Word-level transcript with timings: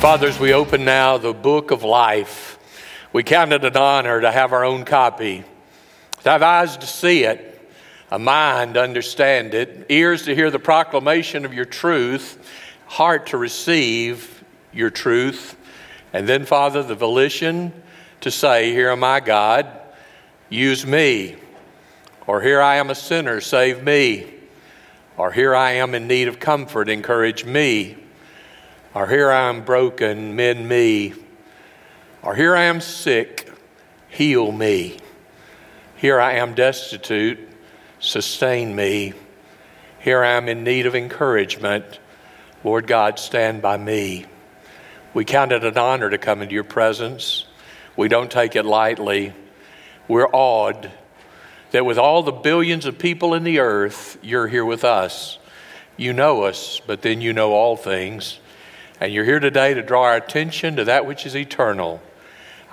Fathers, 0.00 0.38
we 0.38 0.52
open 0.52 0.84
now 0.84 1.18
the 1.18 1.34
book 1.34 1.72
of 1.72 1.82
life. 1.82 2.56
We 3.12 3.24
count 3.24 3.52
it 3.52 3.64
an 3.64 3.76
honor 3.76 4.20
to 4.20 4.30
have 4.30 4.52
our 4.52 4.64
own 4.64 4.84
copy, 4.84 5.42
to 6.22 6.30
have 6.30 6.40
eyes 6.40 6.76
to 6.76 6.86
see 6.86 7.24
it, 7.24 7.60
a 8.08 8.18
mind 8.18 8.74
to 8.74 8.80
understand 8.80 9.54
it, 9.54 9.86
ears 9.88 10.26
to 10.26 10.36
hear 10.36 10.52
the 10.52 10.60
proclamation 10.60 11.44
of 11.44 11.52
your 11.52 11.64
truth, 11.64 12.38
heart 12.86 13.26
to 13.26 13.38
receive 13.38 14.44
your 14.72 14.88
truth, 14.88 15.56
and 16.12 16.28
then, 16.28 16.46
Father, 16.46 16.84
the 16.84 16.94
volition 16.94 17.72
to 18.20 18.30
say, 18.30 18.72
Here 18.72 18.90
am 18.90 19.02
I, 19.02 19.18
God, 19.18 19.66
use 20.48 20.86
me. 20.86 21.34
Or 22.28 22.40
here 22.40 22.60
I 22.60 22.76
am 22.76 22.90
a 22.90 22.94
sinner, 22.94 23.40
save 23.40 23.82
me. 23.82 24.32
Or 25.16 25.32
here 25.32 25.56
I 25.56 25.72
am 25.72 25.92
in 25.96 26.06
need 26.06 26.28
of 26.28 26.38
comfort, 26.38 26.88
encourage 26.88 27.44
me. 27.44 27.96
Or 28.98 29.06
here 29.06 29.30
I 29.30 29.48
am 29.48 29.62
broken, 29.62 30.34
mend 30.34 30.68
me. 30.68 31.14
Or 32.20 32.34
here 32.34 32.56
I 32.56 32.64
am 32.64 32.80
sick, 32.80 33.48
heal 34.08 34.50
me. 34.50 34.98
Here 35.94 36.20
I 36.20 36.32
am 36.32 36.54
destitute, 36.54 37.38
sustain 38.00 38.74
me. 38.74 39.12
Here 40.00 40.24
I 40.24 40.32
am 40.32 40.48
in 40.48 40.64
need 40.64 40.84
of 40.84 40.96
encouragement. 40.96 42.00
Lord 42.64 42.88
God, 42.88 43.20
stand 43.20 43.62
by 43.62 43.76
me. 43.76 44.26
We 45.14 45.24
count 45.24 45.52
it 45.52 45.62
an 45.62 45.78
honor 45.78 46.10
to 46.10 46.18
come 46.18 46.42
into 46.42 46.54
your 46.54 46.64
presence. 46.64 47.46
We 47.96 48.08
don't 48.08 48.32
take 48.32 48.56
it 48.56 48.64
lightly. 48.64 49.32
We're 50.08 50.26
awed 50.26 50.90
that 51.70 51.86
with 51.86 51.98
all 51.98 52.24
the 52.24 52.32
billions 52.32 52.84
of 52.84 52.98
people 52.98 53.32
in 53.34 53.44
the 53.44 53.60
earth, 53.60 54.18
you're 54.22 54.48
here 54.48 54.64
with 54.64 54.82
us. 54.82 55.38
You 55.96 56.12
know 56.12 56.42
us, 56.42 56.80
but 56.84 57.02
then 57.02 57.20
you 57.20 57.32
know 57.32 57.52
all 57.52 57.76
things. 57.76 58.40
And 59.00 59.12
you're 59.12 59.24
here 59.24 59.38
today 59.38 59.74
to 59.74 59.82
draw 59.82 60.02
our 60.04 60.16
attention 60.16 60.74
to 60.76 60.84
that 60.86 61.06
which 61.06 61.24
is 61.24 61.36
eternal. 61.36 62.02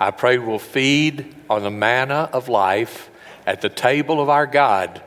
I 0.00 0.10
pray 0.10 0.38
we'll 0.38 0.58
feed 0.58 1.32
on 1.48 1.62
the 1.62 1.70
manna 1.70 2.28
of 2.32 2.48
life 2.48 3.10
at 3.46 3.60
the 3.60 3.68
table 3.68 4.20
of 4.20 4.28
our 4.28 4.46
God. 4.46 5.00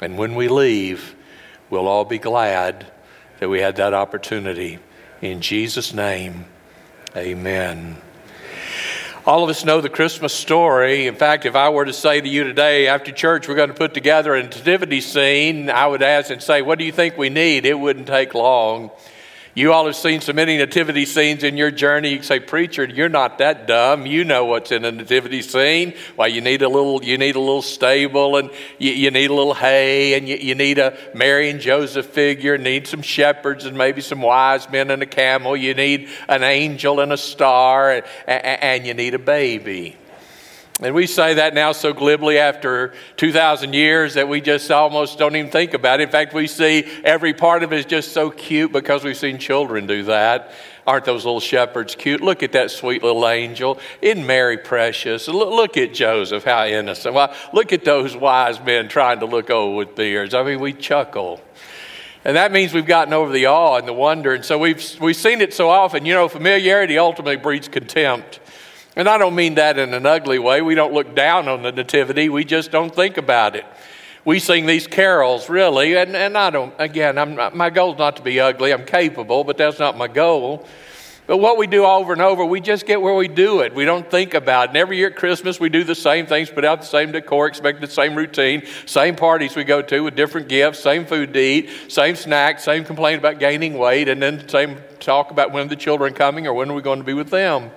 And 0.00 0.16
when 0.16 0.34
we 0.34 0.48
leave, 0.48 1.14
we'll 1.68 1.86
all 1.86 2.06
be 2.06 2.18
glad 2.18 2.86
that 3.38 3.50
we 3.50 3.60
had 3.60 3.76
that 3.76 3.92
opportunity. 3.92 4.78
In 5.20 5.42
Jesus' 5.42 5.92
name, 5.92 6.46
amen. 7.14 7.98
All 9.26 9.44
of 9.44 9.50
us 9.50 9.62
know 9.62 9.82
the 9.82 9.90
Christmas 9.90 10.32
story. 10.32 11.06
In 11.06 11.16
fact, 11.16 11.44
if 11.44 11.54
I 11.54 11.68
were 11.68 11.84
to 11.84 11.92
say 11.92 12.20
to 12.20 12.28
you 12.28 12.44
today 12.44 12.86
after 12.86 13.12
church, 13.12 13.46
we're 13.46 13.56
going 13.56 13.68
to 13.68 13.74
put 13.74 13.92
together 13.92 14.34
a 14.34 14.42
nativity 14.42 15.02
scene, 15.02 15.68
I 15.68 15.86
would 15.86 16.02
ask 16.02 16.30
and 16.30 16.42
say, 16.42 16.62
What 16.62 16.78
do 16.78 16.84
you 16.84 16.92
think 16.92 17.18
we 17.18 17.28
need? 17.28 17.66
It 17.66 17.78
wouldn't 17.78 18.06
take 18.06 18.32
long. 18.32 18.90
You 19.56 19.72
all 19.72 19.86
have 19.86 19.96
seen 19.96 20.20
so 20.20 20.34
many 20.34 20.58
nativity 20.58 21.06
scenes 21.06 21.42
in 21.42 21.56
your 21.56 21.70
journey. 21.70 22.10
You 22.10 22.22
say, 22.22 22.40
preacher, 22.40 22.84
you're 22.84 23.08
not 23.08 23.38
that 23.38 23.66
dumb. 23.66 24.04
You 24.04 24.22
know 24.22 24.44
what's 24.44 24.70
in 24.70 24.84
a 24.84 24.92
nativity 24.92 25.40
scene. 25.40 25.94
Well, 26.14 26.28
you 26.28 26.42
need 26.42 26.60
a 26.60 26.68
little, 26.68 27.02
you 27.02 27.16
need 27.16 27.36
a 27.36 27.40
little 27.40 27.62
stable, 27.62 28.36
and 28.36 28.50
you, 28.78 28.92
you 28.92 29.10
need 29.10 29.30
a 29.30 29.34
little 29.34 29.54
hay, 29.54 30.12
and 30.12 30.28
you, 30.28 30.36
you, 30.36 30.54
need 30.54 30.76
a 30.76 30.94
Mary 31.14 31.48
and 31.48 31.58
Joseph 31.58 32.04
figure. 32.04 32.58
Need 32.58 32.86
some 32.86 33.00
shepherds 33.00 33.64
and 33.64 33.78
maybe 33.78 34.02
some 34.02 34.20
wise 34.20 34.68
men 34.68 34.90
and 34.90 35.02
a 35.02 35.06
camel. 35.06 35.56
You 35.56 35.72
need 35.72 36.10
an 36.28 36.42
angel 36.42 37.00
and 37.00 37.10
a 37.10 37.16
star, 37.16 37.92
and, 37.92 38.04
and 38.26 38.86
you 38.86 38.92
need 38.92 39.14
a 39.14 39.18
baby. 39.18 39.96
And 40.82 40.94
we 40.94 41.06
say 41.06 41.34
that 41.34 41.54
now 41.54 41.72
so 41.72 41.94
glibly 41.94 42.38
after 42.38 42.92
2,000 43.16 43.72
years 43.72 44.12
that 44.14 44.28
we 44.28 44.42
just 44.42 44.70
almost 44.70 45.18
don't 45.18 45.34
even 45.34 45.50
think 45.50 45.72
about 45.72 46.00
it. 46.00 46.04
In 46.04 46.10
fact, 46.10 46.34
we 46.34 46.46
see 46.46 46.84
every 47.02 47.32
part 47.32 47.62
of 47.62 47.72
it 47.72 47.78
is 47.78 47.86
just 47.86 48.12
so 48.12 48.28
cute 48.28 48.72
because 48.72 49.02
we've 49.02 49.16
seen 49.16 49.38
children 49.38 49.86
do 49.86 50.02
that. 50.02 50.52
Aren't 50.86 51.06
those 51.06 51.24
little 51.24 51.40
shepherds 51.40 51.94
cute? 51.94 52.20
Look 52.20 52.42
at 52.42 52.52
that 52.52 52.70
sweet 52.70 53.02
little 53.02 53.26
angel. 53.26 53.80
Isn't 54.02 54.26
Mary 54.26 54.58
precious? 54.58 55.28
Look 55.28 55.78
at 55.78 55.94
Joseph, 55.94 56.44
how 56.44 56.66
innocent. 56.66 57.14
Well, 57.14 57.34
look 57.54 57.72
at 57.72 57.84
those 57.86 58.14
wise 58.14 58.60
men 58.60 58.88
trying 58.88 59.20
to 59.20 59.26
look 59.26 59.48
old 59.48 59.78
with 59.78 59.96
beards. 59.96 60.34
I 60.34 60.42
mean, 60.42 60.60
we 60.60 60.74
chuckle. 60.74 61.40
And 62.22 62.36
that 62.36 62.52
means 62.52 62.74
we've 62.74 62.84
gotten 62.84 63.14
over 63.14 63.32
the 63.32 63.46
awe 63.46 63.78
and 63.78 63.88
the 63.88 63.94
wonder. 63.94 64.34
And 64.34 64.44
so 64.44 64.58
we've, 64.58 64.84
we've 65.00 65.16
seen 65.16 65.40
it 65.40 65.54
so 65.54 65.70
often. 65.70 66.04
You 66.04 66.12
know, 66.12 66.28
familiarity 66.28 66.98
ultimately 66.98 67.36
breeds 67.36 67.66
contempt. 67.66 68.40
And 68.96 69.08
I 69.08 69.18
don't 69.18 69.34
mean 69.34 69.56
that 69.56 69.78
in 69.78 69.92
an 69.92 70.06
ugly 70.06 70.38
way. 70.38 70.62
We 70.62 70.74
don't 70.74 70.94
look 70.94 71.14
down 71.14 71.48
on 71.48 71.62
the 71.62 71.70
Nativity, 71.70 72.30
we 72.30 72.44
just 72.44 72.70
don't 72.70 72.94
think 72.94 73.18
about 73.18 73.54
it. 73.54 73.66
We 74.24 74.40
sing 74.40 74.66
these 74.66 74.88
carols, 74.88 75.48
really, 75.48 75.96
and, 75.96 76.16
and 76.16 76.36
I 76.36 76.50
don't, 76.50 76.74
again, 76.78 77.14
not, 77.14 77.54
my 77.54 77.70
goal 77.70 77.92
is 77.92 77.98
not 77.98 78.16
to 78.16 78.22
be 78.22 78.40
ugly. 78.40 78.72
I'm 78.72 78.84
capable, 78.84 79.44
but 79.44 79.56
that's 79.56 79.78
not 79.78 79.96
my 79.96 80.08
goal. 80.08 80.66
But 81.28 81.36
what 81.36 81.58
we 81.58 81.66
do 81.66 81.84
over 81.84 82.12
and 82.12 82.22
over, 82.22 82.44
we 82.44 82.60
just 82.60 82.86
get 82.86 83.00
where 83.02 83.14
we 83.14 83.28
do 83.28 83.60
it. 83.60 83.74
We 83.74 83.84
don't 83.84 84.08
think 84.08 84.34
about 84.34 84.64
it. 84.64 84.68
And 84.70 84.76
every 84.78 84.96
year 84.96 85.08
at 85.08 85.16
Christmas, 85.16 85.60
we 85.60 85.68
do 85.68 85.84
the 85.84 85.94
same 85.94 86.26
things, 86.26 86.50
put 86.50 86.64
out 86.64 86.80
the 86.80 86.86
same 86.86 87.12
decor, 87.12 87.46
expect 87.46 87.80
the 87.80 87.88
same 87.88 88.16
routine, 88.16 88.62
same 88.86 89.14
parties 89.14 89.54
we 89.54 89.62
go 89.62 89.82
to 89.82 90.00
with 90.00 90.16
different 90.16 90.48
gifts, 90.48 90.80
same 90.80 91.04
food 91.04 91.32
to 91.34 91.40
eat, 91.40 91.70
same 91.88 92.16
snacks, 92.16 92.64
same 92.64 92.84
complaint 92.84 93.18
about 93.18 93.38
gaining 93.38 93.76
weight, 93.76 94.08
and 94.08 94.22
then 94.22 94.48
same 94.48 94.78
talk 94.98 95.30
about 95.30 95.52
when 95.52 95.68
the 95.68 95.76
children 95.76 96.12
are 96.12 96.16
coming 96.16 96.46
or 96.46 96.54
when 96.54 96.68
we're 96.68 96.76
we 96.76 96.82
going 96.82 96.98
to 96.98 97.04
be 97.04 97.14
with 97.14 97.30
them. 97.30 97.70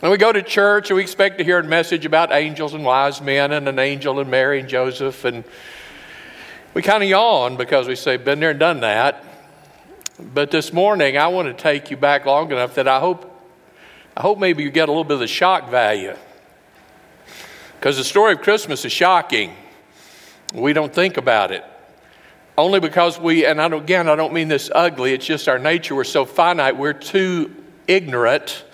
And 0.00 0.10
we 0.10 0.16
go 0.16 0.32
to 0.32 0.42
church 0.42 0.90
and 0.90 0.96
we 0.96 1.02
expect 1.02 1.38
to 1.38 1.44
hear 1.44 1.58
a 1.58 1.62
message 1.62 2.06
about 2.06 2.32
angels 2.32 2.74
and 2.74 2.84
wise 2.84 3.20
men 3.20 3.52
and 3.52 3.68
an 3.68 3.78
angel 3.78 4.18
and 4.18 4.30
Mary 4.30 4.58
and 4.58 4.68
Joseph. 4.68 5.24
And 5.24 5.44
we 6.74 6.82
kind 6.82 7.02
of 7.02 7.08
yawn 7.08 7.56
because 7.56 7.86
we 7.86 7.94
say, 7.94 8.16
been 8.16 8.40
there 8.40 8.50
and 8.50 8.58
done 8.58 8.80
that. 8.80 9.24
But 10.18 10.50
this 10.50 10.72
morning, 10.72 11.18
I 11.18 11.28
want 11.28 11.48
to 11.48 11.54
take 11.54 11.90
you 11.90 11.96
back 11.96 12.26
long 12.26 12.50
enough 12.50 12.74
that 12.74 12.88
I 12.88 12.98
hope, 12.98 13.28
I 14.16 14.22
hope 14.22 14.38
maybe 14.38 14.62
you 14.62 14.70
get 14.70 14.88
a 14.88 14.92
little 14.92 15.04
bit 15.04 15.14
of 15.14 15.20
the 15.20 15.26
shock 15.26 15.70
value. 15.70 16.16
Because 17.78 17.96
the 17.96 18.04
story 18.04 18.32
of 18.32 18.40
Christmas 18.40 18.84
is 18.84 18.92
shocking. 18.92 19.54
We 20.54 20.72
don't 20.72 20.92
think 20.92 21.16
about 21.16 21.50
it. 21.50 21.64
Only 22.58 22.80
because 22.80 23.18
we, 23.18 23.46
and 23.46 23.60
I 23.60 23.66
again, 23.66 24.08
I 24.08 24.16
don't 24.16 24.32
mean 24.32 24.48
this 24.48 24.70
ugly, 24.74 25.14
it's 25.14 25.24
just 25.24 25.48
our 25.48 25.58
nature. 25.58 25.94
We're 25.94 26.04
so 26.04 26.24
finite, 26.24 26.76
we're 26.76 26.92
too 26.92 27.54
ignorant 27.86 28.64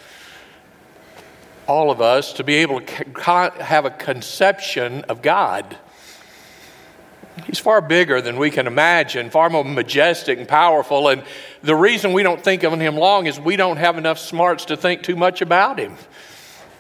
all 1.69 1.91
of 1.91 2.01
us 2.01 2.33
to 2.33 2.45
be 2.45 2.55
able 2.55 2.81
to 2.81 3.05
have 3.61 3.84
a 3.84 3.91
conception 3.91 5.05
of 5.05 5.21
God. 5.21 5.77
He's 7.47 7.59
far 7.59 7.81
bigger 7.81 8.21
than 8.21 8.39
we 8.39 8.51
can 8.51 8.67
imagine, 8.67 9.31
far 9.31 9.49
more 9.51 9.65
majestic 9.65 10.39
and 10.39 10.49
powerful. 10.49 11.09
And 11.09 11.23
the 11.62 11.77
reason 11.77 12.12
we 12.12 12.23
don't 12.23 12.43
think 12.43 12.62
of 12.65 12.73
him 12.73 12.97
long 12.97 13.27
is 13.27 13.39
we 13.39 13.57
don't 13.57 13.77
have 13.77 13.99
enough 13.99 14.19
smarts 14.19 14.65
to 14.67 14.77
think 14.77 15.03
too 15.03 15.15
much 15.15 15.43
about 15.43 15.78
him. 15.78 15.95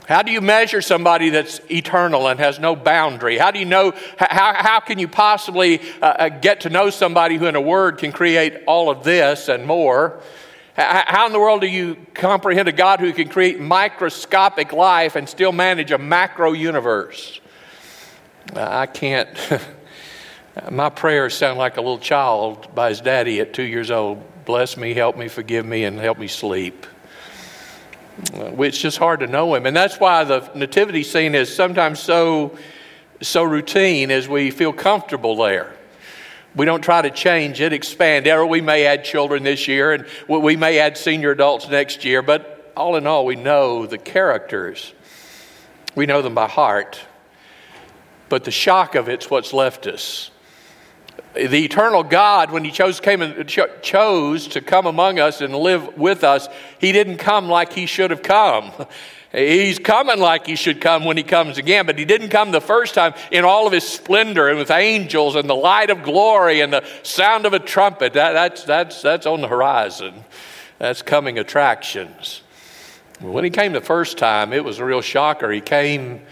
How 0.08 0.22
do 0.22 0.32
you 0.32 0.40
measure 0.40 0.80
somebody 0.80 1.28
that's 1.28 1.60
eternal 1.70 2.28
and 2.28 2.40
has 2.40 2.58
no 2.58 2.74
boundary? 2.74 3.36
How 3.36 3.50
do 3.50 3.58
you 3.58 3.66
know, 3.66 3.92
how, 4.16 4.54
how 4.56 4.80
can 4.80 4.98
you 4.98 5.06
possibly 5.06 5.80
uh, 6.00 6.06
uh 6.06 6.28
get 6.30 6.62
to 6.62 6.70
know 6.70 6.88
somebody 6.88 7.36
who 7.36 7.44
in 7.44 7.56
a 7.56 7.60
word 7.60 7.98
can 7.98 8.10
create 8.10 8.62
all 8.66 8.88
of 8.88 9.04
this 9.04 9.48
and 9.48 9.66
more? 9.66 10.18
How 10.78 11.26
in 11.26 11.32
the 11.32 11.40
world 11.40 11.60
do 11.60 11.66
you 11.66 11.96
comprehend 12.14 12.68
a 12.68 12.72
God 12.72 13.00
who 13.00 13.12
can 13.12 13.28
create 13.28 13.58
microscopic 13.58 14.72
life 14.72 15.16
and 15.16 15.28
still 15.28 15.50
manage 15.50 15.90
a 15.90 15.98
macro 15.98 16.52
universe? 16.52 17.40
I 18.54 18.86
can't. 18.86 19.28
My 20.70 20.88
prayers 20.88 21.34
sound 21.34 21.58
like 21.58 21.78
a 21.78 21.80
little 21.80 21.98
child 21.98 22.72
by 22.76 22.90
his 22.90 23.00
daddy 23.00 23.40
at 23.40 23.52
two 23.52 23.64
years 23.64 23.90
old. 23.90 24.22
Bless 24.44 24.76
me, 24.76 24.94
help 24.94 25.16
me, 25.16 25.26
forgive 25.26 25.66
me, 25.66 25.82
and 25.82 25.98
help 25.98 26.16
me 26.16 26.28
sleep. 26.28 26.86
It's 28.32 28.78
just 28.78 28.98
hard 28.98 29.18
to 29.18 29.26
know 29.26 29.56
him. 29.56 29.66
And 29.66 29.76
that's 29.76 29.98
why 29.98 30.22
the 30.22 30.48
nativity 30.54 31.02
scene 31.02 31.34
is 31.34 31.52
sometimes 31.52 31.98
so, 31.98 32.56
so 33.20 33.42
routine 33.42 34.12
as 34.12 34.28
we 34.28 34.52
feel 34.52 34.72
comfortable 34.72 35.34
there. 35.34 35.74
We 36.58 36.64
don't 36.64 36.82
try 36.82 37.02
to 37.02 37.10
change 37.10 37.60
it, 37.60 37.72
expand 37.72 38.26
it. 38.26 38.30
Or 38.30 38.44
we 38.44 38.60
may 38.60 38.84
add 38.84 39.04
children 39.04 39.44
this 39.44 39.68
year 39.68 39.92
and 39.92 40.06
we 40.26 40.56
may 40.56 40.80
add 40.80 40.98
senior 40.98 41.30
adults 41.30 41.68
next 41.68 42.04
year, 42.04 42.20
but 42.20 42.72
all 42.76 42.96
in 42.96 43.06
all, 43.06 43.24
we 43.24 43.36
know 43.36 43.86
the 43.86 43.96
characters. 43.96 44.92
We 45.94 46.04
know 46.06 46.20
them 46.20 46.34
by 46.34 46.48
heart. 46.48 47.00
But 48.28 48.42
the 48.42 48.50
shock 48.50 48.96
of 48.96 49.08
it's 49.08 49.30
what's 49.30 49.52
left 49.52 49.86
us. 49.86 50.32
The 51.34 51.64
eternal 51.64 52.02
God, 52.02 52.50
when 52.50 52.64
He 52.64 52.72
chose, 52.72 52.98
came 52.98 53.22
and 53.22 53.48
chose 53.82 54.48
to 54.48 54.60
come 54.60 54.86
among 54.86 55.20
us 55.20 55.40
and 55.40 55.54
live 55.54 55.96
with 55.96 56.24
us, 56.24 56.48
He 56.80 56.90
didn't 56.90 57.18
come 57.18 57.48
like 57.48 57.72
He 57.72 57.86
should 57.86 58.10
have 58.10 58.22
come. 58.22 58.72
He's 59.30 59.78
coming 59.78 60.18
like 60.18 60.46
he 60.46 60.56
should 60.56 60.80
come 60.80 61.04
when 61.04 61.18
he 61.18 61.22
comes 61.22 61.58
again, 61.58 61.84
but 61.84 61.98
he 61.98 62.06
didn't 62.06 62.30
come 62.30 62.50
the 62.50 62.62
first 62.62 62.94
time 62.94 63.12
in 63.30 63.44
all 63.44 63.66
of 63.66 63.74
his 63.74 63.86
splendor 63.86 64.48
and 64.48 64.58
with 64.58 64.70
angels 64.70 65.36
and 65.36 65.48
the 65.48 65.54
light 65.54 65.90
of 65.90 66.02
glory 66.02 66.62
and 66.62 66.72
the 66.72 66.82
sound 67.02 67.44
of 67.44 67.52
a 67.52 67.58
trumpet. 67.58 68.14
That, 68.14 68.32
that's, 68.32 68.64
that's, 68.64 69.02
that's 69.02 69.26
on 69.26 69.42
the 69.42 69.48
horizon. 69.48 70.14
That's 70.78 71.02
coming 71.02 71.38
attractions. 71.38 72.42
When 73.20 73.44
he 73.44 73.50
came 73.50 73.72
the 73.72 73.82
first 73.82 74.16
time, 74.16 74.54
it 74.54 74.64
was 74.64 74.78
a 74.78 74.84
real 74.84 75.02
shocker. 75.02 75.50
He 75.50 75.60
came, 75.60 76.22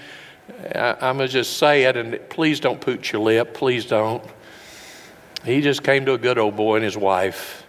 I, 0.75 0.97
I'm 1.01 1.19
going 1.19 1.29
to 1.29 1.33
just 1.33 1.59
say 1.59 1.85
it, 1.85 1.97
and 1.99 2.19
please 2.31 2.61
don't 2.61 2.81
put 2.81 3.13
your 3.13 3.21
lip. 3.21 3.53
Please 3.53 3.85
don't. 3.85 4.25
He 5.45 5.61
just 5.61 5.83
came 5.83 6.07
to 6.07 6.15
a 6.15 6.19
good 6.19 6.39
old 6.39 6.57
boy 6.57 6.77
and 6.77 6.85
his 6.85 6.97
wife. 6.97 7.67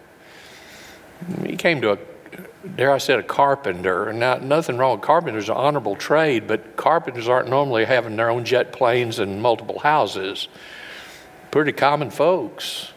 He 1.46 1.58
came 1.58 1.82
to 1.82 1.92
a 1.92 1.98
dare 2.76 2.92
I 2.92 2.98
say, 2.98 3.14
a 3.16 3.24
carpenter. 3.24 4.10
And 4.10 4.20
now, 4.20 4.36
nothing 4.36 4.78
wrong 4.78 4.98
with 4.98 5.02
carpenters, 5.02 5.50
an 5.50 5.56
honorable 5.56 5.96
trade, 5.96 6.48
but 6.48 6.76
carpenters 6.76 7.28
aren't 7.28 7.50
normally 7.50 7.86
having 7.86 8.16
their 8.16 8.30
own 8.30 8.46
jet 8.46 8.72
planes 8.72 9.20
and 9.20 9.42
multiple 9.42 9.80
houses. 9.80 10.48
Pretty 11.52 11.72
common 11.72 12.10
folks. 12.10 12.92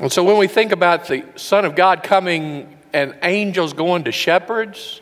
And 0.00 0.12
so 0.12 0.24
when 0.24 0.38
we 0.38 0.48
think 0.48 0.72
about 0.72 1.06
the 1.06 1.24
Son 1.36 1.64
of 1.64 1.76
God 1.76 2.02
coming 2.02 2.76
and 2.92 3.16
angels 3.22 3.72
going 3.72 4.04
to 4.04 4.12
shepherds, 4.12 5.00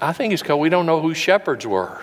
I 0.00 0.12
think 0.12 0.32
it's 0.32 0.42
because 0.42 0.58
we 0.58 0.68
don't 0.68 0.86
know 0.86 1.00
who 1.00 1.14
shepherds 1.14 1.66
were. 1.66 2.00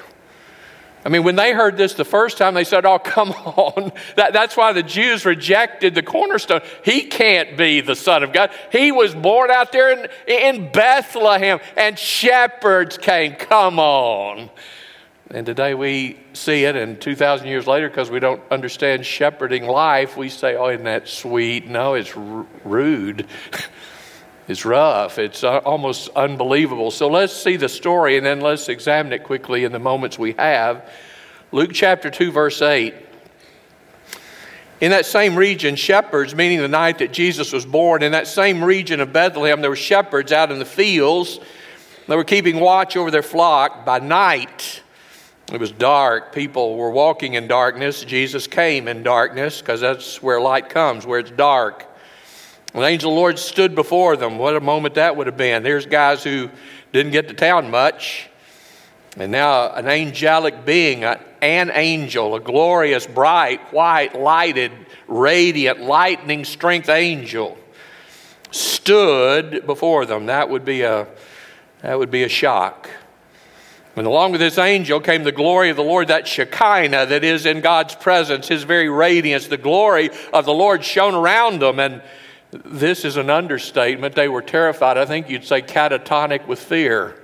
I 1.04 1.10
mean, 1.10 1.24
when 1.24 1.36
they 1.36 1.54
heard 1.54 1.78
this 1.78 1.96
the 1.96 2.06
first 2.06 2.38
time, 2.38 2.54
they 2.54 2.64
said, 2.64 2.86
Oh, 2.86 3.00
come 3.04 3.32
on. 3.32 3.92
That, 4.16 4.34
that's 4.34 4.56
why 4.56 4.74
the 4.74 4.84
Jews 4.84 5.26
rejected 5.26 5.96
the 5.96 6.04
cornerstone. 6.04 6.62
He 6.84 7.04
can't 7.04 7.58
be 7.58 7.82
the 7.82 7.96
Son 7.96 8.24
of 8.24 8.34
God. 8.34 8.52
He 8.72 8.92
was 8.92 9.16
born 9.16 9.50
out 9.50 9.72
there 9.72 9.92
in, 9.92 10.10
in 10.28 10.72
Bethlehem, 10.72 11.60
and 11.76 11.98
shepherds 11.98 12.98
came. 12.98 13.34
Come 13.34 13.80
on. 13.80 14.50
And 15.30 15.46
today 15.46 15.74
we 15.74 16.20
see 16.34 16.66
it, 16.66 16.76
and 16.76 17.00
2,000 17.00 17.48
years 17.48 17.66
later, 17.66 17.88
because 17.88 18.12
we 18.12 18.20
don't 18.20 18.42
understand 18.52 19.06
shepherding 19.06 19.66
life, 19.66 20.18
we 20.18 20.30
say, 20.30 20.56
Oh, 20.56 20.68
isn't 20.68 20.84
that 20.84 21.08
sweet? 21.08 21.68
No, 21.68 21.96
it's 21.96 22.16
r- 22.16 22.46
rude. 22.64 23.26
it's 24.52 24.66
rough. 24.66 25.18
It's 25.18 25.44
uh, 25.44 25.60
almost 25.60 26.10
unbelievable. 26.10 26.92
So 26.92 27.08
let's 27.08 27.34
see 27.34 27.56
the 27.56 27.70
story 27.70 28.18
and 28.18 28.26
then 28.26 28.42
let's 28.42 28.70
examine 28.70 29.14
it 29.14 29.24
quickly 29.24 29.64
in 29.64 29.72
the 29.72 29.80
moments 29.80 30.20
we 30.20 30.34
have. 30.34 30.88
Luke 31.52 31.72
chapter 31.74 32.10
2, 32.10 32.32
verse 32.32 32.62
8. 32.62 32.94
In 34.82 34.92
that 34.92 35.06
same 35.06 35.36
region, 35.36 35.76
shepherds, 35.76 36.36
meaning 36.36 36.60
the 36.60 36.68
night 36.68 37.00
that 37.00 37.14
Jesus 37.14 37.54
was 37.54 37.66
born, 37.66 38.04
in 38.04 38.12
that 38.12 38.28
same 38.28 38.64
region 38.64 39.00
of 39.00 39.14
Bethlehem, 39.14 39.62
there 39.62 39.70
were 39.70 39.76
shepherds 39.76 40.32
out 40.32 40.52
in 40.52 40.60
the 40.60 40.66
fields. 40.66 41.40
They 42.08 42.16
were 42.16 42.24
keeping 42.24 42.60
watch 42.60 42.98
over 42.98 43.12
their 43.12 43.24
flock 43.24 43.86
by 43.86 44.00
night. 44.00 44.82
It 45.52 45.60
was 45.60 45.72
dark. 45.72 46.34
People 46.34 46.76
were 46.78 46.90
walking 46.90 47.36
in 47.36 47.48
darkness. 47.48 48.04
Jesus 48.04 48.48
came 48.48 48.88
in 48.88 49.04
darkness 49.04 49.62
because 49.62 49.82
that's 49.82 50.22
where 50.22 50.42
light 50.42 50.70
comes, 50.70 51.06
where 51.06 51.20
it's 51.20 51.32
dark. 51.32 51.86
The 52.74 52.82
angel 52.84 53.12
of 53.12 53.16
the 53.16 53.20
Lord 53.20 53.40
stood 53.40 53.76
before 53.76 54.16
them. 54.16 54.38
What 54.38 54.56
a 54.56 54.62
moment 54.62 54.96
that 54.96 55.18
would 55.18 55.28
have 55.28 55.36
been. 55.36 55.62
There's 55.62 55.86
guys 55.86 56.24
who 56.24 56.50
didn't 56.94 57.12
get 57.12 57.28
to 57.28 57.34
town 57.34 57.70
much. 57.70 58.30
And 59.18 59.32
now 59.32 59.74
an 59.74 59.88
angelic 59.88 60.64
being, 60.64 61.04
an 61.04 61.72
angel, 61.74 62.34
a 62.36 62.40
glorious, 62.40 63.06
bright, 63.06 63.74
white, 63.74 64.18
lighted, 64.18 64.72
radiant, 65.08 65.82
lightning 65.82 66.46
strength 66.46 66.88
angel, 66.88 67.58
stood 68.52 69.66
before 69.66 70.06
them. 70.06 70.28
That 70.28 70.50
would 70.50 70.64
be 70.64 70.84
a, 70.84 71.08
that 71.82 72.00
would 72.00 72.12
be 72.12 72.24
a 72.24 72.30
shock. 72.30 72.90
And 73.98 74.08
along 74.08 74.32
with 74.32 74.40
this 74.40 74.58
angel 74.58 75.02
came 75.02 75.26
the 75.26 75.34
glory 75.34 75.70
of 75.70 75.76
the 75.76 75.84
Lord, 75.84 76.08
that 76.08 76.26
Shekinah 76.26 77.08
that 77.08 77.26
is 77.26 77.46
in 77.46 77.60
God's 77.60 77.94
presence, 77.96 78.48
his 78.48 78.64
very 78.64 78.88
radiance. 78.88 79.48
The 79.48 79.58
glory 79.58 80.10
of 80.32 80.46
the 80.46 80.54
Lord 80.54 80.86
shone 80.86 81.14
around 81.14 81.60
them. 81.60 81.78
And 81.82 82.02
this 82.52 83.06
is 83.06 83.18
an 83.18 83.30
understatement. 83.30 84.16
They 84.16 84.28
were 84.28 84.42
terrified. 84.42 84.98
I 84.98 85.06
think 85.06 85.30
you'd 85.30 85.46
say 85.46 85.62
catatonic 85.62 86.48
with 86.48 86.60
fear. 86.60 87.16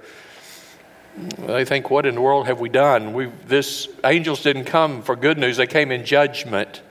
They 1.40 1.66
think, 1.66 1.90
what 1.90 2.06
in 2.06 2.16
the 2.16 2.22
world 2.22 2.48
have 2.48 2.60
we 2.60 2.70
done? 2.70 3.14
we 3.14 3.32
this 3.48 3.88
angels 4.04 4.44
didn't 4.44 4.66
come 4.66 5.02
for 5.02 5.16
good 5.16 5.38
news, 5.38 5.58
they 5.58 5.68
came 5.68 5.92
in 5.92 6.06
judgment. 6.06 6.82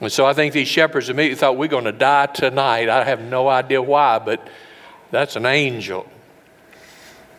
And 0.00 0.10
so 0.10 0.26
I 0.26 0.32
think 0.32 0.52
these 0.52 0.66
shepherds 0.66 1.08
immediately 1.08 1.38
thought, 1.38 1.56
we're 1.56 1.68
going 1.68 1.84
to 1.84 1.92
die 1.92 2.26
tonight. 2.26 2.88
I 2.88 3.04
have 3.04 3.20
no 3.20 3.48
idea 3.48 3.80
why, 3.80 4.18
but 4.18 4.44
that's 5.12 5.36
an 5.36 5.46
angel. 5.46 6.08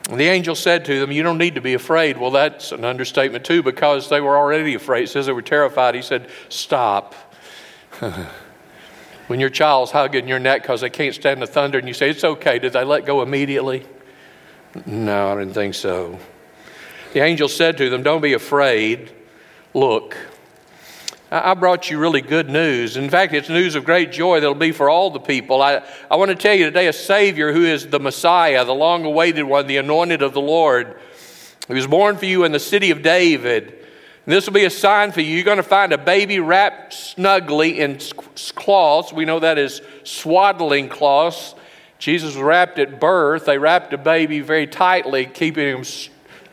And 0.10 0.20
the 0.20 0.28
angel 0.28 0.56
said 0.56 0.86
to 0.86 1.00
them, 1.00 1.12
You 1.12 1.24
don't 1.24 1.40
need 1.40 1.56
to 1.56 1.62
be 1.62 1.74
afraid. 1.74 2.18
Well, 2.18 2.32
that's 2.32 2.72
an 2.72 2.86
understatement 2.86 3.44
too, 3.44 3.64
because 3.64 4.08
they 4.08 4.22
were 4.22 4.38
already 4.38 4.76
afraid. 4.76 5.04
It 5.04 5.08
says 5.10 5.26
they 5.26 5.34
were 5.34 5.42
terrified. 5.42 5.96
He 5.96 6.02
said, 6.02 6.30
Stop. 6.48 7.16
when 9.28 9.40
your 9.40 9.50
child's 9.50 9.92
hugging 9.92 10.28
your 10.28 10.40
neck 10.40 10.62
because 10.62 10.82
they 10.82 10.90
can't 10.90 11.16
stand 11.16 11.42
the 11.42 11.48
thunder 11.48 11.78
and 11.78 11.88
you 11.88 11.94
say, 11.94 12.10
It's 12.10 12.24
okay, 12.24 12.60
did 12.60 12.74
they 12.74 12.84
let 12.84 13.06
go 13.06 13.22
immediately? 13.22 13.86
No, 14.86 15.32
I 15.32 15.40
didn't 15.40 15.54
think 15.54 15.74
so. 15.74 16.20
The 17.14 17.22
angel 17.22 17.48
said 17.48 17.78
to 17.78 17.90
them, 17.90 18.04
Don't 18.04 18.22
be 18.22 18.34
afraid. 18.34 19.12
Look, 19.74 20.18
I 21.32 21.54
brought 21.54 21.90
you 21.90 21.98
really 21.98 22.22
good 22.22 22.50
news. 22.50 22.98
In 22.98 23.10
fact, 23.10 23.34
it's 23.34 23.50
news 23.50 23.76
of 23.76 23.84
great 23.84 24.12
joy 24.12 24.40
that'll 24.40 24.56
be 24.56 24.72
for 24.72 24.90
all 24.90 25.10
the 25.10 25.20
people. 25.20 25.62
I, 25.62 25.84
I 26.10 26.18
want 26.18 26.30
to 26.30 26.36
tell 26.36 26.54
you 26.54 26.66
today 26.66 26.88
a 26.88 26.94
Savior 26.94 27.52
who 27.52 27.66
is 27.66 27.88
the 27.88 28.00
Messiah, 28.00 28.64
the 28.64 28.74
long 28.74 29.06
awaited 29.06 29.44
one, 29.44 29.68
the 29.68 29.78
anointed 29.78 30.22
of 30.22 30.34
the 30.34 30.42
Lord. 30.42 31.00
He 31.68 31.74
was 31.74 31.88
born 31.88 32.18
for 32.18 32.26
you 32.26 32.44
in 32.44 32.52
the 32.52 32.60
city 32.60 32.92
of 32.92 33.02
David. 33.02 33.85
This 34.26 34.48
will 34.48 34.54
be 34.54 34.66
a 34.66 34.72
sign 34.72 35.12
for 35.12 35.22
you. 35.22 35.36
You're 35.36 35.44
going 35.44 35.58
to 35.58 35.64
find 35.64 35.94
a 35.94 35.98
baby 35.98 36.40
wrapped 36.40 36.94
snugly 36.94 37.80
in 37.80 38.00
cloths. 38.56 39.14
We 39.14 39.26
know 39.26 39.40
that 39.40 39.58
is 39.58 39.82
swaddling 40.04 40.90
cloths. 40.90 41.54
Jesus 42.00 42.36
was 42.36 42.44
wrapped 42.44 42.80
at 42.80 43.00
birth. 43.00 43.46
They 43.46 43.58
wrapped 43.58 43.94
a 43.94 43.98
baby 43.98 44.40
very 44.40 44.66
tightly, 44.66 45.26
keeping 45.26 45.78
him 45.78 45.84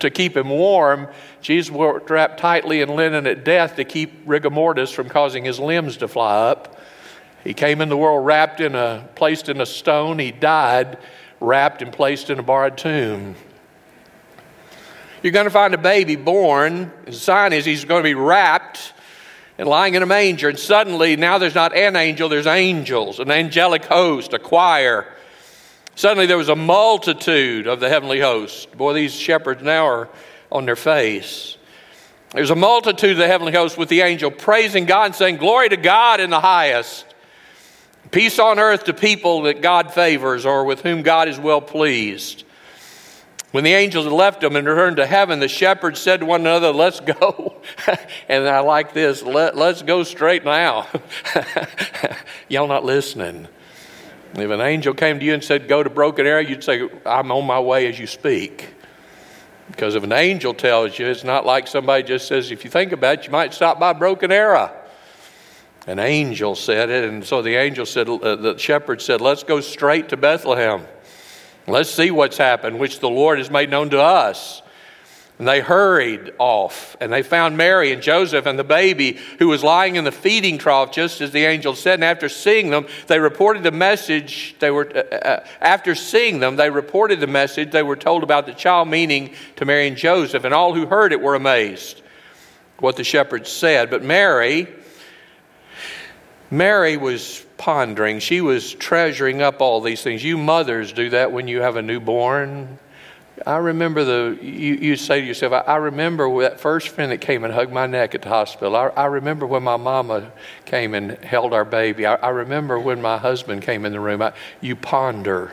to 0.00 0.10
keep 0.10 0.36
him 0.36 0.50
warm. 0.50 1.08
Jesus 1.40 1.70
was 1.70 2.02
wrapped 2.08 2.38
tightly 2.38 2.82
in 2.82 2.90
linen 2.90 3.26
at 3.26 3.44
death 3.44 3.76
to 3.76 3.84
keep 3.84 4.12
rigor 4.26 4.50
mortis 4.50 4.90
from 4.90 5.08
causing 5.08 5.44
his 5.44 5.58
limbs 5.58 5.96
to 5.98 6.08
fly 6.08 6.50
up. 6.50 6.78
He 7.42 7.54
came 7.54 7.80
in 7.80 7.88
the 7.88 7.96
world 7.96 8.24
wrapped 8.24 8.60
in 8.60 8.74
a 8.74 9.08
placed 9.14 9.48
in 9.48 9.60
a 9.60 9.66
stone. 9.66 10.18
He 10.18 10.30
died 10.30 10.98
wrapped 11.40 11.82
and 11.82 11.92
placed 11.92 12.30
in 12.30 12.38
a 12.38 12.42
borrowed 12.42 12.78
tomb. 12.78 13.34
You're 15.22 15.32
going 15.32 15.44
to 15.44 15.50
find 15.50 15.72
a 15.72 15.78
baby 15.78 16.16
born. 16.16 16.90
The 17.04 17.12
sign 17.12 17.52
is 17.52 17.64
he's 17.64 17.84
going 17.84 18.02
to 18.02 18.08
be 18.08 18.14
wrapped 18.14 18.92
and 19.56 19.68
lying 19.68 19.94
in 19.94 20.02
a 20.02 20.06
manger. 20.06 20.48
And 20.48 20.58
suddenly, 20.58 21.14
now 21.14 21.38
there's 21.38 21.54
not 21.54 21.76
an 21.76 21.94
angel, 21.94 22.28
there's 22.28 22.48
angels, 22.48 23.20
an 23.20 23.30
angelic 23.30 23.84
host, 23.84 24.32
a 24.32 24.40
choir. 24.40 25.06
Suddenly, 25.94 26.26
there 26.26 26.36
was 26.36 26.48
a 26.48 26.56
multitude 26.56 27.68
of 27.68 27.78
the 27.78 27.88
heavenly 27.88 28.18
host. 28.18 28.72
Boy, 28.76 28.94
these 28.94 29.14
shepherds 29.14 29.62
now 29.62 29.86
are 29.86 30.08
on 30.50 30.66
their 30.66 30.76
face. 30.76 31.56
There's 32.32 32.50
a 32.50 32.56
multitude 32.56 33.12
of 33.12 33.18
the 33.18 33.28
heavenly 33.28 33.52
host 33.52 33.78
with 33.78 33.90
the 33.90 34.00
angel 34.00 34.30
praising 34.32 34.86
God 34.86 35.04
and 35.04 35.14
saying, 35.14 35.36
Glory 35.36 35.68
to 35.68 35.76
God 35.76 36.18
in 36.18 36.30
the 36.30 36.40
highest. 36.40 37.06
Peace 38.10 38.40
on 38.40 38.58
earth 38.58 38.84
to 38.84 38.94
people 38.94 39.42
that 39.42 39.62
God 39.62 39.94
favors 39.94 40.44
or 40.44 40.64
with 40.64 40.80
whom 40.80 41.02
God 41.02 41.28
is 41.28 41.38
well 41.38 41.60
pleased. 41.60 42.44
When 43.52 43.64
the 43.64 43.74
angels 43.74 44.04
had 44.04 44.14
left 44.14 44.40
them 44.40 44.56
and 44.56 44.66
returned 44.66 44.96
to 44.96 45.06
heaven, 45.06 45.38
the 45.38 45.48
shepherds 45.48 46.00
said 46.00 46.20
to 46.20 46.26
one 46.26 46.40
another, 46.40 46.72
Let's 46.72 47.00
go. 47.00 47.54
and 48.28 48.48
I 48.48 48.60
like 48.60 48.94
this, 48.94 49.22
Let, 49.22 49.56
let's 49.56 49.82
go 49.82 50.02
straight 50.02 50.44
now. 50.44 50.88
Y'all 52.48 52.66
not 52.66 52.84
listening. 52.84 53.46
If 54.34 54.50
an 54.50 54.62
angel 54.62 54.94
came 54.94 55.18
to 55.18 55.24
you 55.24 55.34
and 55.34 55.44
said, 55.44 55.68
Go 55.68 55.82
to 55.82 55.90
Broken 55.90 56.26
Arrow, 56.26 56.40
you'd 56.40 56.64
say, 56.64 56.88
I'm 57.04 57.30
on 57.30 57.46
my 57.46 57.60
way 57.60 57.86
as 57.86 57.98
you 57.98 58.06
speak. 58.06 58.70
Because 59.70 59.94
if 59.94 60.02
an 60.02 60.12
angel 60.12 60.54
tells 60.54 60.98
you, 60.98 61.06
it's 61.06 61.24
not 61.24 61.44
like 61.44 61.68
somebody 61.68 62.02
just 62.04 62.28
says, 62.28 62.50
If 62.50 62.64
you 62.64 62.70
think 62.70 62.92
about 62.92 63.18
it, 63.18 63.26
you 63.26 63.32
might 63.32 63.52
stop 63.52 63.78
by 63.78 63.92
Broken 63.92 64.32
Arrow. 64.32 64.74
An 65.86 65.98
angel 65.98 66.54
said 66.54 66.88
it, 66.88 67.04
and 67.04 67.22
so 67.22 67.42
the 67.42 67.56
angel 67.56 67.84
said, 67.84 68.08
uh, 68.08 68.36
The 68.36 68.56
shepherd 68.56 69.02
said, 69.02 69.20
Let's 69.20 69.42
go 69.42 69.60
straight 69.60 70.08
to 70.08 70.16
Bethlehem. 70.16 70.86
Let's 71.66 71.90
see 71.90 72.10
what's 72.10 72.36
happened, 72.36 72.78
which 72.78 73.00
the 73.00 73.10
Lord 73.10 73.38
has 73.38 73.50
made 73.50 73.70
known 73.70 73.90
to 73.90 74.00
us. 74.00 74.62
And 75.38 75.48
they 75.48 75.60
hurried 75.60 76.34
off, 76.38 76.96
and 77.00 77.12
they 77.12 77.22
found 77.22 77.56
Mary 77.56 77.90
and 77.92 78.00
Joseph 78.00 78.46
and 78.46 78.58
the 78.58 78.64
baby 78.64 79.18
who 79.38 79.48
was 79.48 79.64
lying 79.64 79.96
in 79.96 80.04
the 80.04 80.12
feeding 80.12 80.58
trough, 80.58 80.92
just 80.92 81.20
as 81.20 81.32
the 81.32 81.44
angel 81.44 81.74
said. 81.74 81.94
And 81.94 82.04
after 82.04 82.28
seeing 82.28 82.70
them, 82.70 82.86
they 83.08 83.18
reported 83.18 83.62
the 83.62 83.72
message. 83.72 84.54
They 84.60 84.70
were 84.70 84.88
uh, 84.94 85.16
uh, 85.16 85.46
after 85.60 85.94
seeing 85.94 86.38
them, 86.38 86.56
they 86.56 86.70
reported 86.70 87.18
the 87.18 87.26
message. 87.26 87.72
They 87.72 87.82
were 87.82 87.96
told 87.96 88.22
about 88.22 88.46
the 88.46 88.52
child, 88.52 88.88
meaning 88.88 89.34
to 89.56 89.64
Mary 89.64 89.88
and 89.88 89.96
Joseph, 89.96 90.44
and 90.44 90.54
all 90.54 90.74
who 90.74 90.86
heard 90.86 91.12
it 91.12 91.20
were 91.20 91.34
amazed 91.34 92.02
what 92.82 92.96
the 92.96 93.04
shepherds 93.04 93.50
said. 93.50 93.90
But 93.90 94.02
Mary, 94.02 94.66
Mary 96.50 96.96
was 96.96 97.46
pondering, 97.62 98.18
she 98.18 98.40
was 98.40 98.74
treasuring 98.74 99.40
up 99.40 99.60
all 99.60 99.80
these 99.80 100.02
things. 100.02 100.24
You 100.24 100.36
mothers 100.36 100.92
do 100.92 101.10
that 101.10 101.30
when 101.30 101.46
you 101.46 101.60
have 101.60 101.76
a 101.76 101.82
newborn. 101.82 102.80
I 103.46 103.58
remember 103.58 104.02
the, 104.02 104.36
you, 104.42 104.74
you 104.74 104.96
say 104.96 105.20
to 105.20 105.26
yourself, 105.26 105.52
I, 105.52 105.60
I, 105.60 105.76
remember 105.76 106.40
that 106.40 106.58
first 106.58 106.88
friend 106.88 107.12
that 107.12 107.20
came 107.20 107.44
and 107.44 107.54
hugged 107.54 107.72
my 107.72 107.86
neck 107.86 108.16
at 108.16 108.22
the 108.22 108.28
hospital. 108.30 108.74
I, 108.74 108.88
I 108.88 109.04
remember 109.06 109.46
when 109.46 109.62
my 109.62 109.76
mama 109.76 110.32
came 110.64 110.92
and 110.92 111.12
held 111.18 111.54
our 111.54 111.64
baby. 111.64 112.04
I, 112.04 112.16
I 112.16 112.30
remember 112.30 112.80
when 112.80 113.00
my 113.00 113.16
husband 113.16 113.62
came 113.62 113.84
in 113.84 113.92
the 113.92 114.00
room. 114.00 114.28
you 114.60 114.74
ponder. 114.74 115.52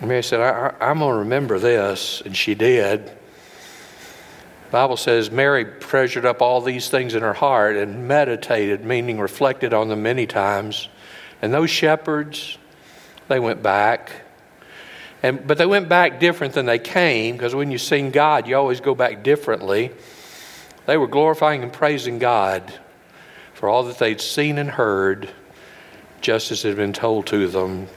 Mary 0.00 0.22
said, 0.22 0.40
I, 0.40 0.72
I'm 0.80 1.00
going 1.00 1.14
to 1.14 1.18
remember 1.18 1.58
this. 1.58 2.22
And 2.24 2.36
she 2.36 2.54
did. 2.54 3.10
Bible 4.70 4.98
says 4.98 5.30
Mary 5.30 5.64
treasured 5.80 6.26
up 6.26 6.42
all 6.42 6.60
these 6.60 6.90
things 6.90 7.14
in 7.14 7.22
her 7.22 7.32
heart 7.32 7.76
and 7.76 8.06
meditated, 8.06 8.84
meaning 8.84 9.18
reflected 9.18 9.72
on 9.72 9.88
them 9.88 10.02
many 10.02 10.26
times. 10.26 10.88
And 11.40 11.52
those 11.54 11.70
shepherds, 11.70 12.58
They 13.28 13.38
went 13.38 13.62
back. 13.62 14.22
And, 15.22 15.46
but 15.46 15.58
they 15.58 15.66
went 15.66 15.88
back 15.88 16.20
different 16.20 16.54
than 16.54 16.66
they 16.66 16.78
came 16.78 17.36
because 17.36 17.54
when 17.54 17.70
you 17.70 17.78
sing 17.78 18.10
God, 18.10 18.46
you 18.46 18.56
always 18.56 18.80
go 18.80 18.94
back 18.94 19.22
differently. 19.22 19.90
They 20.86 20.96
were 20.96 21.08
glorifying 21.08 21.62
and 21.62 21.72
praising 21.72 22.18
God 22.18 22.72
for 23.54 23.68
all 23.68 23.82
that 23.84 23.98
they'd 23.98 24.20
seen 24.20 24.58
and 24.58 24.70
heard, 24.70 25.28
just 26.20 26.52
as 26.52 26.64
it 26.64 26.68
had 26.68 26.76
been 26.76 26.92
told 26.92 27.26
to 27.26 27.48
them. 27.48 27.88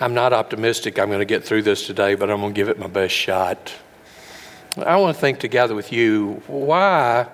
I'm 0.00 0.14
not 0.14 0.32
optimistic 0.32 0.98
I'm 0.98 1.08
going 1.08 1.20
to 1.20 1.24
get 1.24 1.44
through 1.44 1.62
this 1.62 1.86
today, 1.86 2.14
but 2.16 2.30
I'm 2.30 2.40
going 2.40 2.52
to 2.52 2.56
give 2.56 2.68
it 2.68 2.78
my 2.78 2.88
best 2.88 3.14
shot. 3.14 3.72
I 4.78 4.96
want 4.96 5.14
to 5.14 5.20
think 5.20 5.38
together 5.38 5.74
with 5.74 5.92
you 5.92 6.42
why, 6.46 7.26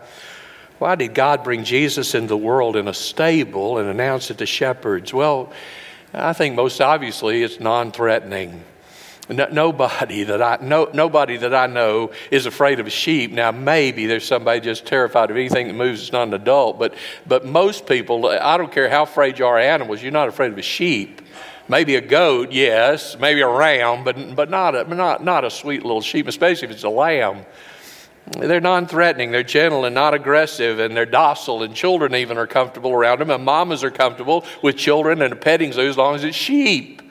why 0.78 0.97
did 0.97 1.14
God 1.14 1.45
bring 1.45 1.62
Jesus 1.62 2.14
into 2.14 2.28
the 2.28 2.37
world 2.37 2.75
in 2.75 2.88
a 2.88 2.95
stable 2.95 3.78
and 3.78 3.88
announce 3.88 4.30
it 4.30 4.38
to 4.38 4.47
shepherds? 4.47 5.14
Well, 5.14 5.52
I 6.12 6.33
think 6.33 6.57
most 6.57 6.80
obviously 6.80 7.45
it's 7.45 7.61
non 7.61 7.92
threatening. 7.92 8.64
No, 9.28 9.47
nobody 9.52 10.25
that 10.25 10.42
I 10.42 10.59
no, 10.62 10.90
nobody 10.92 11.37
that 11.37 11.54
I 11.54 11.66
know 11.66 12.11
is 12.30 12.47
afraid 12.47 12.80
of 12.80 12.87
a 12.87 12.90
sheep. 12.90 13.30
Now 13.30 13.52
maybe 13.52 14.07
there's 14.07 14.26
somebody 14.26 14.61
just 14.61 14.87
terrified 14.87 15.30
of 15.30 15.37
anything 15.37 15.68
that 15.68 15.75
moves 15.75 16.00
that's 16.00 16.12
not 16.12 16.28
an 16.28 16.35
adult, 16.35 16.78
but 16.78 16.95
but 17.26 17.45
most 17.45 17.87
people, 17.87 18.26
I 18.26 18.57
don't 18.57 18.73
care 18.73 18.88
how 18.88 19.02
afraid 19.04 19.38
you 19.38 19.47
are 19.47 19.59
of 19.59 19.64
animals, 19.64 20.02
you're 20.02 20.12
not 20.12 20.28
afraid 20.28 20.50
of 20.50 20.59
a 20.59 20.62
sheep. 20.62 21.21
Maybe 21.69 21.97
a 21.97 22.01
goat, 22.01 22.51
yes, 22.51 23.19
maybe 23.19 23.43
a 23.43 23.49
ram, 23.49 24.03
but 24.03 24.35
but 24.35 24.49
not 24.49 24.75
a, 24.75 24.85
not 24.85 25.23
not 25.23 25.45
a 25.45 25.51
sweet 25.51 25.83
little 25.83 26.01
sheep, 26.01 26.27
especially 26.27 26.69
if 26.69 26.73
it's 26.73 26.85
a 26.85 26.89
lamb. 26.89 27.45
They're 28.31 28.61
non 28.61 28.87
threatening, 28.87 29.31
they're 29.31 29.43
gentle 29.43 29.85
and 29.85 29.95
not 29.95 30.15
aggressive, 30.15 30.79
and 30.79 30.97
they're 30.97 31.07
docile, 31.07 31.63
and 31.63 31.75
children 31.75 32.15
even 32.15 32.39
are 32.39 32.47
comfortable 32.47 32.93
around 32.93 33.21
them, 33.21 33.31
and 33.31 33.45
mamas 33.45 33.85
are 33.85 33.91
comfortable 33.91 34.45
with 34.63 34.77
children 34.77 35.23
and 35.23 35.33
a 35.33 35.37
petting 35.37 35.73
zoo 35.73 35.89
as 35.89 35.97
long 35.97 36.15
as 36.15 36.25
it's 36.25 36.37
sheep. 36.37 37.03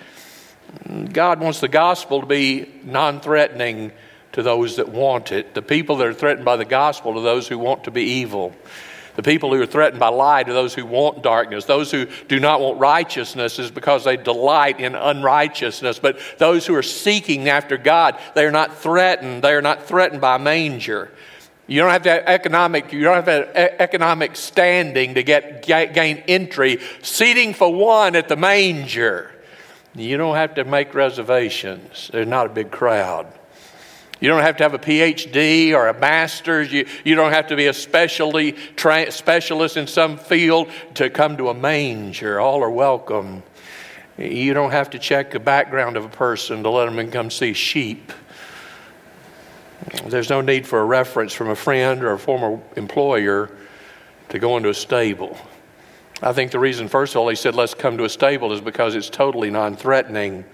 God 1.12 1.40
wants 1.40 1.60
the 1.60 1.68
gospel 1.68 2.22
to 2.22 2.28
be 2.28 2.72
non 2.84 3.20
threatening 3.20 3.92
to 4.34 4.44
those 4.44 4.76
that 4.76 4.90
want 4.90 5.32
it. 5.32 5.54
The 5.54 5.62
people 5.62 5.98
that 5.98 6.08
are 6.08 6.14
threatened 6.14 6.46
by 6.46 6.58
the 6.58 6.66
gospel 6.66 7.16
to 7.16 7.22
those 7.22 7.48
who 7.48 7.58
want 7.58 7.86
to 7.86 7.92
be 7.92 8.04
evil. 8.04 8.54
The 9.18 9.24
people 9.24 9.54
who 9.54 9.60
are 9.60 9.66
threatened 9.66 10.00
by 10.00 10.10
light 10.10 10.46
to 10.46 10.54
those 10.54 10.76
who 10.76 10.86
want 10.86 11.24
darkness. 11.24 11.66
Those 11.66 11.90
who 11.90 12.06
do 12.28 12.40
not 12.40 12.62
want 12.62 12.80
righteousness 12.80 13.58
is 13.58 13.72
because 13.72 14.04
they 14.04 14.16
delight 14.16 14.80
in 14.80 14.94
unrighteousness. 14.94 15.98
But 15.98 16.20
those 16.38 16.68
who 16.68 16.76
are 16.76 16.84
seeking 16.84 17.50
after 17.50 17.78
God, 17.78 18.20
they 18.36 18.46
are 18.46 18.52
not 18.52 18.78
threatened. 18.78 19.44
They 19.44 19.54
are 19.54 19.62
not 19.62 19.86
threatened 19.86 20.22
by 20.22 20.38
manger. 20.38 21.12
You 21.66 21.82
don't 21.82 21.90
have 21.90 22.04
to 22.04 22.12
have 22.12 22.24
economic, 22.28 22.94
you 22.94 23.02
don't 23.02 23.26
have 23.26 23.28
economic 23.28 24.36
standing 24.36 25.16
to 25.16 25.24
get 25.24 25.64
gain 25.64 26.24
entry. 26.28 26.80
Seating 27.02 27.56
for 27.56 27.74
one 27.74 28.16
at 28.16 28.30
the 28.30 28.38
manger. 28.38 29.32
You 29.96 30.18
don't 30.18 30.36
have 30.36 30.54
to 30.56 30.64
make 30.64 30.94
reservations. 30.94 32.12
There's 32.14 32.28
not 32.28 32.46
a 32.46 32.50
big 32.50 32.70
crowd. 32.70 33.28
You 34.20 34.30
don't 34.30 34.42
have 34.42 34.58
to 34.58 34.64
have 34.64 34.74
a 34.74 34.80
PhD 34.80 35.74
or 35.74 35.88
a 35.88 36.00
master's. 36.00 36.72
You, 36.72 36.88
you 37.04 37.16
don't 37.16 37.32
have 37.32 37.48
to 37.48 37.56
be 37.56 37.68
a 37.68 37.74
specialty 37.74 38.54
tra- 38.76 39.12
specialist 39.12 39.78
in 39.78 39.88
some 39.88 40.18
field 40.18 40.70
to 40.96 41.10
come 41.10 41.38
to 41.38 41.50
a 41.50 41.54
manger. 41.54 42.40
All 42.40 42.64
are 42.64 42.72
welcome. 42.72 43.44
You 44.18 44.56
don't 44.56 44.72
have 44.72 44.90
to 44.92 45.00
check 45.00 45.32
the 45.32 45.40
background 45.40 45.96
of 45.98 46.06
a 46.06 46.10
person 46.10 46.64
to 46.64 46.70
let 46.70 46.92
them 46.92 47.12
come 47.12 47.30
see 47.30 47.54
sheep. 47.54 48.12
There's 50.06 50.30
no 50.30 50.42
need 50.42 50.66
for 50.66 50.80
a 50.80 50.86
reference 50.86 51.34
from 51.34 51.50
a 51.50 51.56
friend 51.56 52.04
or 52.04 52.14
a 52.14 52.20
former 52.20 52.60
employer 52.76 53.52
to 54.30 54.40
go 54.40 54.58
into 54.58 54.70
a 54.70 54.74
stable. 54.74 55.38
I 56.22 56.34
think 56.34 56.52
the 56.52 56.60
reason, 56.60 56.88
first 56.88 57.14
of 57.14 57.22
all, 57.22 57.30
he 57.30 57.36
said, 57.36 57.54
let's 57.54 57.76
come 57.76 57.98
to 57.98 58.04
a 58.04 58.10
stable 58.10 58.52
is 58.52 58.60
because 58.60 58.96
it's 58.96 59.10
totally 59.10 59.52
non 59.52 59.76
threatening. 59.76 60.46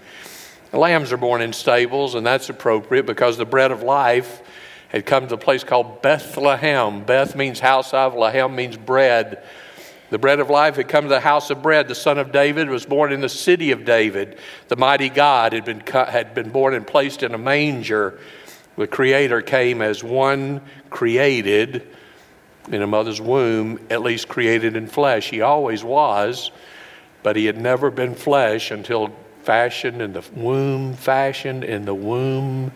Lambs 0.74 1.12
are 1.12 1.16
born 1.16 1.40
in 1.40 1.52
stables, 1.52 2.14
and 2.14 2.26
that's 2.26 2.48
appropriate 2.48 3.06
because 3.06 3.36
the 3.36 3.44
bread 3.44 3.70
of 3.70 3.82
life 3.82 4.42
had 4.88 5.06
come 5.06 5.28
to 5.28 5.34
a 5.34 5.38
place 5.38 5.64
called 5.64 6.02
Bethlehem. 6.02 7.04
Beth 7.04 7.36
means 7.36 7.60
house 7.60 7.94
of, 7.94 8.14
Lahem 8.14 8.54
means 8.54 8.76
bread. 8.76 9.42
The 10.10 10.18
bread 10.18 10.38
of 10.38 10.50
life 10.50 10.76
had 10.76 10.88
come 10.88 11.04
to 11.04 11.08
the 11.08 11.20
house 11.20 11.50
of 11.50 11.62
bread. 11.62 11.88
The 11.88 11.94
son 11.94 12.18
of 12.18 12.30
David 12.30 12.68
was 12.68 12.86
born 12.86 13.12
in 13.12 13.20
the 13.20 13.28
city 13.28 13.72
of 13.72 13.84
David. 13.84 14.38
The 14.68 14.76
mighty 14.76 15.08
God 15.08 15.52
had 15.52 15.64
been, 15.64 15.80
had 15.80 16.34
been 16.34 16.50
born 16.50 16.74
and 16.74 16.86
placed 16.86 17.22
in 17.22 17.34
a 17.34 17.38
manger. 17.38 18.18
The 18.76 18.86
Creator 18.86 19.42
came 19.42 19.82
as 19.82 20.04
one 20.04 20.60
created 20.90 21.86
in 22.70 22.82
a 22.82 22.86
mother's 22.86 23.20
womb, 23.20 23.80
at 23.90 24.02
least 24.02 24.28
created 24.28 24.76
in 24.76 24.86
flesh. 24.86 25.30
He 25.30 25.40
always 25.40 25.84
was, 25.84 26.50
but 27.22 27.36
he 27.36 27.46
had 27.46 27.58
never 27.58 27.90
been 27.90 28.14
flesh 28.14 28.70
until 28.70 29.14
fashioned 29.44 30.00
in 30.00 30.12
the 30.12 30.24
womb, 30.34 30.94
fashioned 30.94 31.64
in 31.64 31.84
the 31.84 31.94
womb, 31.94 32.72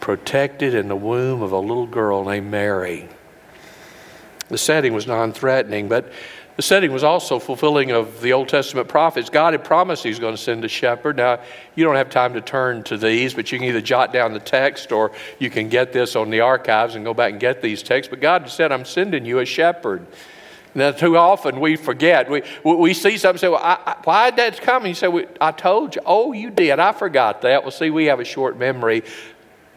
protected 0.00 0.74
in 0.74 0.88
the 0.88 0.96
womb 0.96 1.42
of 1.42 1.52
a 1.52 1.58
little 1.58 1.86
girl 1.86 2.24
named 2.24 2.50
Mary. 2.50 3.08
The 4.48 4.58
setting 4.58 4.92
was 4.92 5.06
non 5.06 5.32
threatening, 5.32 5.88
but 5.88 6.12
the 6.56 6.62
setting 6.62 6.90
was 6.90 7.04
also 7.04 7.38
fulfilling 7.38 7.90
of 7.90 8.22
the 8.22 8.32
Old 8.32 8.48
Testament 8.48 8.88
prophets. 8.88 9.28
God 9.28 9.52
had 9.52 9.62
promised 9.62 10.02
He 10.02 10.08
was 10.08 10.18
going 10.18 10.34
to 10.34 10.40
send 10.40 10.64
a 10.64 10.68
shepherd. 10.68 11.16
Now, 11.16 11.40
you 11.74 11.84
don't 11.84 11.96
have 11.96 12.08
time 12.08 12.32
to 12.32 12.40
turn 12.40 12.82
to 12.84 12.96
these, 12.96 13.34
but 13.34 13.52
you 13.52 13.58
can 13.58 13.68
either 13.68 13.82
jot 13.82 14.12
down 14.12 14.32
the 14.32 14.40
text 14.40 14.90
or 14.90 15.12
you 15.38 15.50
can 15.50 15.68
get 15.68 15.92
this 15.92 16.16
on 16.16 16.30
the 16.30 16.40
archives 16.40 16.94
and 16.94 17.04
go 17.04 17.12
back 17.12 17.32
and 17.32 17.40
get 17.40 17.60
these 17.60 17.82
texts. 17.82 18.08
But 18.08 18.20
God 18.20 18.48
said, 18.48 18.72
I'm 18.72 18.86
sending 18.86 19.26
you 19.26 19.40
a 19.40 19.44
shepherd. 19.44 20.06
Now, 20.76 20.90
too 20.90 21.16
often 21.16 21.58
we 21.58 21.76
forget. 21.76 22.30
We, 22.30 22.42
we 22.62 22.92
see 22.92 23.16
something 23.16 23.38
say, 23.38 23.48
Well, 23.48 23.62
I, 23.62 23.78
I, 23.86 23.96
why 24.04 24.28
did 24.28 24.38
that 24.38 24.60
come? 24.60 24.82
And 24.82 24.90
you 24.90 24.94
say, 24.94 25.08
well, 25.08 25.24
I 25.40 25.50
told 25.50 25.96
you. 25.96 26.02
Oh, 26.04 26.34
you 26.34 26.50
did. 26.50 26.78
I 26.78 26.92
forgot 26.92 27.40
that. 27.40 27.62
Well, 27.62 27.70
see, 27.70 27.88
we 27.88 28.04
have 28.04 28.20
a 28.20 28.24
short 28.24 28.58
memory. 28.58 29.02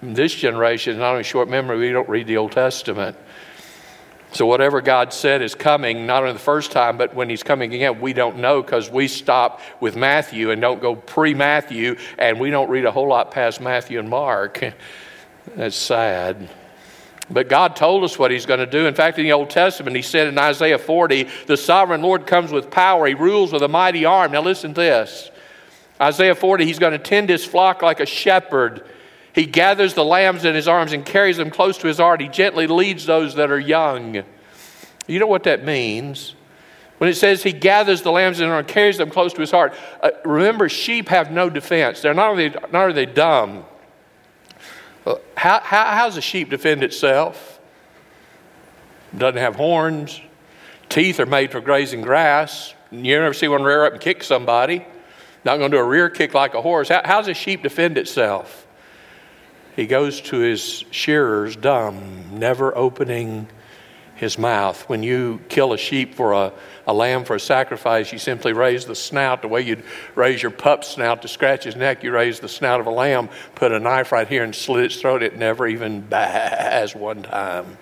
This 0.03 0.36
generation 0.36 0.94
is 0.94 1.00
not 1.00 1.12
only 1.12 1.24
short 1.24 1.48
memory, 1.48 1.79
we 1.79 1.91
don't 1.94 2.10
read 2.10 2.27
the 2.27 2.36
Old 2.36 2.51
Testament. 2.51 3.15
So, 4.34 4.46
whatever 4.46 4.82
God 4.82 5.13
said 5.13 5.41
is 5.41 5.56
coming, 5.56 6.06
not 6.06 6.24
only 6.24 6.34
the 6.34 6.39
first 6.39 6.74
time, 6.74 6.98
but 6.98 7.15
when 7.15 7.29
He's 7.29 7.44
coming 7.44 7.74
again, 7.74 8.01
we 8.01 8.12
don't 8.12 8.39
know 8.39 8.62
because 8.62 8.89
we 8.89 9.08
stop 9.08 9.62
with 9.79 9.96
Matthew 9.96 10.51
and 10.51 10.62
don't 10.62 10.82
go 10.82 10.98
pre 10.98 11.34
Matthew, 11.34 11.96
and 12.18 12.41
we 12.41 12.50
don't 12.50 12.70
read 12.70 12.84
a 12.84 12.91
whole 12.91 13.08
lot 13.08 13.32
past 13.32 13.62
Matthew 13.62 14.00
and 14.00 14.10
Mark. 14.10 14.62
That's 15.56 15.77
sad. 15.77 16.50
But 17.31 17.48
God 17.48 17.75
told 17.75 18.03
us 18.03 18.17
what 18.17 18.31
He's 18.31 18.45
going 18.45 18.59
to 18.59 18.65
do. 18.65 18.88
In 18.88 18.95
fact, 18.95 19.17
in 19.19 19.24
the 19.24 19.33
Old 19.33 19.50
Testament, 19.50 19.95
He 19.95 20.01
said 20.01 20.27
in 20.27 20.38
Isaiah 20.38 20.77
40, 20.77 21.27
the 21.48 21.57
sovereign 21.57 22.01
Lord 22.01 22.25
comes 22.25 22.51
with 22.51 22.71
power. 22.71 23.05
He 23.07 23.13
rules 23.13 23.53
with 23.53 23.63
a 23.63 23.67
mighty 23.67 24.05
arm. 24.05 24.31
Now, 24.31 24.41
listen 24.41 24.74
to 24.74 24.81
this 24.81 25.29
Isaiah 26.01 26.36
40, 26.36 26.65
He's 26.65 26.79
going 26.79 26.93
to 26.93 27.00
tend 27.00 27.29
His 27.29 27.45
flock 27.45 27.81
like 27.81 28.00
a 28.00 28.05
shepherd. 28.05 28.86
He 29.33 29.45
gathers 29.45 29.93
the 29.93 30.03
lambs 30.03 30.43
in 30.43 30.55
His 30.55 30.67
arms 30.67 30.91
and 30.91 31.05
carries 31.05 31.38
them 31.38 31.51
close 31.51 31.77
to 31.79 31.88
His 31.88 31.98
heart. 31.98 32.21
He 32.21 32.27
gently 32.27 32.67
leads 32.67 33.05
those 33.05 33.36
that 33.36 33.51
are 33.51 33.59
young. 33.59 34.24
You 35.07 35.19
know 35.19 35.27
what 35.27 35.43
that 35.43 35.63
means? 35.63 36.36
When 37.00 37.09
it 37.09 37.15
says 37.15 37.41
he 37.41 37.53
gathers 37.53 38.01
the 38.01 38.12
lambs 38.12 38.41
in 38.41 38.50
and 38.50 38.67
carries 38.67 38.98
them 38.98 39.09
close 39.09 39.33
to 39.33 39.41
his 39.41 39.51
heart, 39.51 39.74
uh, 40.03 40.12
remember, 40.25 40.67
sheep 40.67 41.07
have 41.07 41.31
no 41.31 41.50
defense. 41.50 42.01
They're 42.01 42.13
not 42.13 42.29
only, 42.29 42.50
not 42.50 42.75
are 42.75 42.93
they 42.93 43.05
dumb, 43.05 43.63
Uh, 45.06 45.15
how, 45.36 45.60
how, 45.62 45.86
how 45.86 46.08
a 46.08 46.22
sheep 46.22 46.50
defend 46.50 46.84
itself? 46.84 47.60
Doesn't 49.18 49.39
have 49.39 49.56
horns. 49.56 50.22
Teeth 50.89 51.20
are 51.20 51.25
made 51.25 51.51
for 51.51 51.62
grazing 51.62 52.01
grass. 52.01 52.74
You 52.91 53.20
never 53.20 53.34
see 53.34 53.48
one 53.48 53.63
rear 53.63 53.86
up 53.86 53.94
and 53.94 54.01
kick 54.01 54.24
somebody. 54.24 54.86
Not 55.46 55.58
going 55.58 55.72
to 55.72 55.77
do 55.77 55.82
a 55.82 55.88
rear 55.88 56.10
kick 56.10 56.34
like 56.34 56.53
a 56.53 56.62
horse. 56.62 56.89
How, 56.89 57.01
how 57.06 57.18
does 57.20 57.27
a 57.27 57.34
sheep 57.34 57.63
defend 57.63 57.98
itself? 57.98 58.68
He 59.75 59.88
goes 59.88 60.20
to 60.22 60.39
his 60.39 60.84
shearers 60.91 61.56
dumb, 61.56 62.38
never 62.38 62.75
opening 62.75 63.48
his 64.15 64.38
mouth. 64.38 64.82
When 64.89 65.03
you 65.03 65.39
kill 65.48 65.72
a 65.72 65.77
sheep 65.77 66.15
for 66.15 66.34
a, 66.34 66.53
a 66.89 66.93
lamb 66.93 67.24
for 67.24 67.36
a 67.36 67.39
sacrifice, 67.39 68.12
you 68.12 68.17
simply 68.17 68.51
raise 68.51 68.86
the 68.86 68.96
snout 68.96 69.43
the 69.43 69.48
way 69.48 69.62
you'd 69.62 69.84
raise 70.15 70.41
your 70.41 70.51
pup's 70.51 70.88
snout 70.88 71.22
to 71.22 71.27
scratch 71.27 71.63
his 71.63 71.75
neck. 71.75 72.03
You 72.03 72.12
raise 72.12 72.39
the 72.39 72.50
snout 72.50 72.79
of 72.79 72.88
a 72.88 72.91
lamb, 72.91 73.29
put 73.53 73.72
a 73.72 73.79
knife 73.79 74.12
right 74.12 74.27
here 74.27 74.43
and 74.43 74.55
slit 74.55 74.86
its 74.86 75.00
throat. 75.00 75.22
It 75.22 75.38
never 75.38 75.67
even 75.67 76.01
baz 76.01 76.96
one 76.96 77.22
time. 77.22 77.77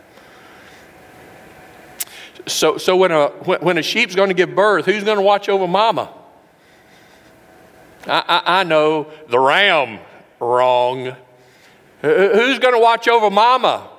So, 2.47 2.77
so 2.77 2.97
when, 2.97 3.11
a, 3.11 3.27
when 3.29 3.77
a 3.77 3.81
sheep's 3.81 4.13
going 4.13 4.27
to 4.27 4.35
give 4.35 4.53
birth, 4.53 4.85
who's 4.85 5.05
going 5.05 5.17
to 5.17 5.23
watch 5.23 5.47
over 5.47 5.67
mama? 5.67 6.13
I, 8.05 8.23
I, 8.27 8.59
I 8.59 8.63
know 8.63 9.09
the 9.29 9.39
ram 9.39 9.99
wrong. 10.41 11.15
Who's 12.01 12.59
going 12.59 12.73
to 12.73 12.79
watch 12.79 13.07
over 13.07 13.29
mama? 13.29 13.89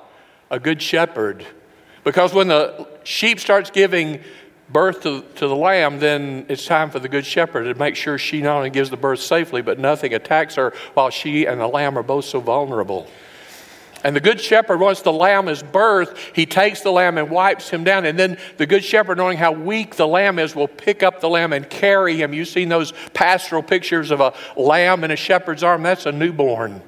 A 0.51 0.61
good 0.61 0.83
shepherd 0.83 1.47
because 2.05 2.33
when 2.33 2.49
the 2.49 2.89
sheep 3.05 3.39
starts 3.39 3.71
giving 3.71 4.21
birth 4.71 5.03
to, 5.03 5.23
to 5.37 5.49
the 5.49 5.57
lamb, 5.57 5.99
then 5.99 6.47
it's 6.49 6.67
time 6.67 6.91
for 6.91 6.99
the 6.99 7.09
good 7.09 7.25
shepherd 7.25 7.65
to 7.65 7.75
make 7.75 7.97
sure 7.97 8.19
she 8.19 8.41
not 8.43 8.57
only 8.57 8.71
gives 8.71 8.91
the 8.91 8.97
birth 8.97 9.21
safely, 9.21 9.63
but 9.63 9.79
nothing 9.79 10.15
attacks 10.15 10.57
her 10.57 10.75
while 10.95 11.11
she 11.11 11.47
and 11.47 11.61
the 11.61 11.67
lamb 11.67 11.99
are 11.99 12.03
both 12.03 12.25
so 12.25 12.41
vulnerable. 12.41 13.09
And 14.05 14.15
the 14.15 14.21
good 14.21 14.41
shepherd, 14.41 14.79
once 14.79 15.03
the 15.03 15.13
lamb 15.13 15.49
is 15.49 15.63
birthed, 15.63 16.17
he 16.33 16.47
takes 16.47 16.83
the 16.83 16.93
lamb 16.93 17.19
and 17.19 17.31
wipes 17.31 17.69
him 17.69 17.83
down. 17.83 18.07
And 18.07 18.17
then 18.17 18.39
the 18.57 18.67
good 18.67 18.85
shepherd, 18.85 19.19
knowing 19.19 19.39
how 19.39 19.51
weak 19.51 19.97
the 19.97 20.07
lamb 20.07 20.39
is, 20.39 20.55
will 20.55 20.69
pick 20.69 21.03
up 21.03 21.21
the 21.21 21.29
lamb 21.29 21.53
and 21.53 21.69
carry 21.69 22.17
him. 22.17 22.33
You've 22.33 22.49
seen 22.49 22.69
those 22.69 22.93
pastoral 23.13 23.63
pictures 23.63 24.13
of 24.13 24.21
a 24.21 24.35
lamb 24.57 25.03
in 25.03 25.11
a 25.11 25.17
shepherd's 25.17 25.65
arm. 25.65 25.83
That's 25.83 26.07
a 26.07 26.13
newborn. 26.13 26.81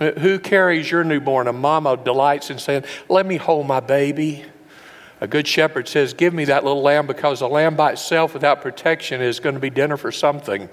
Who 0.00 0.38
carries 0.38 0.90
your 0.90 1.04
newborn? 1.04 1.46
A 1.46 1.52
mama 1.52 1.96
delights 1.96 2.50
in 2.50 2.58
saying, 2.58 2.84
Let 3.08 3.24
me 3.24 3.36
hold 3.36 3.66
my 3.66 3.80
baby. 3.80 4.44
A 5.20 5.26
good 5.26 5.46
shepherd 5.46 5.86
says, 5.88 6.14
Give 6.14 6.32
me 6.32 6.46
that 6.46 6.64
little 6.64 6.82
lamb 6.82 7.06
because 7.06 7.40
a 7.40 7.46
lamb 7.46 7.76
by 7.76 7.92
itself 7.92 8.34
without 8.34 8.62
protection 8.62 9.20
is 9.20 9.40
going 9.40 9.54
to 9.54 9.60
be 9.60 9.70
dinner 9.70 9.96
for 9.96 10.10
something. 10.10 10.68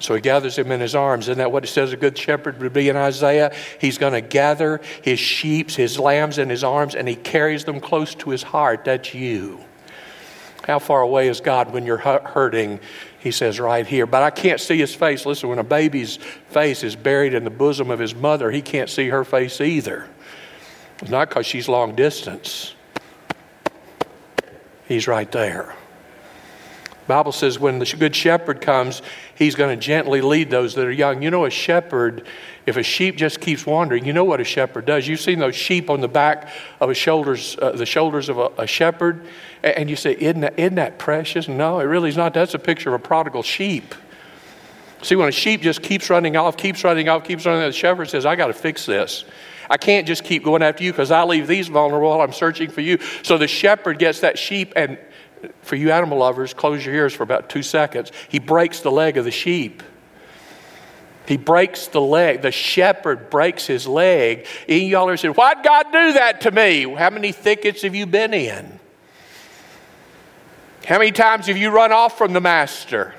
So 0.00 0.14
he 0.14 0.20
gathers 0.20 0.58
him 0.58 0.70
in 0.70 0.80
his 0.80 0.94
arms. 0.94 1.28
Isn't 1.28 1.38
that 1.38 1.52
what 1.52 1.64
it 1.64 1.68
says 1.68 1.92
a 1.92 1.96
good 1.96 2.18
shepherd 2.18 2.60
would 2.60 2.72
be 2.72 2.88
in 2.88 2.96
Isaiah? 2.96 3.54
He's 3.80 3.96
going 3.96 4.12
to 4.12 4.20
gather 4.20 4.80
his 5.02 5.18
sheep, 5.18 5.70
his 5.70 5.98
lambs 5.98 6.38
in 6.38 6.50
his 6.50 6.64
arms, 6.64 6.94
and 6.94 7.08
he 7.08 7.14
carries 7.14 7.64
them 7.64 7.80
close 7.80 8.14
to 8.16 8.30
his 8.30 8.42
heart. 8.42 8.84
That's 8.84 9.14
you. 9.14 9.60
How 10.66 10.78
far 10.78 11.02
away 11.02 11.28
is 11.28 11.40
God 11.40 11.72
when 11.72 11.86
you're 11.86 11.98
hurting? 11.98 12.80
He 13.18 13.30
says, 13.30 13.60
right 13.60 13.86
here. 13.86 14.06
But 14.06 14.22
I 14.22 14.30
can't 14.30 14.60
see 14.60 14.78
his 14.78 14.94
face. 14.94 15.24
Listen, 15.24 15.48
when 15.48 15.58
a 15.58 15.64
baby's 15.64 16.16
face 16.48 16.82
is 16.82 16.96
buried 16.96 17.32
in 17.32 17.44
the 17.44 17.50
bosom 17.50 17.90
of 17.90 17.98
his 17.98 18.14
mother, 18.14 18.50
he 18.50 18.60
can't 18.62 18.90
see 18.90 19.08
her 19.08 19.24
face 19.24 19.60
either. 19.60 20.06
It's 21.00 21.10
not 21.10 21.28
because 21.28 21.46
she's 21.46 21.68
long 21.68 21.94
distance, 21.94 22.73
he's 24.86 25.06
right 25.06 25.30
there. 25.30 25.74
Bible 27.06 27.32
says 27.32 27.58
when 27.58 27.78
the 27.78 27.96
good 27.98 28.16
shepherd 28.16 28.60
comes, 28.60 29.02
he's 29.34 29.54
going 29.54 29.78
to 29.78 29.82
gently 29.82 30.22
lead 30.22 30.50
those 30.50 30.74
that 30.74 30.86
are 30.86 30.92
young. 30.92 31.22
You 31.22 31.30
know, 31.30 31.44
a 31.44 31.50
shepherd, 31.50 32.26
if 32.64 32.76
a 32.78 32.82
sheep 32.82 33.16
just 33.16 33.40
keeps 33.40 33.66
wandering, 33.66 34.06
you 34.06 34.14
know 34.14 34.24
what 34.24 34.40
a 34.40 34.44
shepherd 34.44 34.86
does. 34.86 35.06
You've 35.06 35.20
seen 35.20 35.38
those 35.38 35.54
sheep 35.54 35.90
on 35.90 36.00
the 36.00 36.08
back 36.08 36.48
of 36.80 36.88
a 36.88 36.94
shoulders, 36.94 37.58
uh, 37.60 37.72
the 37.72 37.84
shoulders 37.84 38.30
of 38.30 38.38
a, 38.38 38.50
a, 38.56 38.66
shepherd, 38.66 39.26
and 39.62 39.90
you 39.90 39.96
say, 39.96 40.16
isn't 40.18 40.40
that, 40.40 40.58
isn't 40.58 40.76
that 40.76 40.98
precious? 40.98 41.46
No, 41.46 41.78
it 41.80 41.84
really 41.84 42.08
is 42.08 42.16
not. 42.16 42.32
That's 42.32 42.54
a 42.54 42.58
picture 42.58 42.94
of 42.94 43.00
a 43.00 43.04
prodigal 43.04 43.42
sheep. 43.42 43.94
See, 45.02 45.16
when 45.16 45.28
a 45.28 45.32
sheep 45.32 45.60
just 45.60 45.82
keeps 45.82 46.08
running 46.08 46.36
off, 46.36 46.56
keeps 46.56 46.82
running 46.82 47.10
off, 47.10 47.24
keeps 47.24 47.44
running 47.44 47.62
off, 47.62 47.68
the 47.68 47.78
shepherd 47.78 48.08
says, 48.08 48.24
I 48.24 48.36
got 48.36 48.46
to 48.46 48.54
fix 48.54 48.86
this. 48.86 49.26
I 49.68 49.76
can't 49.76 50.06
just 50.06 50.24
keep 50.24 50.44
going 50.44 50.62
after 50.62 50.84
you 50.84 50.92
because 50.92 51.10
I 51.10 51.24
leave 51.24 51.46
these 51.46 51.68
vulnerable. 51.68 52.20
I'm 52.20 52.32
searching 52.32 52.70
for 52.70 52.80
you. 52.80 52.98
So 53.22 53.38
the 53.38 53.48
shepherd 53.48 53.98
gets 53.98 54.20
that 54.20 54.38
sheep 54.38 54.72
and 54.76 54.98
for 55.62 55.76
you 55.76 55.90
animal 55.90 56.18
lovers, 56.18 56.54
close 56.54 56.84
your 56.84 56.94
ears 56.94 57.12
for 57.12 57.22
about 57.22 57.48
two 57.48 57.62
seconds. 57.62 58.12
He 58.28 58.38
breaks 58.38 58.80
the 58.80 58.90
leg 58.90 59.16
of 59.16 59.24
the 59.24 59.30
sheep. 59.30 59.82
He 61.26 61.36
breaks 61.36 61.86
the 61.86 62.00
leg. 62.00 62.42
The 62.42 62.52
shepherd 62.52 63.30
breaks 63.30 63.66
his 63.66 63.86
leg. 63.86 64.46
And 64.68 64.82
y'all 64.82 65.08
are 65.08 65.16
saying, 65.16 65.34
Why'd 65.34 65.62
God 65.62 65.86
do 65.90 66.12
that 66.14 66.42
to 66.42 66.50
me? 66.50 66.82
How 66.94 67.10
many 67.10 67.32
thickets 67.32 67.82
have 67.82 67.94
you 67.94 68.06
been 68.06 68.34
in? 68.34 68.78
How 70.86 70.98
many 70.98 71.12
times 71.12 71.46
have 71.46 71.56
you 71.56 71.70
run 71.70 71.92
off 71.92 72.18
from 72.18 72.34
the 72.34 72.40
master? 72.40 73.14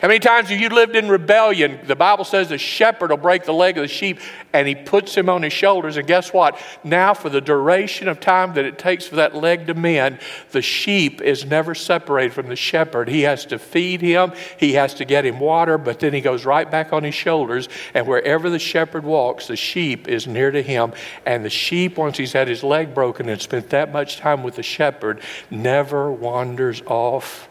How 0.00 0.08
many 0.08 0.18
times 0.18 0.48
have 0.48 0.58
you 0.58 0.70
lived 0.70 0.96
in 0.96 1.10
rebellion? 1.10 1.78
The 1.84 1.94
Bible 1.94 2.24
says 2.24 2.48
the 2.48 2.56
shepherd 2.56 3.10
will 3.10 3.18
break 3.18 3.44
the 3.44 3.52
leg 3.52 3.76
of 3.76 3.82
the 3.82 3.88
sheep 3.88 4.18
and 4.54 4.66
he 4.66 4.74
puts 4.74 5.14
him 5.14 5.28
on 5.28 5.42
his 5.42 5.52
shoulders. 5.52 5.98
And 5.98 6.06
guess 6.06 6.32
what? 6.32 6.58
Now, 6.82 7.12
for 7.12 7.28
the 7.28 7.42
duration 7.42 8.08
of 8.08 8.18
time 8.18 8.54
that 8.54 8.64
it 8.64 8.78
takes 8.78 9.06
for 9.06 9.16
that 9.16 9.34
leg 9.34 9.66
to 9.66 9.74
mend, 9.74 10.20
the 10.52 10.62
sheep 10.62 11.20
is 11.20 11.44
never 11.44 11.74
separated 11.74 12.32
from 12.32 12.48
the 12.48 12.56
shepherd. 12.56 13.10
He 13.10 13.22
has 13.22 13.44
to 13.46 13.58
feed 13.58 14.00
him, 14.00 14.32
he 14.58 14.72
has 14.72 14.94
to 14.94 15.04
get 15.04 15.26
him 15.26 15.38
water, 15.38 15.76
but 15.76 16.00
then 16.00 16.14
he 16.14 16.22
goes 16.22 16.46
right 16.46 16.70
back 16.70 16.94
on 16.94 17.04
his 17.04 17.14
shoulders. 17.14 17.68
And 17.92 18.06
wherever 18.06 18.48
the 18.48 18.58
shepherd 18.58 19.04
walks, 19.04 19.48
the 19.48 19.56
sheep 19.56 20.08
is 20.08 20.26
near 20.26 20.50
to 20.50 20.62
him. 20.62 20.94
And 21.26 21.44
the 21.44 21.50
sheep, 21.50 21.98
once 21.98 22.16
he's 22.16 22.32
had 22.32 22.48
his 22.48 22.64
leg 22.64 22.94
broken 22.94 23.28
and 23.28 23.40
spent 23.40 23.68
that 23.68 23.92
much 23.92 24.16
time 24.16 24.44
with 24.44 24.56
the 24.56 24.62
shepherd, 24.62 25.20
never 25.50 26.10
wanders 26.10 26.80
off 26.86 27.50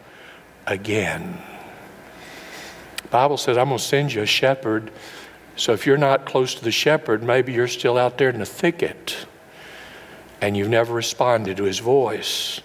again. 0.66 1.40
Bible 3.10 3.36
says, 3.36 3.56
I'm 3.56 3.68
going 3.68 3.78
to 3.78 3.84
send 3.84 4.12
you 4.12 4.22
a 4.22 4.26
shepherd. 4.26 4.90
So 5.56 5.72
if 5.72 5.86
you're 5.86 5.98
not 5.98 6.26
close 6.26 6.54
to 6.54 6.64
the 6.64 6.70
shepherd, 6.70 7.22
maybe 7.22 7.52
you're 7.52 7.68
still 7.68 7.98
out 7.98 8.18
there 8.18 8.30
in 8.30 8.38
the 8.38 8.46
thicket 8.46 9.26
and 10.40 10.56
you've 10.56 10.68
never 10.68 10.94
responded 10.94 11.56
to 11.58 11.64
his 11.64 11.78
voice. 11.80 12.60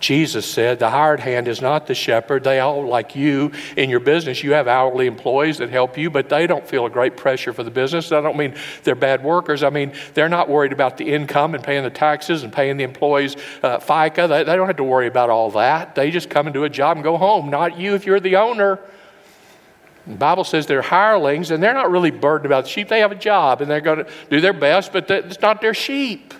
Jesus 0.00 0.46
said, 0.46 0.78
The 0.78 0.90
hired 0.90 1.20
hand 1.20 1.46
is 1.46 1.60
not 1.60 1.86
the 1.86 1.94
shepherd. 1.94 2.42
They 2.42 2.58
all, 2.60 2.86
like 2.86 3.14
you 3.14 3.52
in 3.76 3.90
your 3.90 4.00
business, 4.00 4.42
you 4.42 4.52
have 4.54 4.66
hourly 4.66 5.06
employees 5.06 5.58
that 5.58 5.68
help 5.68 5.98
you, 5.98 6.10
but 6.10 6.28
they 6.28 6.46
don't 6.46 6.66
feel 6.66 6.86
a 6.86 6.90
great 6.90 7.16
pressure 7.16 7.52
for 7.52 7.62
the 7.62 7.70
business. 7.70 8.10
I 8.10 8.22
don't 8.22 8.36
mean 8.36 8.54
they're 8.82 8.94
bad 8.94 9.22
workers. 9.22 9.62
I 9.62 9.70
mean, 9.70 9.92
they're 10.14 10.30
not 10.30 10.48
worried 10.48 10.72
about 10.72 10.96
the 10.96 11.12
income 11.12 11.54
and 11.54 11.62
paying 11.62 11.84
the 11.84 11.90
taxes 11.90 12.42
and 12.42 12.52
paying 12.52 12.78
the 12.78 12.84
employees 12.84 13.36
uh, 13.62 13.78
FICA. 13.78 14.28
They, 14.28 14.44
they 14.44 14.56
don't 14.56 14.66
have 14.66 14.76
to 14.76 14.84
worry 14.84 15.06
about 15.06 15.28
all 15.28 15.50
that. 15.50 15.94
They 15.94 16.10
just 16.10 16.30
come 16.30 16.46
and 16.46 16.54
do 16.54 16.64
a 16.64 16.70
job 16.70 16.96
and 16.96 17.04
go 17.04 17.18
home. 17.18 17.50
Not 17.50 17.78
you 17.78 17.94
if 17.94 18.06
you're 18.06 18.20
the 18.20 18.36
owner. 18.36 18.78
The 20.12 20.18
Bible 20.18 20.44
says 20.44 20.66
they're 20.66 20.82
hirelings 20.82 21.50
and 21.50 21.62
they're 21.62 21.74
not 21.74 21.90
really 21.90 22.10
burdened 22.10 22.46
about 22.46 22.64
the 22.64 22.70
sheep. 22.70 22.88
They 22.88 23.00
have 23.00 23.12
a 23.12 23.16
job 23.16 23.60
and 23.60 23.70
they're 23.70 23.80
going 23.80 24.04
to 24.04 24.10
do 24.28 24.40
their 24.40 24.52
best, 24.52 24.92
but 24.92 25.10
it's 25.10 25.40
not 25.40 25.60
their 25.60 25.74
sheep. 25.74 26.34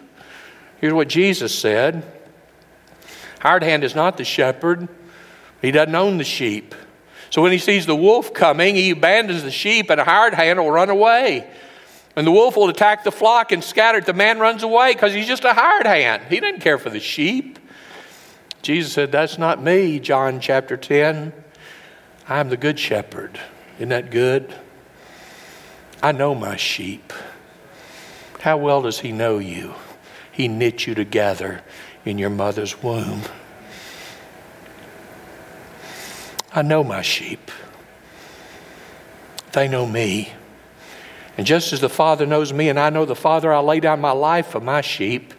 Here's 0.80 0.92
what 0.92 1.08
Jesus 1.08 1.56
said 1.56 2.04
Hired 3.40 3.62
hand 3.62 3.84
is 3.84 3.94
not 3.94 4.16
the 4.16 4.24
shepherd, 4.24 4.88
he 5.62 5.70
doesn't 5.70 5.94
own 5.94 6.18
the 6.18 6.24
sheep. 6.24 6.74
So 7.30 7.42
when 7.42 7.52
he 7.52 7.58
sees 7.58 7.86
the 7.86 7.96
wolf 7.96 8.34
coming, 8.34 8.74
he 8.74 8.90
abandons 8.90 9.44
the 9.44 9.52
sheep, 9.52 9.88
and 9.88 10.00
a 10.00 10.04
hired 10.04 10.34
hand 10.34 10.58
will 10.58 10.70
run 10.70 10.90
away. 10.90 11.48
And 12.16 12.26
the 12.26 12.32
wolf 12.32 12.56
will 12.56 12.68
attack 12.68 13.04
the 13.04 13.12
flock 13.12 13.52
and 13.52 13.62
scatter 13.62 13.98
it. 13.98 14.06
The 14.06 14.12
man 14.12 14.40
runs 14.40 14.64
away 14.64 14.92
because 14.92 15.14
he's 15.14 15.28
just 15.28 15.44
a 15.44 15.54
hired 15.54 15.86
hand. 15.86 16.24
He 16.28 16.40
doesn't 16.40 16.60
care 16.60 16.76
for 16.76 16.90
the 16.90 16.98
sheep. 16.98 17.58
Jesus 18.62 18.92
said, 18.92 19.12
That's 19.12 19.38
not 19.38 19.62
me, 19.62 20.00
John 20.00 20.40
chapter 20.40 20.76
10. 20.76 21.32
I'm 22.28 22.48
the 22.48 22.56
good 22.56 22.78
shepherd. 22.78 23.38
Isn't 23.80 23.88
that 23.88 24.10
good? 24.10 24.54
I 26.02 26.12
know 26.12 26.34
my 26.34 26.56
sheep. 26.56 27.14
How 28.40 28.58
well 28.58 28.82
does 28.82 28.98
he 28.98 29.10
know 29.10 29.38
you? 29.38 29.72
He 30.30 30.48
knit 30.48 30.86
you 30.86 30.94
together 30.94 31.62
in 32.04 32.18
your 32.18 32.28
mother's 32.28 32.82
womb. 32.82 33.22
I 36.52 36.60
know 36.60 36.84
my 36.84 37.00
sheep. 37.00 37.50
They 39.52 39.66
know 39.66 39.86
me. 39.86 40.34
And 41.38 41.46
just 41.46 41.72
as 41.72 41.80
the 41.80 41.88
Father 41.88 42.26
knows 42.26 42.52
me 42.52 42.68
and 42.68 42.78
I 42.78 42.90
know 42.90 43.06
the 43.06 43.16
Father, 43.16 43.50
I 43.50 43.60
lay 43.60 43.80
down 43.80 43.98
my 43.98 44.12
life 44.12 44.48
for 44.48 44.60
my 44.60 44.82
sheep. 44.82 45.32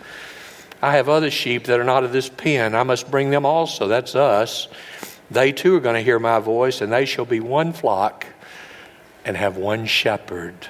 I 0.82 0.94
have 0.94 1.10
other 1.10 1.30
sheep 1.30 1.66
that 1.66 1.80
are 1.80 1.84
not 1.84 2.04
of 2.04 2.12
this 2.12 2.28
pen. 2.28 2.74
I 2.74 2.82
must 2.82 3.12
bring 3.12 3.30
them 3.30 3.46
also. 3.46 3.88
That's 3.88 4.16
us. 4.16 4.68
They 5.30 5.52
too 5.52 5.76
are 5.76 5.80
going 5.80 5.94
to 5.94 6.02
hear 6.02 6.18
my 6.18 6.40
voice, 6.40 6.82
and 6.82 6.92
they 6.92 7.06
shall 7.06 7.26
be 7.26 7.40
one 7.40 7.72
flock 7.72 8.26
and 9.26 9.38
have 9.38 9.58
one 9.58 9.86
shepherd. 9.86 10.68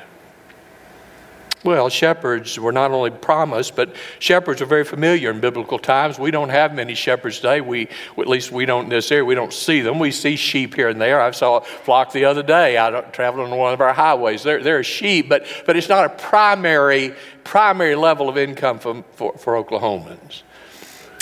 Well, 1.63 1.89
shepherds 1.89 2.59
were 2.59 2.71
not 2.71 2.89
only 2.89 3.11
promised, 3.11 3.75
but 3.75 3.95
shepherds 4.17 4.63
are 4.63 4.65
very 4.65 4.83
familiar 4.83 5.29
in 5.29 5.39
biblical 5.39 5.77
times. 5.77 6.17
We 6.17 6.31
don't 6.31 6.49
have 6.49 6.73
many 6.73 6.95
shepherds 6.95 7.35
today. 7.35 7.61
We, 7.61 7.87
at 8.17 8.27
least 8.27 8.51
we 8.51 8.65
don't 8.65 8.85
in 8.85 8.89
this 8.89 9.11
area, 9.11 9.23
we 9.23 9.35
don't 9.35 9.53
see 9.53 9.81
them. 9.81 9.99
We 9.99 10.09
see 10.11 10.37
sheep 10.37 10.73
here 10.73 10.89
and 10.89 10.99
there. 10.99 11.21
I 11.21 11.29
saw 11.31 11.57
a 11.57 11.61
flock 11.61 12.13
the 12.13 12.25
other 12.25 12.41
day 12.41 12.79
I 12.79 13.01
traveled 13.11 13.47
on 13.47 13.55
one 13.55 13.73
of 13.73 13.81
our 13.81 13.93
highways. 13.93 14.41
There, 14.41 14.63
there 14.63 14.79
are 14.79 14.83
sheep, 14.83 15.29
but, 15.29 15.45
but 15.67 15.77
it's 15.77 15.89
not 15.89 16.05
a 16.05 16.09
primary, 16.09 17.13
primary 17.43 17.95
level 17.95 18.27
of 18.27 18.39
income 18.39 18.79
for, 18.79 19.03
for, 19.13 19.37
for 19.37 19.63
Oklahomans. 19.63 20.41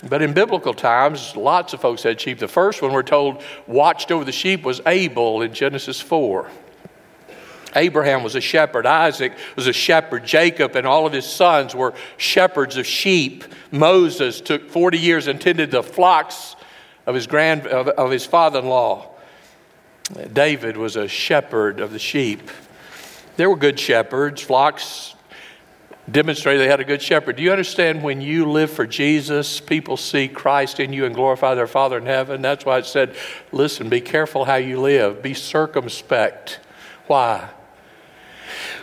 But 0.07 0.21
in 0.21 0.31
biblical 0.31 0.73
times, 0.73 1.35
lots 1.35 1.73
of 1.73 1.81
folks 1.81 2.03
had 2.03 2.21
sheep. 2.21 2.39
The 2.39 2.47
first 2.47 2.81
one 2.81 2.93
we're 2.93 3.03
told 3.03 3.43
watched 3.67 4.09
over 4.09 4.23
the 4.23 4.31
sheep 4.31 4.63
was 4.63 4.79
Abel 4.85 5.41
in 5.41 5.53
Genesis 5.53 5.99
4. 5.99 6.49
Abraham 7.75 8.23
was 8.23 8.35
a 8.35 8.41
shepherd. 8.41 8.85
Isaac 8.85 9.33
was 9.55 9.67
a 9.67 9.73
shepherd. 9.73 10.25
Jacob 10.25 10.75
and 10.75 10.87
all 10.87 11.05
of 11.05 11.13
his 11.13 11.25
sons 11.25 11.75
were 11.75 11.93
shepherds 12.17 12.77
of 12.77 12.85
sheep. 12.85 13.43
Moses 13.71 14.41
took 14.41 14.69
40 14.69 14.97
years 14.97 15.27
and 15.27 15.39
tended 15.39 15.71
the 15.71 15.83
flocks 15.83 16.55
of 17.05 17.15
his, 17.15 17.27
grand, 17.27 17.67
of, 17.67 17.87
of 17.89 18.11
his 18.11 18.25
father 18.25 18.59
in 18.59 18.65
law. 18.65 19.09
David 20.33 20.77
was 20.77 20.95
a 20.95 21.07
shepherd 21.07 21.79
of 21.79 21.91
the 21.91 21.99
sheep. 21.99 22.49
There 23.37 23.49
were 23.49 23.55
good 23.55 23.79
shepherds. 23.79 24.41
Flocks 24.41 25.15
demonstrated 26.11 26.61
they 26.61 26.67
had 26.67 26.79
a 26.79 26.85
good 26.85 27.01
shepherd. 27.01 27.35
Do 27.35 27.43
you 27.43 27.51
understand 27.51 28.03
when 28.03 28.21
you 28.21 28.49
live 28.49 28.71
for 28.71 28.87
Jesus, 28.87 29.59
people 29.59 29.97
see 29.97 30.27
Christ 30.27 30.79
in 30.79 30.93
you 30.93 31.05
and 31.05 31.13
glorify 31.13 31.55
their 31.55 31.67
Father 31.67 31.97
in 31.97 32.05
heaven? 32.05 32.41
That's 32.41 32.65
why 32.65 32.79
it 32.79 32.85
said, 32.85 33.15
listen, 33.51 33.89
be 33.89 34.01
careful 34.01 34.45
how 34.45 34.55
you 34.55 34.81
live, 34.81 35.21
be 35.21 35.33
circumspect. 35.33 36.59
Why? 37.07 37.49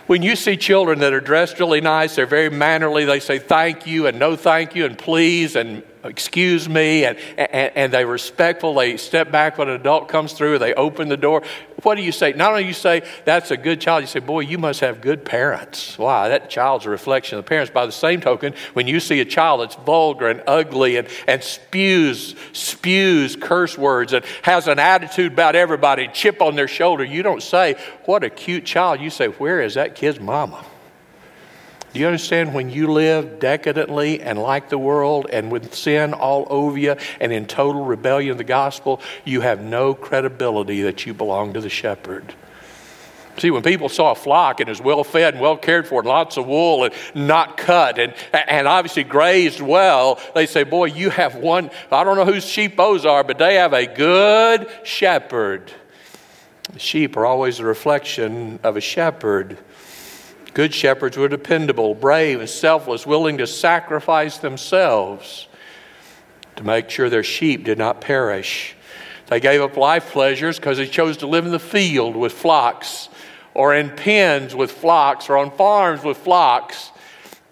When 0.06 0.22
you 0.22 0.36
see 0.36 0.56
children 0.56 1.00
that 1.00 1.12
are 1.12 1.20
dressed 1.20 1.58
really 1.58 1.80
nice, 1.80 2.14
they're 2.14 2.26
very 2.26 2.48
mannerly, 2.48 3.04
they 3.04 3.18
say 3.18 3.40
thank 3.40 3.88
you 3.88 4.06
and 4.06 4.20
no 4.20 4.36
thank 4.36 4.76
you 4.76 4.86
and 4.86 4.96
please 4.96 5.56
and 5.56 5.82
excuse 6.06 6.68
me, 6.68 7.04
and, 7.04 7.18
and, 7.36 7.72
and 7.74 7.92
they 7.92 8.04
respectful. 8.04 8.74
They 8.74 8.96
step 8.96 9.30
back 9.30 9.58
when 9.58 9.68
an 9.68 9.74
adult 9.74 10.08
comes 10.08 10.32
through, 10.32 10.58
they 10.58 10.74
open 10.74 11.08
the 11.08 11.16
door. 11.16 11.42
What 11.82 11.96
do 11.96 12.02
you 12.02 12.12
say? 12.12 12.32
Not 12.32 12.50
only 12.50 12.64
you 12.64 12.72
say, 12.72 13.02
that's 13.24 13.50
a 13.50 13.56
good 13.56 13.80
child, 13.80 14.02
you 14.02 14.06
say, 14.06 14.20
boy, 14.20 14.40
you 14.40 14.58
must 14.58 14.80
have 14.80 15.00
good 15.00 15.24
parents. 15.24 15.98
Why? 15.98 16.28
That 16.30 16.48
child's 16.48 16.86
a 16.86 16.90
reflection 16.90 17.38
of 17.38 17.44
the 17.44 17.48
parents. 17.48 17.70
By 17.70 17.86
the 17.86 17.92
same 17.92 18.20
token, 18.20 18.54
when 18.72 18.86
you 18.86 18.98
see 18.98 19.20
a 19.20 19.24
child 19.24 19.60
that's 19.60 19.74
vulgar 19.74 20.28
and 20.28 20.42
ugly 20.46 20.96
and, 20.96 21.08
and 21.26 21.42
spews, 21.42 22.34
spews 22.52 23.36
curse 23.36 23.76
words 23.76 24.12
and 24.12 24.24
has 24.42 24.68
an 24.68 24.78
attitude 24.78 25.32
about 25.32 25.54
everybody, 25.54 26.08
chip 26.08 26.40
on 26.40 26.56
their 26.56 26.68
shoulder, 26.68 27.04
you 27.04 27.22
don't 27.22 27.42
say, 27.42 27.76
what 28.06 28.24
a 28.24 28.30
cute 28.30 28.64
child. 28.64 29.00
You 29.00 29.10
say, 29.10 29.28
where 29.28 29.60
is 29.60 29.74
that 29.74 29.94
kid's 29.94 30.18
mama? 30.18 30.64
Do 31.96 32.00
you 32.00 32.08
understand 32.08 32.52
when 32.52 32.68
you 32.68 32.88
live 32.88 33.38
decadently 33.38 34.20
and 34.20 34.38
like 34.38 34.68
the 34.68 34.76
world 34.76 35.28
and 35.32 35.50
with 35.50 35.74
sin 35.74 36.12
all 36.12 36.46
over 36.50 36.76
you 36.76 36.94
and 37.22 37.32
in 37.32 37.46
total 37.46 37.86
rebellion 37.86 38.32
of 38.32 38.36
the 38.36 38.44
gospel, 38.44 39.00
you 39.24 39.40
have 39.40 39.62
no 39.62 39.94
credibility 39.94 40.82
that 40.82 41.06
you 41.06 41.14
belong 41.14 41.54
to 41.54 41.60
the 41.62 41.70
shepherd. 41.70 42.34
See, 43.38 43.50
when 43.50 43.62
people 43.62 43.88
saw 43.88 44.10
a 44.10 44.14
flock 44.14 44.60
and 44.60 44.68
it 44.68 44.72
was 44.72 44.82
well 44.82 45.02
fed 45.04 45.32
and 45.32 45.40
well 45.40 45.56
cared 45.56 45.88
for 45.88 46.00
and 46.00 46.06
lots 46.06 46.36
of 46.36 46.46
wool 46.46 46.84
and 46.84 46.92
not 47.14 47.56
cut 47.56 47.98
and, 47.98 48.12
and 48.46 48.68
obviously 48.68 49.02
grazed 49.02 49.62
well, 49.62 50.20
they 50.34 50.44
say, 50.44 50.64
Boy, 50.64 50.88
you 50.88 51.08
have 51.08 51.36
one. 51.36 51.70
I 51.90 52.04
don't 52.04 52.18
know 52.18 52.26
whose 52.26 52.44
sheep 52.44 52.76
those 52.76 53.06
are, 53.06 53.24
but 53.24 53.38
they 53.38 53.54
have 53.54 53.72
a 53.72 53.86
good 53.86 54.68
shepherd. 54.84 55.72
Sheep 56.76 57.16
are 57.16 57.24
always 57.24 57.58
a 57.58 57.64
reflection 57.64 58.60
of 58.62 58.76
a 58.76 58.82
shepherd. 58.82 59.56
Good 60.56 60.72
shepherds 60.72 61.18
were 61.18 61.28
dependable, 61.28 61.94
brave, 61.94 62.40
and 62.40 62.48
selfless, 62.48 63.06
willing 63.06 63.36
to 63.36 63.46
sacrifice 63.46 64.38
themselves 64.38 65.48
to 66.56 66.64
make 66.64 66.88
sure 66.88 67.10
their 67.10 67.22
sheep 67.22 67.62
did 67.62 67.76
not 67.76 68.00
perish. 68.00 68.74
They 69.26 69.38
gave 69.38 69.60
up 69.60 69.76
life 69.76 70.12
pleasures 70.12 70.58
because 70.58 70.78
they 70.78 70.86
chose 70.86 71.18
to 71.18 71.26
live 71.26 71.44
in 71.44 71.52
the 71.52 71.58
field 71.58 72.16
with 72.16 72.32
flocks, 72.32 73.10
or 73.52 73.74
in 73.74 73.90
pens 73.90 74.54
with 74.54 74.72
flocks, 74.72 75.28
or 75.28 75.36
on 75.36 75.50
farms 75.50 76.02
with 76.02 76.16
flocks. 76.16 76.90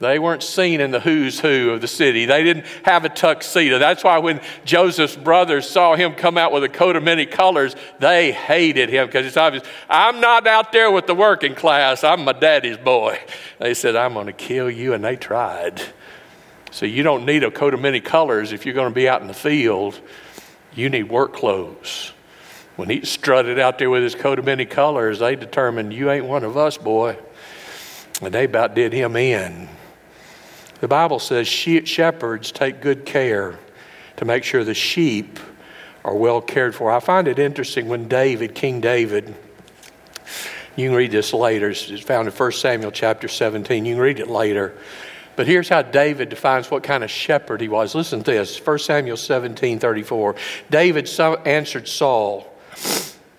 They 0.04 0.18
weren't 0.18 0.42
seen 0.42 0.80
in 0.80 0.90
the 0.90 1.00
who's 1.00 1.40
who 1.40 1.70
of 1.70 1.80
the 1.80 1.88
city. 1.88 2.26
They 2.26 2.44
didn't 2.44 2.66
have 2.84 3.04
a 3.04 3.08
tuxedo. 3.08 3.78
That's 3.78 4.04
why 4.04 4.18
when 4.18 4.40
Joseph's 4.64 5.16
brothers 5.16 5.68
saw 5.68 5.96
him 5.96 6.14
come 6.14 6.36
out 6.36 6.52
with 6.52 6.62
a 6.62 6.68
coat 6.68 6.94
of 6.94 7.02
many 7.02 7.24
colors, 7.24 7.74
they 7.98 8.32
hated 8.32 8.90
him 8.90 9.06
because 9.06 9.24
it's 9.24 9.36
obvious. 9.36 9.64
I'm 9.88 10.20
not 10.20 10.46
out 10.46 10.72
there 10.72 10.90
with 10.90 11.06
the 11.06 11.14
working 11.14 11.54
class. 11.54 12.04
I'm 12.04 12.24
my 12.24 12.32
daddy's 12.32 12.76
boy. 12.76 13.18
They 13.58 13.72
said, 13.72 13.96
I'm 13.96 14.12
going 14.12 14.26
to 14.26 14.32
kill 14.32 14.70
you, 14.70 14.92
and 14.92 15.02
they 15.02 15.16
tried. 15.16 15.80
So 16.70 16.86
you 16.86 17.02
don't 17.02 17.24
need 17.24 17.42
a 17.42 17.50
coat 17.50 17.72
of 17.72 17.80
many 17.80 18.00
colors 18.00 18.52
if 18.52 18.66
you're 18.66 18.74
going 18.74 18.90
to 18.90 18.94
be 18.94 19.08
out 19.08 19.22
in 19.22 19.28
the 19.28 19.34
field. 19.34 19.98
You 20.74 20.90
need 20.90 21.04
work 21.04 21.32
clothes. 21.32 22.12
When 22.76 22.90
he 22.90 23.04
strutted 23.04 23.58
out 23.58 23.78
there 23.78 23.88
with 23.88 24.02
his 24.02 24.14
coat 24.14 24.38
of 24.38 24.44
many 24.44 24.66
colors, 24.66 25.20
they 25.20 25.36
determined, 25.36 25.92
You 25.92 26.10
ain't 26.10 26.26
one 26.26 26.44
of 26.44 26.56
us, 26.56 26.76
boy. 26.76 27.16
And 28.20 28.34
they 28.34 28.44
about 28.44 28.74
did 28.74 28.92
him 28.92 29.16
in. 29.16 29.68
The 30.85 30.88
Bible 30.88 31.18
says 31.18 31.49
shepherds 31.49 32.53
take 32.53 32.83
good 32.83 33.07
care 33.07 33.59
to 34.18 34.27
make 34.27 34.44
sure 34.44 34.64
the 34.64 34.75
sheep 34.75 35.40
are 36.05 36.14
well 36.14 36.42
cared 36.42 36.75
for. 36.75 36.92
I 36.92 37.01
find 37.01 37.27
it 37.27 37.38
interesting 37.38 37.88
when 37.88 38.07
David, 38.07 38.55
King 38.55 38.83
David, 38.83 39.35
you 40.77 40.88
can 40.90 40.94
read 40.94 41.11
this 41.11 41.33
later. 41.33 41.70
It's 41.70 42.03
found 42.03 42.29
in 42.29 42.35
1 42.35 42.53
Samuel 42.53 42.90
chapter 42.90 43.29
17. 43.29 43.87
You 43.87 43.94
can 43.94 44.03
read 44.03 44.20
it 44.20 44.29
later. 44.29 44.77
But 45.37 45.47
here's 45.47 45.70
how 45.70 45.81
David 45.81 46.29
defines 46.29 46.70
what 46.70 46.83
kind 46.83 47.03
of 47.03 47.11
shepherd 47.11 47.62
he 47.62 47.68
was. 47.68 47.94
Listen 47.94 48.23
to 48.23 48.33
this 48.33 48.59
1 48.59 48.79
Samuel 48.81 49.16
17 49.16 49.79
34. 49.79 50.35
David 50.68 51.09
answered 51.47 51.88
Saul 51.88 52.42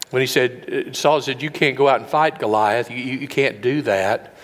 when 0.09 0.21
he 0.21 0.25
said, 0.25 0.87
uh, 0.87 0.93
Saul 0.93 1.21
said, 1.21 1.43
You 1.43 1.51
can't 1.51 1.77
go 1.77 1.87
out 1.87 1.99
and 1.99 2.09
fight 2.09 2.39
Goliath. 2.39 2.89
You, 2.89 2.97
you, 2.97 3.17
you 3.19 3.27
can't 3.27 3.61
do 3.61 3.83
that. 3.83 4.34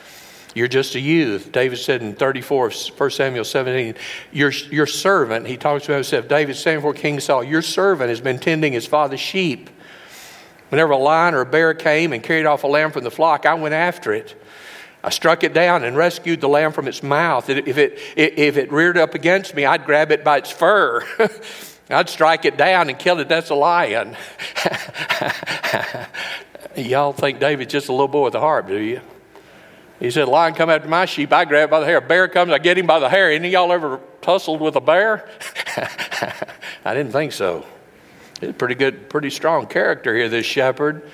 You're 0.53 0.67
just 0.67 0.95
a 0.95 0.99
youth. 0.99 1.51
David 1.51 1.77
said 1.77 2.01
in 2.01 2.13
34, 2.13 2.71
1 2.71 3.11
Samuel 3.11 3.45
17, 3.45 3.95
your, 4.31 4.51
your 4.51 4.85
servant, 4.85 5.47
he 5.47 5.55
talks 5.57 5.85
about 5.85 5.95
himself, 5.95 6.27
David 6.27 6.55
saying 6.55 6.79
before 6.79 6.93
King 6.93 7.19
Saul, 7.19 7.43
your 7.43 7.61
servant 7.61 8.09
has 8.09 8.19
been 8.19 8.37
tending 8.37 8.73
his 8.73 8.85
father's 8.85 9.21
sheep. 9.21 9.69
Whenever 10.69 10.91
a 10.91 10.97
lion 10.97 11.33
or 11.33 11.41
a 11.41 11.45
bear 11.45 11.73
came 11.73 12.13
and 12.13 12.21
carried 12.23 12.45
off 12.45 12.63
a 12.63 12.67
lamb 12.67 12.91
from 12.91 13.03
the 13.03 13.11
flock, 13.11 13.45
I 13.45 13.53
went 13.53 13.73
after 13.73 14.13
it. 14.13 14.35
I 15.03 15.09
struck 15.09 15.43
it 15.43 15.53
down 15.53 15.83
and 15.83 15.97
rescued 15.97 16.41
the 16.41 16.47
lamb 16.47 16.73
from 16.73 16.87
its 16.87 17.01
mouth. 17.01 17.49
If 17.49 17.77
it, 17.77 17.97
if 18.15 18.57
it 18.57 18.71
reared 18.71 18.97
up 18.97 19.15
against 19.15 19.55
me, 19.55 19.65
I'd 19.65 19.85
grab 19.85 20.11
it 20.11 20.23
by 20.23 20.37
its 20.37 20.51
fur. 20.51 21.03
I'd 21.89 22.07
strike 22.07 22.45
it 22.45 22.55
down 22.55 22.89
and 22.89 22.97
kill 22.97 23.19
it. 23.19 23.27
That's 23.27 23.49
a 23.49 23.55
lion. 23.55 24.15
Y'all 26.75 27.13
think 27.13 27.39
David's 27.39 27.71
just 27.71 27.89
a 27.89 27.91
little 27.91 28.07
boy 28.07 28.25
with 28.25 28.35
a 28.35 28.39
heart, 28.39 28.67
do 28.67 28.77
you? 28.77 29.01
He 30.01 30.09
said, 30.09 30.27
Lion 30.27 30.55
come 30.55 30.71
after 30.71 30.89
my 30.89 31.05
sheep, 31.05 31.31
I 31.31 31.45
grab 31.45 31.69
by 31.69 31.79
the 31.79 31.85
hair. 31.85 31.97
A 31.97 32.01
bear 32.01 32.27
comes, 32.27 32.51
I 32.51 32.57
get 32.57 32.75
him 32.75 32.87
by 32.87 32.99
the 32.99 33.07
hair. 33.07 33.31
Any 33.31 33.49
of 33.49 33.53
y'all 33.53 33.71
ever 33.71 33.99
tussled 34.21 34.59
with 34.59 34.75
a 34.75 34.81
bear? 34.81 35.29
I 36.83 36.95
didn't 36.95 37.11
think 37.11 37.33
so. 37.33 37.63
Pretty 38.57 38.73
good, 38.73 39.11
pretty 39.11 39.29
strong 39.29 39.67
character 39.67 40.15
here, 40.15 40.27
this 40.27 40.47
shepherd. 40.47 41.07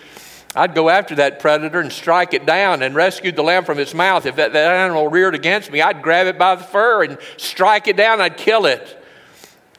I'd 0.55 0.73
go 0.73 0.87
after 0.87 1.15
that 1.15 1.39
predator 1.39 1.81
and 1.81 1.91
strike 1.91 2.33
it 2.33 2.45
down 2.45 2.81
and 2.81 2.95
rescue 2.95 3.33
the 3.33 3.43
lamb 3.43 3.65
from 3.65 3.77
its 3.77 3.93
mouth. 3.93 4.25
If 4.25 4.37
that, 4.37 4.53
that 4.53 4.73
animal 4.73 5.09
reared 5.09 5.35
against 5.35 5.69
me, 5.69 5.81
I'd 5.81 6.01
grab 6.01 6.27
it 6.27 6.37
by 6.37 6.55
the 6.55 6.63
fur 6.63 7.03
and 7.03 7.17
strike 7.35 7.89
it 7.89 7.97
down, 7.97 8.21
I'd 8.21 8.37
kill 8.37 8.65
it. 8.65 9.03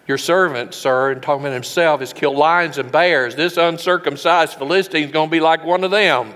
Your 0.07 0.19
servant, 0.19 0.75
sir, 0.75 1.13
and 1.13 1.23
talking 1.23 1.47
about 1.47 1.55
himself, 1.55 2.01
has 2.01 2.13
killed 2.13 2.37
lions 2.37 2.77
and 2.77 2.93
bears. 2.93 3.35
This 3.35 3.57
uncircumcised 3.57 4.59
Philistine 4.59 5.05
is 5.05 5.13
going 5.13 5.29
to 5.29 5.33
be 5.33 5.41
like 5.41 5.65
one 5.65 5.83
of 5.83 5.91
them. 5.91 6.35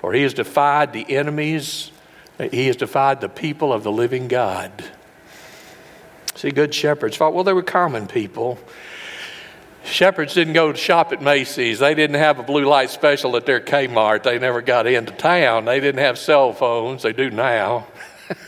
For 0.00 0.14
he 0.14 0.22
has 0.22 0.32
defied 0.32 0.94
the 0.94 1.14
enemies, 1.14 1.92
he 2.38 2.68
has 2.68 2.76
defied 2.76 3.20
the 3.20 3.28
people 3.28 3.70
of 3.70 3.82
the 3.82 3.92
living 3.92 4.28
God. 4.28 4.72
See, 6.34 6.50
good 6.50 6.74
shepherds 6.74 7.18
thought, 7.18 7.34
well, 7.34 7.44
they 7.44 7.52
were 7.52 7.62
common 7.62 8.06
people. 8.06 8.58
Shepherds 9.84 10.32
didn't 10.32 10.54
go 10.54 10.72
to 10.72 10.78
shop 10.78 11.12
at 11.12 11.20
Macy's. 11.20 11.80
They 11.80 11.94
didn't 11.94 12.16
have 12.16 12.38
a 12.38 12.42
blue 12.42 12.64
light 12.64 12.88
special 12.88 13.36
at 13.36 13.44
their 13.44 13.60
Kmart. 13.60 14.22
They 14.22 14.38
never 14.38 14.62
got 14.62 14.86
into 14.86 15.12
town. 15.12 15.66
They 15.66 15.80
didn't 15.80 16.00
have 16.00 16.18
cell 16.18 16.54
phones. 16.54 17.02
They 17.02 17.12
do 17.12 17.30
now. 17.30 17.86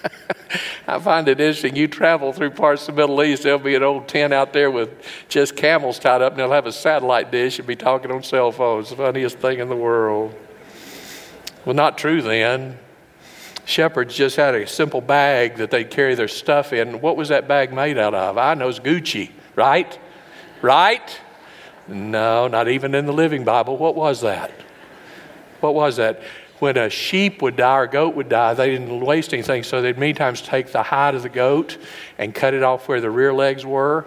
I 0.86 0.98
find 1.00 1.28
it 1.28 1.38
interesting. 1.38 1.76
You 1.76 1.86
travel 1.86 2.32
through 2.32 2.52
parts 2.52 2.88
of 2.88 2.94
the 2.94 3.02
Middle 3.02 3.22
East, 3.22 3.42
there'll 3.42 3.58
be 3.58 3.74
an 3.74 3.82
old 3.82 4.08
tent 4.08 4.32
out 4.32 4.54
there 4.54 4.70
with 4.70 4.90
just 5.28 5.54
camels 5.54 5.98
tied 5.98 6.22
up, 6.22 6.32
and 6.32 6.40
they'll 6.40 6.52
have 6.52 6.66
a 6.66 6.72
satellite 6.72 7.30
dish 7.30 7.58
and 7.58 7.68
be 7.68 7.76
talking 7.76 8.10
on 8.10 8.22
cell 8.22 8.52
phones. 8.52 8.88
The 8.88 8.96
funniest 8.96 9.38
thing 9.38 9.58
in 9.58 9.68
the 9.68 9.76
world. 9.76 10.34
Well, 11.64 11.74
not 11.74 11.98
true 11.98 12.22
then. 12.22 12.78
Shepherds 13.64 14.16
just 14.16 14.36
had 14.36 14.54
a 14.54 14.66
simple 14.66 15.00
bag 15.00 15.56
that 15.56 15.70
they'd 15.70 15.88
carry 15.88 16.14
their 16.16 16.28
stuff 16.28 16.72
in. 16.72 17.00
What 17.00 17.16
was 17.16 17.28
that 17.28 17.46
bag 17.46 17.72
made 17.72 17.96
out 17.96 18.14
of? 18.14 18.36
I 18.36 18.54
know 18.54 18.68
it's 18.68 18.80
Gucci, 18.80 19.30
right? 19.54 19.96
Right? 20.60 21.20
No, 21.86 22.48
not 22.48 22.68
even 22.68 22.94
in 22.94 23.06
the 23.06 23.12
Living 23.12 23.44
Bible. 23.44 23.76
What 23.76 23.94
was 23.94 24.22
that? 24.22 24.50
What 25.60 25.74
was 25.74 25.96
that? 25.96 26.22
When 26.58 26.76
a 26.76 26.90
sheep 26.90 27.42
would 27.42 27.56
die 27.56 27.78
or 27.78 27.82
a 27.84 27.88
goat 27.88 28.14
would 28.16 28.28
die, 28.28 28.54
they 28.54 28.70
didn't 28.70 29.00
waste 29.00 29.32
anything, 29.32 29.62
so 29.62 29.82
they'd 29.82 29.98
many 29.98 30.12
times 30.12 30.42
take 30.42 30.72
the 30.72 30.82
hide 30.82 31.14
of 31.14 31.22
the 31.22 31.28
goat 31.28 31.78
and 32.18 32.34
cut 32.34 32.54
it 32.54 32.62
off 32.62 32.88
where 32.88 33.00
the 33.00 33.10
rear 33.10 33.32
legs 33.32 33.64
were. 33.64 34.06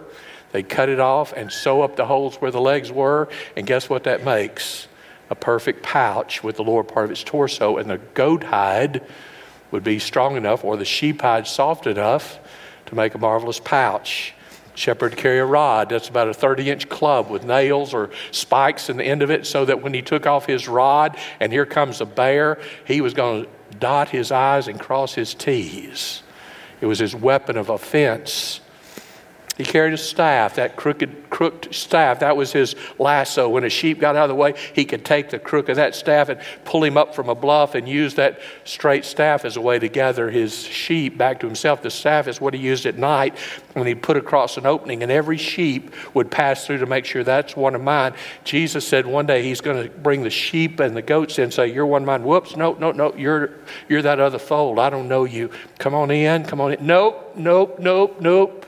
They'd 0.52 0.68
cut 0.68 0.88
it 0.88 1.00
off 1.00 1.34
and 1.34 1.52
sew 1.52 1.82
up 1.82 1.96
the 1.98 2.06
holes 2.06 2.36
where 2.38 2.52
the 2.52 2.62
legs 2.62 2.92
were, 2.92 3.28
and 3.58 3.66
guess 3.68 3.90
what 3.90 4.04
that 4.06 4.24
makes? 4.24 4.88
A 5.30 5.36
perfect 5.36 5.84
pouch 5.84 6.44
with 6.44 6.58
the 6.58 6.64
lower 6.64 6.84
part 6.84 7.06
of 7.06 7.12
its 7.12 7.24
torso, 7.24 7.78
and 7.78 7.90
the 7.90 7.98
goat 8.14 8.44
hide 8.44 9.02
would 9.72 9.84
be 9.84 10.00
strong 10.00 10.38
enough, 10.38 10.64
or 10.64 10.78
the 10.78 10.86
sheep 10.86 11.22
hide 11.22 11.48
soft 11.48 11.88
enough, 11.88 12.40
to 12.86 12.96
make 12.96 13.16
a 13.16 13.18
marvelous 13.18 13.60
pouch. 13.60 14.34
Shepherd 14.76 15.16
carry 15.16 15.40
a 15.40 15.46
rod 15.46 15.90
that's 15.90 16.10
about 16.10 16.28
a 16.28 16.34
30 16.34 16.70
inch 16.70 16.90
club 16.90 17.30
with 17.30 17.44
nails 17.44 17.94
or 17.94 18.10
spikes 18.32 18.90
in 18.90 18.98
the 18.98 19.04
end 19.04 19.22
of 19.22 19.32
it, 19.32 19.46
so 19.48 19.66
that 19.66 19.82
when 19.82 19.94
he 19.94 20.02
took 20.02 20.28
off 20.28 20.46
his 20.46 20.68
rod 20.68 21.18
and 21.40 21.52
here 21.52 21.66
comes 21.66 22.02
a 22.02 22.06
bear, 22.06 22.60
he 22.86 23.02
was 23.02 23.14
going 23.14 23.46
to 23.46 23.50
dot 23.80 24.10
his 24.10 24.32
I's 24.32 24.68
and 24.68 24.80
cross 24.80 25.14
his 25.14 25.34
T's. 25.34 26.24
It 26.82 26.86
was 26.86 27.00
his 27.00 27.16
weapon 27.16 27.58
of 27.58 27.70
offense 27.70 28.60
he 29.58 29.64
carried 29.64 29.94
a 29.94 29.98
staff, 29.98 30.56
that 30.56 30.76
crooked, 30.76 31.30
crooked 31.30 31.74
staff. 31.74 32.20
That 32.20 32.36
was 32.36 32.52
his 32.52 32.76
lasso. 33.00 33.48
When 33.48 33.64
a 33.64 33.70
sheep 33.70 34.02
got 34.02 34.18
out 34.18 34.24
of 34.24 34.30
the 34.30 34.36
way, 34.36 34.54
he 34.74 34.84
could 34.84 35.06
take 35.06 35.30
the 35.30 35.40
crook 35.40 35.70
of 35.70 35.78
that 35.78 35.96
staff 35.96 36.28
and 36.28 36.42
pull 36.66 36.84
him 36.84 36.98
up 36.98 37.16
from 37.16 37.30
a 37.30 37.36
bluff 37.36 37.74
and 37.74 37.88
use 37.88 38.16
that 38.16 38.42
straight 38.66 39.06
staff 39.06 39.46
as 39.46 39.56
a 39.56 39.62
way 39.62 39.80
to 39.80 39.88
gather 39.88 40.30
his 40.30 40.64
sheep 40.64 41.18
back 41.18 41.40
to 41.40 41.46
himself. 41.46 41.82
The 41.82 41.90
staff 41.90 42.28
is 42.28 42.42
what 42.42 42.54
he 42.54 42.60
used 42.60 42.86
at 42.86 42.98
night 42.98 43.38
when 43.74 43.88
he 43.88 43.96
put 43.96 44.18
across 44.18 44.58
an 44.58 44.66
opening, 44.66 45.04
and 45.04 45.12
every 45.12 45.38
sheep 45.38 45.94
would 46.14 46.30
pass 46.30 46.66
through 46.66 46.80
to 46.80 46.86
make 46.86 47.06
sure 47.06 47.24
that's 47.24 47.56
one 47.56 47.76
of 47.76 47.82
mine. 47.82 48.14
Jesus 48.44 48.86
said 48.86 49.06
one 49.06 49.26
day 49.26 49.42
he's 49.42 49.62
going 49.62 49.82
to 49.82 49.90
bring 50.00 50.24
the 50.24 50.30
sheep 50.30 50.82
and 50.82 50.98
the 50.98 51.02
goats 51.02 51.38
in 51.38 51.46
and 51.46 51.54
say, 51.54 51.68
You're 51.68 51.86
one 51.86 52.02
of 52.02 52.08
mine. 52.08 52.24
Whoops, 52.24 52.58
no, 52.58 52.74
no, 52.74 52.92
no, 52.92 53.14
you're, 53.16 53.52
you're 53.88 54.02
that 54.02 54.20
other 54.20 54.40
fold. 54.40 54.80
I 54.80 54.90
don't 54.90 55.08
know 55.08 55.24
you. 55.24 55.50
Come 55.80 55.94
on 55.94 56.12
in, 56.12 56.44
come 56.44 56.60
on 56.60 56.74
in. 56.74 56.86
Nope, 56.86 57.36
nope, 57.38 57.80
nope, 57.80 58.20
nope. 58.20 58.66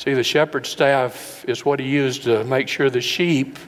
See, 0.00 0.14
the 0.14 0.24
shepherd's 0.24 0.70
staff 0.70 1.44
is 1.46 1.62
what 1.62 1.78
he 1.78 1.86
used 1.86 2.22
to 2.22 2.42
make 2.44 2.68
sure 2.68 2.88
the 2.88 3.02
sheep 3.02 3.58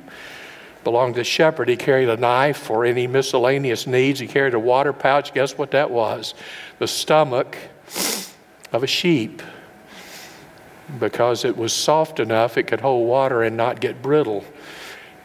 belonged 0.82 1.16
to 1.16 1.20
the 1.20 1.24
shepherd. 1.24 1.68
He 1.68 1.76
carried 1.76 2.08
a 2.08 2.16
knife 2.16 2.56
for 2.56 2.86
any 2.86 3.06
miscellaneous 3.06 3.86
needs. 3.86 4.18
He 4.18 4.26
carried 4.26 4.54
a 4.54 4.58
water 4.58 4.94
pouch. 4.94 5.34
Guess 5.34 5.58
what 5.58 5.72
that 5.72 5.90
was? 5.90 6.32
The 6.78 6.88
stomach 6.88 7.58
of 8.72 8.82
a 8.82 8.86
sheep. 8.86 9.42
Because 10.98 11.44
it 11.44 11.54
was 11.54 11.74
soft 11.74 12.18
enough, 12.18 12.56
it 12.56 12.62
could 12.62 12.80
hold 12.80 13.06
water 13.06 13.42
and 13.42 13.54
not 13.54 13.82
get 13.82 14.00
brittle. 14.00 14.42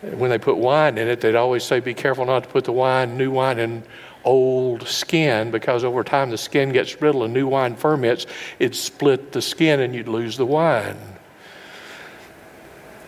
When 0.01 0.29
they 0.29 0.37
put 0.37 0.57
wine 0.57 0.97
in 0.97 1.07
it, 1.07 1.21
they'd 1.21 1.35
always 1.35 1.63
say, 1.63 1.79
Be 1.79 1.93
careful 1.93 2.25
not 2.25 2.43
to 2.43 2.49
put 2.49 2.65
the 2.65 2.73
wine, 2.73 3.17
new 3.17 3.31
wine, 3.31 3.59
in 3.59 3.83
old 4.23 4.87
skin 4.87 5.51
because 5.51 5.83
over 5.83 6.03
time 6.03 6.29
the 6.29 6.37
skin 6.37 6.71
gets 6.71 6.93
brittle 6.93 7.23
and 7.23 7.33
new 7.33 7.47
wine 7.47 7.75
ferments. 7.75 8.25
It'd 8.59 8.75
split 8.75 9.31
the 9.31 9.41
skin 9.41 9.79
and 9.79 9.95
you'd 9.95 10.07
lose 10.07 10.37
the 10.37 10.45
wine. 10.45 10.97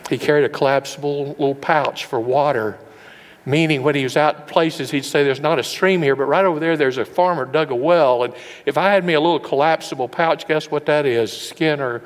He 0.10 0.17
carried 0.17 0.45
a 0.45 0.50
collapsible 0.50 1.28
little 1.28 1.56
pouch 1.56 2.06
for 2.06 2.19
water, 2.19 2.80
meaning 3.45 3.84
when 3.84 3.93
he 3.93 4.04
was 4.04 4.17
out 4.17 4.48
places, 4.48 4.89
he'd 4.89 5.06
say, 5.06 5.24
There's 5.24 5.39
not 5.39 5.60
a 5.60 5.63
stream 5.63 6.02
here, 6.02 6.15
but 6.15 6.26
right 6.26 6.45
over 6.45 6.60
there, 6.60 6.76
there's 6.76 6.98
a 6.98 7.06
farmer 7.06 7.45
dug 7.45 7.69
a 7.69 7.76
well. 7.76 8.24
And 8.24 8.34
if 8.65 8.78
I 8.78 8.91
had 8.91 9.06
me 9.06 9.13
a 9.13 9.19
little 9.19 9.39
collapsible 9.39 10.08
pouch, 10.08 10.48
guess 10.48 10.72
what 10.72 10.88
that 10.88 11.06
is? 11.06 11.32
Skin 11.32 11.80
or 11.80 12.02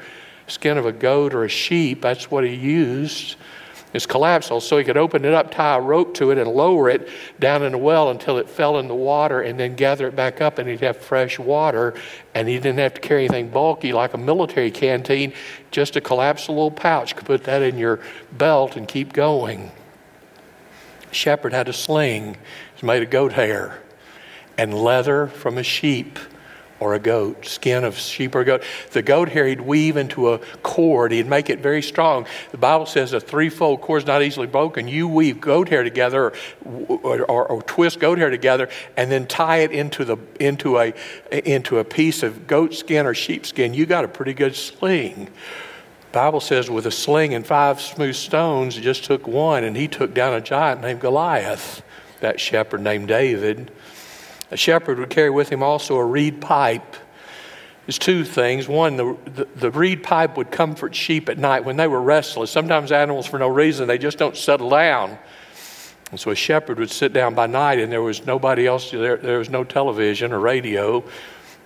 skin 0.47 0.77
of 0.77 0.85
a 0.85 0.91
goat 0.91 1.33
or 1.33 1.45
a 1.45 1.49
sheep. 1.49 2.01
That's 2.01 2.29
what 2.29 2.43
he 2.43 2.53
used. 2.53 3.37
It's 3.93 4.07
collapsible, 4.07 4.59
so 4.59 4.77
he 4.77 4.83
could 4.83 4.97
open 4.97 5.23
it 5.23 5.33
up, 5.33 5.51
tie 5.51 5.77
a 5.77 5.79
rope 5.81 6.15
to 6.15 6.31
it, 6.31 6.37
and 6.39 6.49
lower 6.49 6.89
it 6.89 7.07
down 7.39 7.61
in 7.63 7.73
a 7.73 7.77
well 7.77 8.09
until 8.09 8.37
it 8.39 8.49
fell 8.49 8.79
in 8.79 8.87
the 8.87 8.95
water, 8.95 9.41
and 9.41 9.59
then 9.59 9.75
gather 9.75 10.07
it 10.07 10.15
back 10.15 10.41
up, 10.41 10.57
and 10.57 10.67
he'd 10.67 10.81
have 10.81 10.97
fresh 10.97 11.37
water. 11.37 11.93
And 12.33 12.47
he 12.47 12.55
didn't 12.55 12.79
have 12.79 12.95
to 12.95 13.01
carry 13.01 13.25
anything 13.25 13.49
bulky 13.49 13.93
like 13.93 14.13
a 14.15 14.17
military 14.17 14.71
canteen, 14.71 15.33
just 15.69 15.95
a 15.95 16.01
collapsible 16.01 16.71
pouch. 16.71 17.15
Could 17.15 17.25
put 17.25 17.43
that 17.43 17.61
in 17.61 17.77
your 17.77 17.99
belt 18.31 18.75
and 18.75 18.87
keep 18.87 19.13
going. 19.13 19.71
Shepherd 21.11 21.53
had 21.53 21.69
a 21.69 21.73
sling. 21.73 22.31
It 22.31 22.37
was 22.73 22.83
made 22.83 23.03
of 23.03 23.11
goat 23.11 23.33
hair 23.33 23.79
and 24.57 24.73
leather 24.73 25.27
from 25.27 25.57
a 25.57 25.63
sheep 25.63 26.19
or 26.83 26.93
a 26.95 26.99
goat, 26.99 27.45
skin 27.45 27.85
of 27.85 27.97
sheep 27.97 28.35
or 28.35 28.43
goat. 28.43 28.61
The 28.91 29.01
goat 29.01 29.29
hair 29.29 29.47
he'd 29.47 29.61
weave 29.61 29.95
into 29.95 30.33
a 30.33 30.39
cord, 30.63 31.13
he'd 31.13 31.27
make 31.27 31.49
it 31.49 31.61
very 31.61 31.81
strong. 31.81 32.27
The 32.51 32.57
Bible 32.57 32.85
says 32.85 33.13
a 33.13 33.21
threefold 33.21 33.79
cord 33.79 34.01
is 34.01 34.07
not 34.07 34.21
easily 34.21 34.47
broken. 34.47 34.89
You 34.89 35.07
weave 35.07 35.39
goat 35.39 35.69
hair 35.69 35.83
together 35.83 36.33
or, 36.65 37.21
or, 37.21 37.47
or, 37.47 37.61
twist 37.61 38.01
goat 38.01 38.17
hair 38.17 38.29
together 38.29 38.67
and 38.97 39.09
then 39.09 39.27
tie 39.27 39.59
it 39.59 39.71
into, 39.71 40.03
the, 40.03 40.17
into, 40.41 40.77
a, 40.77 40.93
into 41.31 41.79
a 41.79 41.85
piece 41.85 42.21
of 42.21 42.47
goat 42.47 42.73
skin 42.73 43.05
or 43.05 43.13
sheep 43.13 43.45
skin. 43.45 43.73
You 43.73 43.85
got 43.85 44.03
a 44.03 44.09
pretty 44.09 44.33
good 44.33 44.53
sling. 44.53 45.29
Bible 46.11 46.41
says 46.41 46.69
with 46.69 46.85
a 46.85 46.91
sling 46.91 47.33
and 47.33 47.47
five 47.47 47.79
smooth 47.79 48.15
stones, 48.15 48.77
it 48.77 48.81
just 48.81 49.05
took 49.05 49.25
one, 49.25 49.63
and 49.63 49.75
he 49.77 49.87
took 49.87 50.13
down 50.13 50.33
a 50.33 50.41
giant 50.41 50.81
named 50.81 50.99
Goliath, 50.99 51.81
that 52.19 52.41
shepherd 52.41 52.81
named 52.81 53.07
David. 53.07 53.71
A 54.53 54.57
shepherd 54.57 54.99
would 54.99 55.09
carry 55.09 55.31
with 55.31 55.49
him 55.49 55.63
also 55.63 55.95
a 55.95 56.05
reed 56.05 56.39
pipe. 56.39 56.95
There's 57.87 57.97
two 57.97 58.23
things. 58.23 58.67
One, 58.67 58.97
the, 58.97 59.17
the, 59.25 59.45
the, 59.55 59.71
reed 59.71 60.03
pipe 60.03 60.37
would 60.37 60.51
comfort 60.51 60.93
sheep 60.93 61.27
at 61.27 61.39
night 61.39 61.65
when 61.65 61.75
they 61.75 61.87
were 61.87 61.99
restless. 61.99 62.51
Sometimes 62.51 62.91
animals, 62.91 63.25
for 63.25 63.39
no 63.39 63.47
reason, 63.47 63.87
they 63.87 63.97
just 63.97 64.19
don't 64.19 64.37
settle 64.37 64.69
down. 64.69 65.17
And 66.11 66.19
so 66.19 66.29
a 66.29 66.35
shepherd 66.35 66.77
would 66.77 66.91
sit 66.91 67.13
down 67.13 67.33
by 67.33 67.47
night, 67.47 67.79
and 67.79 67.91
there 67.91 68.03
was 68.03 68.27
nobody 68.27 68.67
else 68.67 68.91
there. 68.91 69.17
There 69.17 69.39
was 69.39 69.49
no 69.49 69.63
television 69.63 70.31
or 70.31 70.39
radio. 70.39 71.03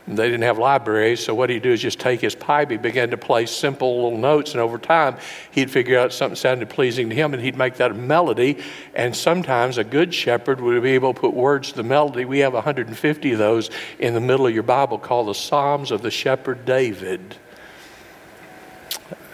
They 0.08 0.30
didn't 0.30 0.44
have 0.44 0.58
libraries, 0.58 1.26
so 1.26 1.36
what 1.36 1.50
he'd 1.50 1.64
do 1.64 1.72
is 1.74 1.82
just 1.82 2.00
take 2.00 2.22
his 2.22 2.34
pipe. 2.34 2.72
He 2.72 2.78
began 2.78 3.10
to 3.10 3.18
play 3.18 3.46
simple 3.46 4.04
little 4.04 4.18
notes, 4.18 4.52
and 4.54 4.62
over 4.62 4.78
time, 4.78 5.18
he'd 5.52 5.70
figure 5.70 6.00
out 6.00 6.14
something 6.14 6.38
sounded 6.38 6.70
pleasing 6.70 7.10
to 7.10 7.16
him, 7.16 7.34
and 7.34 7.44
he'd 7.44 7.58
make 7.58 7.76
that 7.76 7.92
a 7.92 7.94
melody. 7.94 8.58
And 8.96 9.14
sometimes 9.14 9.78
a 9.78 9.84
good 9.84 10.14
shepherd 10.14 10.62
would 10.62 10.82
be 10.82 10.92
able 10.92 11.14
to 11.14 11.20
put 11.20 11.34
words 11.34 11.72
to 11.72 11.76
the 11.76 11.84
melody. 11.84 12.24
We 12.24 12.40
have 12.40 12.54
150 12.54 13.32
of 13.34 13.38
those 13.38 13.70
in 14.00 14.14
the 14.14 14.22
middle 14.22 14.48
of 14.48 14.54
your 14.54 14.64
Bible 14.64 14.98
called 14.98 15.28
the 15.28 15.36
Psalms 15.36 15.92
of 15.92 16.02
the 16.02 16.12
Shepherd 16.12 16.64
David. 16.64 17.36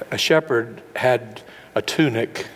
A 0.09 0.17
shepherd 0.17 0.81
had 0.95 1.43
a 1.75 1.83
tunic 1.83 2.47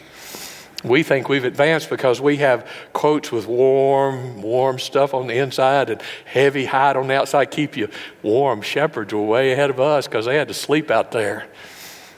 we 0.84 1.02
think 1.02 1.28
we've 1.28 1.44
advanced 1.44 1.90
because 1.90 2.22
we 2.22 2.38
have 2.38 2.70
coats 2.94 3.32
with 3.32 3.48
warm, 3.48 4.42
warm 4.42 4.78
stuff 4.78 5.14
on 5.14 5.28
the 5.28 5.38
inside 5.38 5.90
and 5.90 6.02
heavy 6.26 6.66
hide 6.66 6.96
on 6.96 7.08
the 7.08 7.16
outside, 7.16 7.50
keep 7.50 7.76
you 7.76 7.90
warm. 8.22 8.62
Shepherds 8.62 9.14
were 9.14 9.24
way 9.24 9.52
ahead 9.52 9.70
of 9.70 9.80
us 9.80 10.08
because 10.08 10.26
they 10.26 10.36
had 10.36 10.48
to 10.50 10.54
sleep 10.54 10.92
out 10.92 11.12
there. 11.12 11.48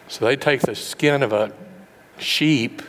So 0.10 0.26
they 0.26 0.36
take 0.36 0.62
the 0.62 0.76
skin 0.76 1.24
of 1.24 1.32
a 1.32 1.54
sheep 2.18 2.82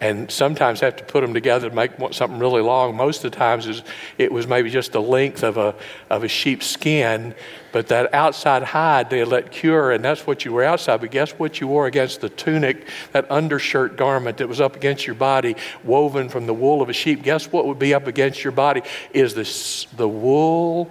and 0.00 0.30
sometimes 0.30 0.80
have 0.80 0.96
to 0.96 1.04
put 1.04 1.20
them 1.20 1.34
together 1.34 1.68
to 1.68 1.74
make 1.74 1.92
something 2.12 2.38
really 2.38 2.62
long. 2.62 2.96
Most 2.96 3.24
of 3.24 3.30
the 3.30 3.36
times 3.36 3.82
it 4.18 4.32
was 4.32 4.46
maybe 4.48 4.70
just 4.70 4.92
the 4.92 5.02
length 5.02 5.44
of 5.44 5.58
a, 5.58 5.74
of 6.10 6.24
a 6.24 6.28
sheep's 6.28 6.66
skin, 6.66 7.34
but 7.72 7.88
that 7.88 8.14
outside 8.14 8.62
hide 8.62 9.10
they 9.10 9.24
let 9.24 9.50
cure, 9.50 9.90
and 9.90 10.04
that's 10.04 10.26
what 10.26 10.44
you 10.44 10.52
were 10.52 10.62
outside. 10.62 11.00
But 11.00 11.10
guess 11.10 11.30
what 11.32 11.60
you 11.60 11.66
wore 11.66 11.86
against 11.86 12.20
the 12.20 12.28
tunic, 12.28 12.86
that 13.12 13.30
undershirt 13.30 13.96
garment 13.96 14.38
that 14.38 14.48
was 14.48 14.60
up 14.60 14.76
against 14.76 15.06
your 15.06 15.16
body, 15.16 15.56
woven 15.82 16.28
from 16.28 16.46
the 16.46 16.54
wool 16.54 16.82
of 16.82 16.88
a 16.88 16.92
sheep? 16.92 17.22
Guess 17.22 17.50
what 17.50 17.66
would 17.66 17.78
be 17.78 17.94
up 17.94 18.06
against 18.06 18.44
your 18.44 18.52
body? 18.52 18.82
Is 19.12 19.34
this, 19.34 19.86
the 19.96 20.08
wool 20.08 20.90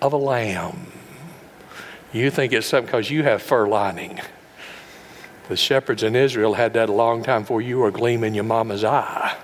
of 0.00 0.12
a 0.12 0.16
lamb. 0.16 0.86
You 2.12 2.30
think 2.30 2.52
it's 2.52 2.66
something 2.66 2.86
because 2.86 3.10
you 3.10 3.22
have 3.22 3.42
fur 3.42 3.68
lining. 3.68 4.20
The 5.48 5.56
shepherds 5.56 6.02
in 6.02 6.16
Israel 6.16 6.54
had 6.54 6.74
that 6.74 6.88
a 6.88 6.92
long 6.92 7.22
time 7.22 7.42
before 7.42 7.60
you 7.60 7.78
were 7.78 7.88
a 7.88 7.92
gleam 7.92 8.24
in 8.24 8.34
your 8.34 8.44
mama's 8.44 8.84
eye. 8.84 9.36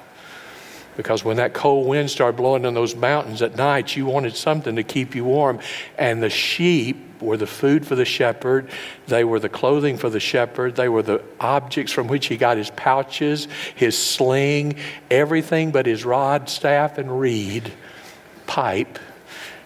Because 0.97 1.25
when 1.25 1.37
that 1.37 1.53
cold 1.53 1.87
wind 1.87 2.11
started 2.11 2.37
blowing 2.37 2.65
in 2.65 2.75
those 2.75 2.97
mountains 2.97 3.43
at 3.43 3.57
night, 3.57 3.97
you 3.97 4.07
wanted 4.07 4.35
something 4.35 4.77
to 4.77 4.83
keep 4.83 5.15
you 5.15 5.25
warm. 5.25 5.61
And 5.99 6.23
the 6.23 6.31
sheep 6.31 7.21
were 7.21 7.37
the 7.37 7.47
food 7.47 7.87
for 7.87 7.95
the 7.95 8.05
shepherd, 8.05 8.69
they 9.07 9.25
were 9.25 9.41
the 9.41 9.49
clothing 9.49 9.97
for 9.97 10.11
the 10.11 10.21
shepherd, 10.21 10.77
they 10.77 10.89
were 10.89 11.03
the 11.03 11.23
objects 11.41 11.91
from 11.91 12.09
which 12.09 12.27
he 12.27 12.37
got 12.37 12.59
his 12.59 12.69
pouches, 12.71 13.49
his 13.75 13.97
sling, 13.97 14.77
everything 15.11 15.71
but 15.71 15.87
his 15.87 16.05
rod, 16.05 16.51
staff, 16.51 16.99
and 16.99 17.19
reed, 17.19 17.73
pipe, 18.47 18.99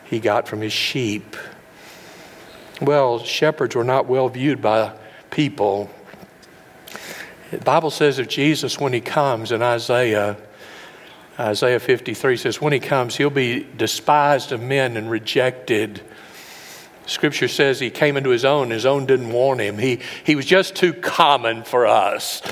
he 0.04 0.20
got 0.20 0.46
from 0.46 0.60
his 0.60 0.72
sheep. 0.72 1.36
Well, 2.80 3.18
shepherds 3.18 3.74
were 3.74 3.84
not 3.84 4.06
well 4.06 4.28
viewed 4.28 4.62
by 4.62 4.92
people 5.30 5.90
the 7.50 7.58
Bible 7.58 7.90
says 7.90 8.20
of 8.20 8.28
Jesus 8.28 8.78
when 8.78 8.92
he 8.92 9.00
comes 9.00 9.50
in 9.50 9.60
Isaiah, 9.60 10.36
Isaiah 11.38 11.80
53 11.80 12.36
says, 12.36 12.60
when 12.60 12.72
he 12.72 12.80
comes, 12.80 13.16
he'll 13.16 13.30
be 13.30 13.66
despised 13.76 14.52
of 14.52 14.60
men 14.60 14.96
and 14.96 15.10
rejected. 15.10 16.02
Scripture 17.06 17.48
says 17.48 17.80
he 17.80 17.90
came 17.90 18.16
into 18.16 18.30
his 18.30 18.44
own, 18.44 18.70
his 18.70 18.86
own 18.86 19.06
didn't 19.06 19.32
want 19.32 19.60
him. 19.60 19.78
He, 19.78 20.00
he 20.24 20.36
was 20.36 20.46
just 20.46 20.76
too 20.76 20.92
common 20.92 21.64
for 21.64 21.86
us. 21.86 22.42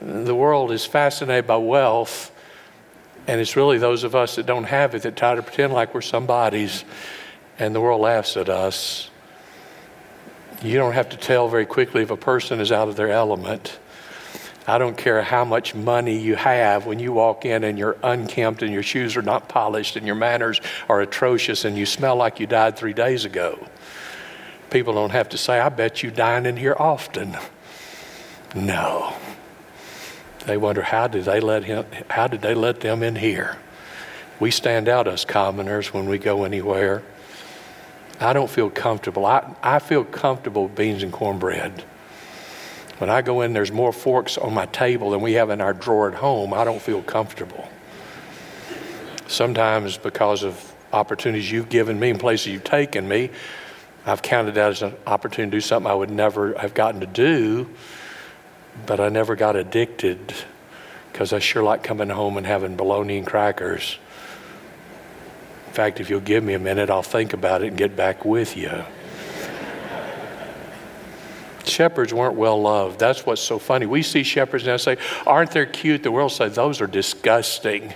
The 0.00 0.34
world 0.34 0.70
is 0.70 0.84
fascinated 0.84 1.46
by 1.46 1.56
wealth, 1.56 2.30
and 3.26 3.40
it's 3.40 3.56
really 3.56 3.78
those 3.78 4.04
of 4.04 4.14
us 4.14 4.36
that 4.36 4.46
don't 4.46 4.64
have 4.64 4.94
it 4.94 5.02
that 5.02 5.16
try 5.16 5.34
to 5.34 5.42
pretend 5.42 5.72
like 5.72 5.94
we're 5.94 6.00
somebody's, 6.00 6.84
and 7.58 7.74
the 7.74 7.80
world 7.80 8.00
laughs 8.00 8.36
at 8.36 8.48
us. 8.48 9.10
You 10.62 10.74
don't 10.74 10.94
have 10.94 11.10
to 11.10 11.16
tell 11.16 11.48
very 11.48 11.66
quickly 11.66 12.02
if 12.02 12.10
a 12.10 12.16
person 12.16 12.60
is 12.60 12.72
out 12.72 12.88
of 12.88 12.96
their 12.96 13.10
element. 13.10 13.78
I 14.68 14.76
don't 14.76 14.98
care 14.98 15.22
how 15.22 15.46
much 15.46 15.74
money 15.74 16.18
you 16.18 16.36
have 16.36 16.84
when 16.84 16.98
you 16.98 17.10
walk 17.10 17.46
in 17.46 17.64
and 17.64 17.78
you're 17.78 17.96
unkempt 18.02 18.62
and 18.62 18.70
your 18.70 18.82
shoes 18.82 19.16
are 19.16 19.22
not 19.22 19.48
polished 19.48 19.96
and 19.96 20.06
your 20.06 20.14
manners 20.14 20.60
are 20.90 21.00
atrocious 21.00 21.64
and 21.64 21.74
you 21.74 21.86
smell 21.86 22.16
like 22.16 22.38
you 22.38 22.46
died 22.46 22.76
three 22.76 22.92
days 22.92 23.24
ago. 23.24 23.66
People 24.68 24.92
don't 24.92 25.12
have 25.12 25.30
to 25.30 25.38
say, 25.38 25.58
I 25.58 25.70
bet 25.70 26.02
you 26.02 26.10
dine 26.10 26.44
in 26.44 26.58
here 26.58 26.76
often. 26.78 27.38
No. 28.54 29.14
They 30.44 30.58
wonder 30.58 30.82
how 30.82 31.06
did 31.06 31.24
they 31.24 31.40
let 31.40 31.64
him 31.64 31.86
how 32.10 32.26
did 32.26 32.42
they 32.42 32.54
let 32.54 32.80
them 32.80 33.02
in 33.02 33.16
here? 33.16 33.56
We 34.38 34.50
stand 34.50 34.86
out 34.86 35.08
as 35.08 35.24
commoners 35.24 35.94
when 35.94 36.10
we 36.10 36.18
go 36.18 36.44
anywhere. 36.44 37.02
I 38.20 38.34
don't 38.34 38.50
feel 38.50 38.68
comfortable. 38.68 39.24
I, 39.24 39.54
I 39.62 39.78
feel 39.78 40.04
comfortable 40.04 40.64
with 40.64 40.74
beans 40.74 41.02
and 41.02 41.12
cornbread. 41.12 41.84
When 42.98 43.10
I 43.10 43.22
go 43.22 43.42
in, 43.42 43.52
there's 43.52 43.70
more 43.70 43.92
forks 43.92 44.36
on 44.36 44.52
my 44.52 44.66
table 44.66 45.10
than 45.10 45.20
we 45.20 45.34
have 45.34 45.50
in 45.50 45.60
our 45.60 45.72
drawer 45.72 46.08
at 46.08 46.14
home. 46.14 46.52
I 46.52 46.64
don't 46.64 46.82
feel 46.82 47.00
comfortable. 47.02 47.68
Sometimes, 49.28 49.96
because 49.96 50.42
of 50.42 50.74
opportunities 50.92 51.50
you've 51.50 51.68
given 51.68 52.00
me 52.00 52.10
and 52.10 52.18
places 52.18 52.48
you've 52.48 52.64
taken 52.64 53.06
me, 53.06 53.30
I've 54.04 54.22
counted 54.22 54.54
that 54.54 54.70
as 54.70 54.82
an 54.82 54.96
opportunity 55.06 55.50
to 55.50 55.56
do 55.58 55.60
something 55.60 55.90
I 55.90 55.94
would 55.94 56.10
never 56.10 56.54
have 56.58 56.74
gotten 56.74 57.00
to 57.00 57.06
do, 57.06 57.68
but 58.86 59.00
I 59.00 59.10
never 59.10 59.36
got 59.36 59.54
addicted 59.54 60.34
because 61.12 61.32
I 61.32 61.38
sure 61.38 61.62
like 61.62 61.82
coming 61.82 62.08
home 62.08 62.36
and 62.36 62.46
having 62.46 62.74
bologna 62.74 63.18
and 63.18 63.26
crackers. 63.26 63.98
In 65.66 65.72
fact, 65.72 66.00
if 66.00 66.10
you'll 66.10 66.20
give 66.20 66.42
me 66.42 66.54
a 66.54 66.58
minute, 66.58 66.90
I'll 66.90 67.02
think 67.02 67.32
about 67.32 67.62
it 67.62 67.68
and 67.68 67.76
get 67.76 67.94
back 67.94 68.24
with 68.24 68.56
you. 68.56 68.84
Shepherds 71.68 72.12
weren't 72.12 72.34
well 72.34 72.60
loved. 72.60 72.98
That's 72.98 73.24
what's 73.24 73.42
so 73.42 73.58
funny. 73.58 73.86
We 73.86 74.02
see 74.02 74.22
shepherds 74.22 74.64
now 74.66 74.76
say, 74.76 74.96
Aren't 75.26 75.52
they 75.52 75.66
cute? 75.66 76.02
The 76.02 76.12
world 76.12 76.32
says, 76.32 76.56
Those 76.56 76.80
are 76.80 76.86
disgusting. 76.86 77.94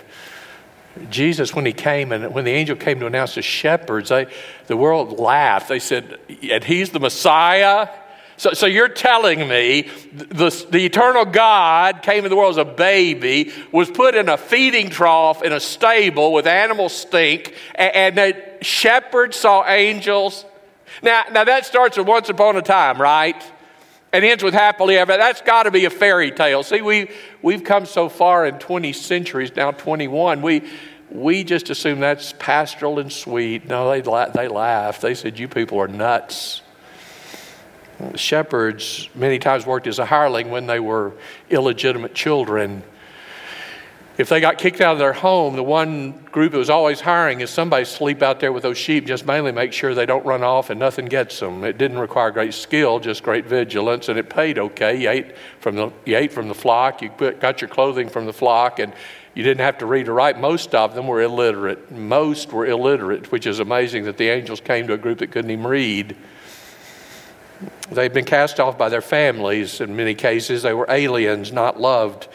Jesus, 1.08 1.54
when 1.54 1.64
he 1.64 1.72
came 1.72 2.12
and 2.12 2.34
when 2.34 2.44
the 2.44 2.50
angel 2.50 2.76
came 2.76 3.00
to 3.00 3.06
announce 3.06 3.34
the 3.34 3.42
shepherds, 3.42 4.10
they, 4.10 4.26
the 4.66 4.76
world 4.76 5.18
laughed. 5.18 5.68
They 5.68 5.78
said, 5.78 6.18
And 6.42 6.62
he's 6.62 6.90
the 6.90 7.00
Messiah? 7.00 7.88
So, 8.36 8.54
so 8.54 8.66
you're 8.66 8.88
telling 8.88 9.46
me 9.46 9.88
the, 10.12 10.50
the 10.70 10.84
eternal 10.84 11.24
God 11.24 12.02
came 12.02 12.24
in 12.24 12.30
the 12.30 12.36
world 12.36 12.50
as 12.50 12.56
a 12.56 12.64
baby, 12.64 13.52
was 13.70 13.90
put 13.90 14.14
in 14.14 14.28
a 14.28 14.36
feeding 14.36 14.90
trough 14.90 15.42
in 15.42 15.52
a 15.52 15.60
stable 15.60 16.32
with 16.32 16.46
animal 16.46 16.88
stink, 16.88 17.54
and, 17.74 17.94
and 17.94 18.18
that 18.18 18.64
shepherds 18.64 19.36
saw 19.36 19.64
angels? 19.66 20.44
Now, 21.02 21.24
now 21.30 21.44
that 21.44 21.66
starts 21.66 21.96
with 21.96 22.06
once 22.06 22.28
upon 22.28 22.56
a 22.56 22.62
time, 22.62 23.00
right? 23.00 23.40
And 24.12 24.24
ends 24.24 24.42
with 24.42 24.52
happily 24.52 24.98
ever. 24.98 25.16
That's 25.16 25.40
got 25.40 25.62
to 25.62 25.70
be 25.70 25.86
a 25.86 25.90
fairy 25.90 26.30
tale. 26.30 26.62
See, 26.62 26.82
we, 26.82 27.10
we've 27.40 27.64
come 27.64 27.86
so 27.86 28.10
far 28.10 28.44
in 28.46 28.58
20 28.58 28.92
centuries, 28.92 29.56
now 29.56 29.70
21. 29.70 30.42
We, 30.42 30.68
we 31.10 31.44
just 31.44 31.70
assume 31.70 32.00
that's 32.00 32.34
pastoral 32.38 32.98
and 32.98 33.10
sweet. 33.10 33.66
No, 33.66 33.90
they, 33.90 34.00
they 34.00 34.48
laughed. 34.48 35.00
They 35.00 35.14
said, 35.14 35.38
You 35.38 35.48
people 35.48 35.78
are 35.80 35.88
nuts. 35.88 36.60
Shepherds 38.14 39.08
many 39.14 39.38
times 39.38 39.64
worked 39.64 39.86
as 39.86 39.98
a 39.98 40.04
hireling 40.04 40.50
when 40.50 40.66
they 40.66 40.80
were 40.80 41.12
illegitimate 41.48 42.14
children. 42.14 42.82
If 44.22 44.28
they 44.28 44.40
got 44.40 44.56
kicked 44.56 44.80
out 44.80 44.92
of 44.92 45.00
their 45.00 45.14
home, 45.14 45.56
the 45.56 45.64
one 45.64 46.12
group 46.30 46.52
that 46.52 46.58
was 46.58 46.70
always 46.70 47.00
hiring 47.00 47.40
is 47.40 47.50
somebody 47.50 47.84
sleep 47.84 48.22
out 48.22 48.38
there 48.38 48.52
with 48.52 48.62
those 48.62 48.78
sheep, 48.78 49.04
just 49.04 49.26
mainly 49.26 49.50
make 49.50 49.72
sure 49.72 49.96
they 49.96 50.06
don't 50.06 50.24
run 50.24 50.44
off 50.44 50.70
and 50.70 50.78
nothing 50.78 51.06
gets 51.06 51.40
them. 51.40 51.64
It 51.64 51.76
didn't 51.76 51.98
require 51.98 52.30
great 52.30 52.54
skill, 52.54 53.00
just 53.00 53.24
great 53.24 53.46
vigilance, 53.46 54.08
and 54.08 54.16
it 54.16 54.30
paid 54.30 54.60
okay. 54.60 54.96
You 54.96 55.10
ate 55.10 55.36
from 55.58 55.74
the, 55.74 55.90
you 56.04 56.16
ate 56.16 56.30
from 56.30 56.46
the 56.46 56.54
flock, 56.54 57.02
you 57.02 57.10
put, 57.10 57.40
got 57.40 57.60
your 57.60 57.68
clothing 57.68 58.08
from 58.08 58.26
the 58.26 58.32
flock, 58.32 58.78
and 58.78 58.92
you 59.34 59.42
didn't 59.42 59.64
have 59.64 59.78
to 59.78 59.86
read 59.86 60.06
or 60.06 60.14
write. 60.14 60.38
Most 60.38 60.72
of 60.72 60.94
them 60.94 61.08
were 61.08 61.20
illiterate. 61.20 61.90
Most 61.90 62.52
were 62.52 62.66
illiterate, 62.66 63.32
which 63.32 63.48
is 63.48 63.58
amazing 63.58 64.04
that 64.04 64.18
the 64.18 64.28
angels 64.28 64.60
came 64.60 64.86
to 64.86 64.92
a 64.92 64.98
group 64.98 65.18
that 65.18 65.32
couldn't 65.32 65.50
even 65.50 65.66
read. 65.66 66.16
They'd 67.90 68.12
been 68.12 68.24
cast 68.24 68.60
off 68.60 68.78
by 68.78 68.88
their 68.88 69.02
families 69.02 69.80
in 69.80 69.96
many 69.96 70.14
cases. 70.14 70.62
They 70.62 70.74
were 70.74 70.86
aliens, 70.88 71.50
not 71.50 71.80
loved. 71.80 72.28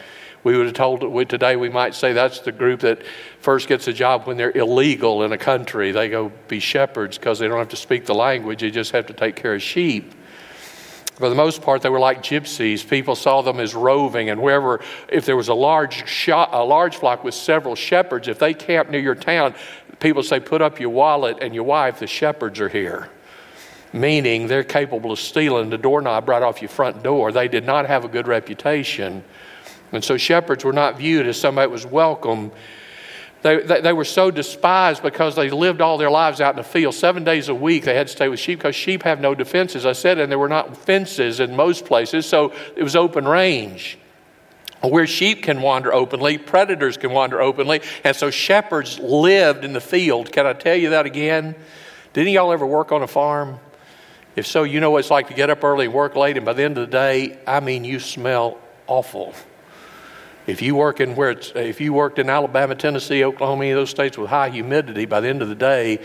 We 0.44 0.56
would 0.56 0.66
have 0.66 0.74
told 0.74 1.28
today 1.28 1.56
we 1.56 1.68
might 1.68 1.94
say 1.94 2.12
that's 2.12 2.40
the 2.40 2.52
group 2.52 2.80
that 2.80 3.02
first 3.40 3.68
gets 3.68 3.88
a 3.88 3.92
job 3.92 4.26
when 4.26 4.36
they're 4.36 4.56
illegal 4.56 5.24
in 5.24 5.32
a 5.32 5.38
country. 5.38 5.92
They 5.92 6.08
go 6.08 6.32
be 6.46 6.60
shepherds 6.60 7.18
because 7.18 7.38
they 7.38 7.48
don't 7.48 7.58
have 7.58 7.68
to 7.70 7.76
speak 7.76 8.06
the 8.06 8.14
language, 8.14 8.60
they 8.60 8.70
just 8.70 8.92
have 8.92 9.06
to 9.06 9.12
take 9.12 9.36
care 9.36 9.54
of 9.54 9.62
sheep. 9.62 10.14
For 11.16 11.28
the 11.28 11.34
most 11.34 11.62
part, 11.62 11.82
they 11.82 11.88
were 11.88 11.98
like 11.98 12.22
gypsies. 12.22 12.88
People 12.88 13.16
saw 13.16 13.42
them 13.42 13.58
as 13.58 13.74
roving, 13.74 14.30
and 14.30 14.40
wherever, 14.40 14.80
if 15.08 15.26
there 15.26 15.36
was 15.36 15.48
a 15.48 15.54
large, 15.54 16.08
shot, 16.08 16.50
a 16.52 16.62
large 16.62 16.94
flock 16.94 17.24
with 17.24 17.34
several 17.34 17.74
shepherds, 17.74 18.28
if 18.28 18.38
they 18.38 18.54
camped 18.54 18.92
near 18.92 19.00
your 19.00 19.16
town, 19.16 19.56
people 19.98 20.22
say, 20.22 20.38
Put 20.38 20.62
up 20.62 20.78
your 20.78 20.90
wallet 20.90 21.38
and 21.42 21.56
your 21.56 21.64
wife, 21.64 21.98
the 21.98 22.06
shepherds 22.06 22.60
are 22.60 22.68
here 22.68 23.08
meaning 23.92 24.46
they're 24.46 24.64
capable 24.64 25.12
of 25.12 25.18
stealing 25.18 25.70
the 25.70 25.78
doorknob 25.78 26.28
right 26.28 26.42
off 26.42 26.60
your 26.60 26.68
front 26.68 27.02
door. 27.02 27.32
They 27.32 27.48
did 27.48 27.64
not 27.64 27.86
have 27.86 28.04
a 28.04 28.08
good 28.08 28.28
reputation. 28.28 29.24
And 29.92 30.04
so 30.04 30.16
shepherds 30.16 30.64
were 30.64 30.72
not 30.72 30.98
viewed 30.98 31.26
as 31.26 31.40
somebody 31.40 31.66
that 31.66 31.72
was 31.72 31.86
welcome. 31.86 32.52
They, 33.42 33.62
they, 33.62 33.80
they, 33.80 33.92
were 33.92 34.04
so 34.04 34.30
despised 34.30 35.02
because 35.02 35.36
they 35.36 35.50
lived 35.50 35.80
all 35.80 35.96
their 35.96 36.10
lives 36.10 36.40
out 36.40 36.54
in 36.54 36.56
the 36.56 36.64
field. 36.64 36.94
Seven 36.94 37.22
days 37.22 37.48
a 37.48 37.54
week 37.54 37.84
they 37.84 37.94
had 37.94 38.08
to 38.08 38.12
stay 38.12 38.28
with 38.28 38.40
sheep 38.40 38.58
because 38.58 38.74
sheep 38.74 39.04
have 39.04 39.20
no 39.20 39.34
defenses, 39.34 39.86
I 39.86 39.92
said, 39.92 40.18
and 40.18 40.30
there 40.30 40.38
were 40.38 40.48
not 40.48 40.76
fences 40.76 41.38
in 41.38 41.54
most 41.54 41.84
places, 41.84 42.26
so 42.26 42.52
it 42.74 42.82
was 42.82 42.96
open 42.96 43.26
range. 43.26 43.98
Where 44.80 45.06
sheep 45.06 45.42
can 45.44 45.60
wander 45.60 45.92
openly, 45.92 46.38
predators 46.38 46.96
can 46.96 47.12
wander 47.12 47.40
openly, 47.40 47.80
and 48.04 48.14
so 48.14 48.30
shepherds 48.30 48.98
lived 48.98 49.64
in 49.64 49.72
the 49.72 49.80
field. 49.80 50.32
Can 50.32 50.46
I 50.46 50.52
tell 50.52 50.76
you 50.76 50.90
that 50.90 51.06
again? 51.06 51.54
Didn't 52.12 52.32
y'all 52.32 52.52
ever 52.52 52.66
work 52.66 52.90
on 52.90 53.02
a 53.02 53.08
farm? 53.08 53.60
If 54.34 54.46
so, 54.46 54.62
you 54.62 54.80
know 54.80 54.90
what 54.90 54.98
it's 54.98 55.10
like 55.10 55.28
to 55.28 55.34
get 55.34 55.50
up 55.50 55.62
early 55.62 55.86
and 55.86 55.94
work 55.94 56.16
late, 56.16 56.36
and 56.36 56.46
by 56.46 56.52
the 56.52 56.62
end 56.62 56.78
of 56.78 56.86
the 56.88 56.92
day, 56.92 57.38
I 57.46 57.60
mean, 57.60 57.84
you 57.84 57.98
smell 58.00 58.58
awful. 58.86 59.34
If 60.48 60.62
you 60.62 60.74
work 60.76 60.98
in 60.98 61.14
where 61.14 61.32
it's, 61.32 61.52
if 61.54 61.78
you 61.78 61.92
worked 61.92 62.18
in 62.18 62.30
Alabama, 62.30 62.74
Tennessee, 62.74 63.22
Oklahoma, 63.22 63.64
any 63.64 63.72
of 63.72 63.76
those 63.76 63.90
states 63.90 64.16
with 64.16 64.30
high 64.30 64.48
humidity, 64.48 65.04
by 65.04 65.20
the 65.20 65.28
end 65.28 65.42
of 65.42 65.50
the 65.50 65.54
day, 65.54 66.00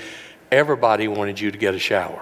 everybody 0.51 1.07
wanted 1.07 1.39
you 1.39 1.49
to 1.49 1.57
get 1.57 1.73
a 1.73 1.79
shower. 1.79 2.21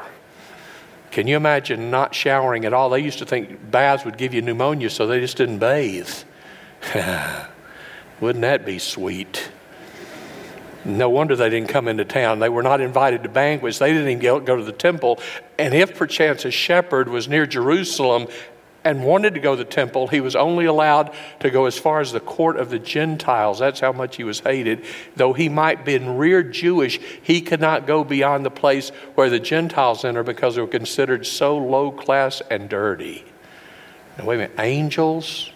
Can 1.10 1.26
you 1.26 1.36
imagine 1.36 1.90
not 1.90 2.14
showering 2.14 2.64
at 2.66 2.74
all? 2.74 2.92
They 2.92 3.00
used 3.00 3.18
to 3.20 3.26
think 3.26 3.72
baths 3.72 4.06
would 4.06 4.20
give 4.20 4.36
you 4.36 4.44
pneumonia, 4.44 4.92
so 4.92 5.08
they 5.08 5.20
just 5.20 5.36
didn't 5.36 5.58
bathe. 5.58 6.14
Wouldn't 8.20 8.44
that 8.44 8.68
be 8.68 8.78
sweet? 8.78 9.50
No 10.86 11.10
wonder 11.10 11.36
they 11.36 11.50
didn't 11.50 11.70
come 11.70 11.88
into 11.88 12.06
town. 12.06 12.38
They 12.38 12.50
were 12.50 12.64
not 12.64 12.82
invited 12.82 13.24
to 13.24 13.30
banquets. 13.30 13.80
They 13.80 13.94
didn't 13.94 14.10
even 14.10 14.46
go 14.46 14.56
to 14.56 14.64
the 14.64 14.72
temple. 14.72 15.20
And 15.58 15.74
if 15.74 15.96
perchance 15.96 16.46
a 16.46 16.52
shepherd 16.52 17.10
was 17.10 17.28
near 17.28 17.48
Jerusalem 17.48 18.28
and 18.84 19.04
wanted 19.04 19.36
to 19.36 19.40
go 19.40 19.56
to 19.56 19.64
the 19.64 19.70
temple, 19.70 20.08
he 20.08 20.22
was 20.22 20.36
only 20.36 20.66
allowed 20.66 21.14
to 21.40 21.50
go 21.50 21.66
as 21.66 21.78
far 21.78 22.02
as 22.02 22.12
the 22.12 22.20
court 22.20 22.58
of 22.58 22.70
the 22.70 22.80
Gentiles. 22.80 23.60
That's 23.60 23.80
how 23.80 23.92
much 23.92 24.16
he 24.16 24.24
was 24.24 24.40
hated. 24.40 24.86
Though 25.16 25.34
he 25.34 25.50
might 25.50 25.86
be 25.86 25.98
reared 25.98 26.52
Jewish, 26.52 27.00
he 27.22 27.42
could 27.42 27.62
not 27.62 27.86
go 27.86 28.04
beyond 28.04 28.46
the 28.46 28.52
place 28.52 28.90
where 29.16 29.30
the 29.30 29.40
Gentiles 29.40 30.04
enter 30.04 30.24
because 30.24 30.56
they 30.56 30.62
were 30.62 30.68
considered 30.68 31.26
so 31.28 31.58
low 31.58 31.92
class 31.92 32.42
and 32.50 32.70
dirty. 32.70 33.24
Now, 34.18 34.26
wait 34.26 34.36
a 34.36 34.38
minute, 34.40 34.60
angels? 34.60 35.52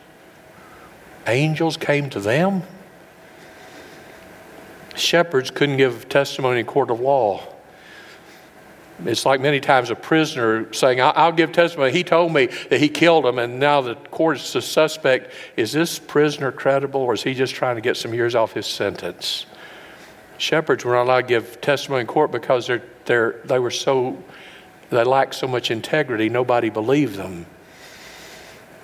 Angels 1.28 1.78
came 1.78 2.10
to 2.12 2.20
them? 2.20 2.62
Shepherds 4.96 5.52
couldn't 5.52 5.78
give 5.78 6.08
testimony 6.08 6.60
in 6.60 6.66
court 6.66 6.92
of 6.92 7.00
law. 7.00 7.55
It's 9.03 9.25
like 9.25 9.41
many 9.41 9.60
times 9.60 9.89
a 9.89 9.95
prisoner 9.95 10.71
saying, 10.73 11.01
I'll 11.01 11.34
give 11.34 11.51
testimony. 11.51 11.91
He 11.91 12.03
told 12.03 12.31
me 12.31 12.45
that 12.69 12.79
he 12.79 12.88
killed 12.88 13.25
him, 13.25 13.39
and 13.39 13.60
now 13.60 13.81
the 13.81 13.95
court 13.95 14.38
is 14.38 14.53
the 14.53 14.62
suspect. 14.62 15.34
Is 15.58 15.73
this 15.73 15.99
prisoner 15.99 16.51
credible, 16.51 17.01
or 17.01 17.13
is 17.13 17.23
he 17.23 17.34
just 17.34 17.53
trying 17.53 17.75
to 17.75 17.81
get 17.81 17.97
some 17.97 18.13
years 18.13 18.36
off 18.36 18.53
his 18.53 18.65
sentence? 18.65 19.45
Shepherds 20.38 20.86
were 20.86 20.93
not 20.93 21.03
allowed 21.03 21.21
to 21.21 21.27
give 21.27 21.60
testimony 21.60 22.01
in 22.01 22.08
court 22.08 22.31
because 22.31 22.67
they're, 22.67 22.84
they're, 23.05 23.41
they 23.43 23.60
were 23.60 23.71
so, 23.71 24.21
they 24.89 25.03
lacked 25.03 25.36
so 25.36 25.47
much 25.47 25.71
integrity, 25.71 26.29
nobody 26.29 26.69
believed 26.69 27.15
them. 27.15 27.45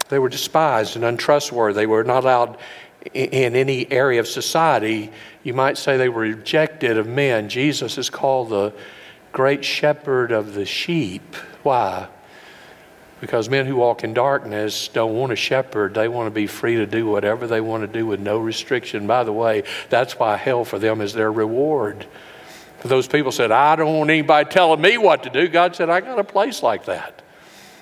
They 0.10 0.20
were 0.20 0.30
despised 0.30 0.98
and 0.98 1.06
untrustworthy. 1.06 1.74
They 1.74 1.88
were 1.88 2.04
not 2.04 2.24
allowed 2.24 2.58
in 3.14 3.56
any 3.56 3.90
area 3.90 4.20
of 4.20 4.28
society. 4.28 5.10
You 5.44 5.54
might 5.54 5.78
say 5.78 5.96
they 5.96 6.10
were 6.10 6.22
rejected 6.22 6.98
of 6.98 7.08
men. 7.08 7.48
Jesus 7.48 7.98
is 7.98 8.10
called 8.10 8.50
the 8.50 8.74
great 9.32 9.64
shepherd 9.64 10.32
of 10.32 10.54
the 10.54 10.66
sheep. 10.66 11.36
Why? 11.64 12.08
Because 13.20 13.50
men 13.50 13.68
who 13.68 13.76
walk 13.76 14.04
in 14.04 14.14
darkness 14.14 14.88
don't 14.88 15.16
want 15.16 15.32
a 15.32 15.36
shepherd. 15.36 15.94
They 15.94 16.08
want 16.08 16.28
to 16.28 16.32
be 16.32 16.48
free 16.48 16.78
to 16.78 16.88
do 16.88 17.06
whatever 17.06 17.46
they 17.46 17.62
want 17.62 17.84
to 17.84 17.88
do 17.88 18.06
with 18.06 18.20
no 18.20 18.40
restriction. 18.40 19.06
By 19.06 19.24
the 19.24 19.32
way, 19.32 19.64
that's 19.90 20.18
why 20.18 20.38
hell 20.38 20.66
for 20.66 20.80
them 20.80 21.02
is 21.02 21.14
their 21.14 21.32
reward. 21.32 22.08
Those 22.84 23.08
people 23.08 23.32
said, 23.32 23.52
I 23.52 23.76
don't 23.76 23.96
want 23.96 24.10
anybody 24.10 24.50
telling 24.50 24.82
me 24.82 24.98
what 24.98 25.24
to 25.24 25.30
do. 25.30 25.48
God 25.48 25.76
said, 25.76 25.90
I 25.90 26.02
got 26.02 26.18
a 26.18 26.24
place 26.24 26.64
like 26.64 26.86
that. 26.86 27.21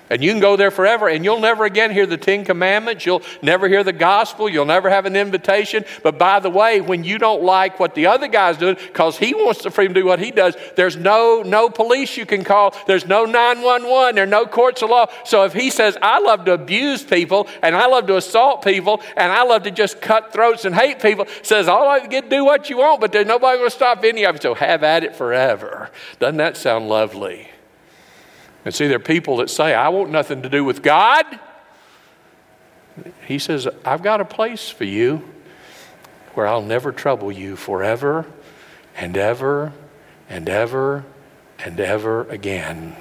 And 0.09 0.23
you 0.23 0.31
can 0.31 0.39
go 0.39 0.55
there 0.55 0.71
forever 0.71 1.07
and 1.07 1.23
you'll 1.23 1.39
never 1.39 1.65
again 1.65 1.91
hear 1.91 2.05
the 2.05 2.17
Ten 2.17 2.43
Commandments. 2.43 3.05
You'll 3.05 3.21
never 3.41 3.67
hear 3.67 3.83
the 3.83 3.93
gospel. 3.93 4.49
You'll 4.49 4.65
never 4.65 4.89
have 4.89 5.05
an 5.05 5.15
invitation. 5.15 5.85
But 6.03 6.17
by 6.17 6.39
the 6.39 6.49
way, 6.49 6.81
when 6.81 7.03
you 7.03 7.17
don't 7.17 7.43
like 7.43 7.79
what 7.79 7.95
the 7.95 8.07
other 8.07 8.27
guy's 8.27 8.57
doing 8.57 8.75
because 8.75 9.17
he 9.17 9.33
wants 9.33 9.63
the 9.63 9.71
freedom 9.71 9.93
to 9.93 10.01
do 10.01 10.05
what 10.05 10.19
he 10.19 10.31
does, 10.31 10.55
there's 10.75 10.97
no, 10.97 11.43
no 11.45 11.69
police 11.69 12.17
you 12.17 12.25
can 12.25 12.43
call. 12.43 12.75
There's 12.87 13.05
no 13.05 13.25
911. 13.25 14.15
There 14.15 14.23
are 14.23 14.27
no 14.27 14.45
courts 14.45 14.81
of 14.81 14.89
law. 14.89 15.07
So 15.25 15.43
if 15.45 15.53
he 15.53 15.69
says, 15.69 15.97
I 16.01 16.19
love 16.19 16.45
to 16.45 16.53
abuse 16.53 17.03
people 17.03 17.47
and 17.61 17.75
I 17.75 17.85
love 17.87 18.07
to 18.07 18.17
assault 18.17 18.63
people 18.63 19.01
and 19.15 19.31
I 19.31 19.43
love 19.43 19.63
to 19.63 19.71
just 19.71 20.01
cut 20.01 20.33
throats 20.33 20.65
and 20.65 20.73
hate 20.73 21.01
people, 21.01 21.27
says, 21.43 21.67
all 21.67 21.87
I 21.87 22.05
get 22.07 22.29
do 22.29 22.45
what 22.45 22.69
you 22.69 22.77
want, 22.77 23.01
but 23.01 23.11
there's 23.11 23.27
nobody 23.27 23.57
going 23.57 23.69
to 23.69 23.75
stop 23.75 24.03
any 24.03 24.25
of 24.25 24.35
you. 24.35 24.41
So 24.41 24.53
have 24.55 24.83
at 24.83 25.03
it 25.03 25.15
forever. 25.15 25.91
Doesn't 26.19 26.37
that 26.37 26.57
sound 26.57 26.89
lovely? 26.89 27.49
And 28.65 28.73
see, 28.73 28.87
there 28.87 28.97
are 28.97 28.99
people 28.99 29.37
that 29.37 29.49
say, 29.49 29.73
I 29.73 29.89
want 29.89 30.11
nothing 30.11 30.41
to 30.41 30.49
do 30.49 30.63
with 30.63 30.83
God. 30.83 31.25
He 33.25 33.39
says, 33.39 33.67
I've 33.85 34.03
got 34.03 34.19
a 34.19 34.25
place 34.25 34.69
for 34.69 34.83
you 34.83 35.23
where 36.33 36.45
I'll 36.45 36.61
never 36.61 36.91
trouble 36.91 37.31
you 37.31 37.55
forever 37.55 38.25
and 38.95 39.17
ever 39.17 39.71
and 40.29 40.49
ever 40.49 41.05
and 41.59 41.79
ever 41.79 42.23
again. 42.29 42.95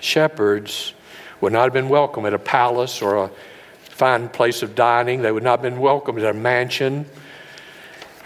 Shepherds 0.00 0.94
would 1.40 1.52
not 1.52 1.64
have 1.64 1.72
been 1.72 1.88
welcome 1.88 2.26
at 2.26 2.34
a 2.34 2.38
palace 2.38 3.00
or 3.00 3.16
a 3.16 3.30
fine 3.82 4.28
place 4.28 4.62
of 4.62 4.74
dining. 4.74 5.22
They 5.22 5.32
would 5.32 5.42
not 5.42 5.60
have 5.60 5.62
been 5.62 5.80
welcome 5.80 6.18
at 6.18 6.24
a 6.24 6.34
mansion. 6.34 7.06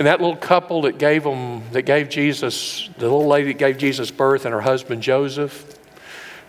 And 0.00 0.06
that 0.06 0.18
little 0.18 0.34
couple 0.34 0.80
that 0.82 0.96
gave 0.96 1.24
them, 1.24 1.62
that 1.72 1.82
gave 1.82 2.08
Jesus, 2.08 2.88
the 2.96 3.04
little 3.04 3.26
lady 3.26 3.48
that 3.52 3.58
gave 3.58 3.76
Jesus 3.76 4.10
birth 4.10 4.46
and 4.46 4.54
her 4.54 4.62
husband 4.62 5.02
Joseph, 5.02 5.78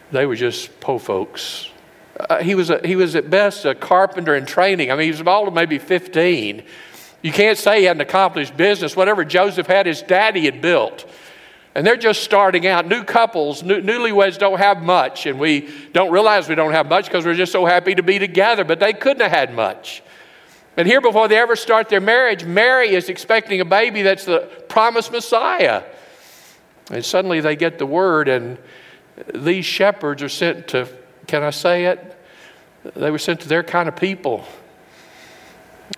they 0.10 0.26
were 0.26 0.38
just 0.38 0.80
po 0.80 0.98
folks. 0.98 1.68
Uh, 2.18 2.42
he, 2.42 2.56
was 2.56 2.70
a, 2.70 2.80
he 2.88 2.96
was 2.96 3.14
at 3.14 3.30
best 3.30 3.66
a 3.66 3.76
carpenter 3.76 4.38
in 4.38 4.46
training. 4.46 4.90
I 4.90 4.96
mean, 4.96 5.04
he 5.04 5.12
was 5.12 5.20
about 5.20 5.54
maybe 5.54 5.80
15. 5.80 6.64
You 7.22 7.32
can't 7.34 7.58
say 7.58 7.80
he 7.80 7.86
hadn't 7.88 8.00
accomplished 8.00 8.56
business. 8.56 8.96
Whatever 8.96 9.26
Joseph 9.26 9.68
had, 9.68 9.86
his 9.86 10.02
daddy 10.02 10.46
had 10.46 10.62
built. 10.62 11.06
And 11.76 11.86
they're 11.86 11.98
just 11.98 12.24
starting 12.24 12.66
out. 12.68 12.88
New 12.88 13.04
couples, 13.04 13.64
new, 13.64 13.82
newlyweds 13.82 14.38
don't 14.38 14.60
have 14.60 14.82
much, 14.82 15.26
and 15.26 15.38
we 15.38 15.70
don't 15.92 16.14
realize 16.14 16.48
we 16.48 16.56
don't 16.56 16.72
have 16.72 16.88
much 16.88 17.08
because 17.08 17.26
we're 17.26 17.34
just 17.34 17.52
so 17.52 17.66
happy 17.66 17.96
to 17.96 18.04
be 18.04 18.18
together, 18.18 18.64
but 18.64 18.80
they 18.80 18.94
couldn't 18.94 19.22
have 19.22 19.32
had 19.32 19.54
much. 19.54 20.04
And 20.78 20.88
here, 20.88 21.02
before 21.02 21.28
they 21.28 21.38
ever 21.38 21.56
start 21.56 21.90
their 21.90 22.02
marriage, 22.02 22.46
Mary 22.46 22.96
is 22.96 23.10
expecting 23.10 23.60
a 23.60 23.66
baby 23.66 24.04
that's 24.04 24.26
the 24.26 24.50
promised 24.70 25.12
Messiah. 25.12 25.84
And 26.90 27.04
suddenly 27.04 27.42
they 27.42 27.56
get 27.56 27.78
the 27.78 27.86
word, 27.86 28.30
and 28.30 28.58
these 29.34 29.66
shepherds 29.66 30.24
are 30.24 30.30
sent 30.30 30.70
to, 30.70 30.88
can 31.28 31.44
I 31.44 31.50
say 31.50 31.86
it? 31.86 32.18
They 32.96 33.12
were 33.12 33.20
sent 33.20 33.42
to 33.42 33.50
their 33.50 33.64
kind 33.64 33.90
of 33.90 33.96
people. 33.96 34.46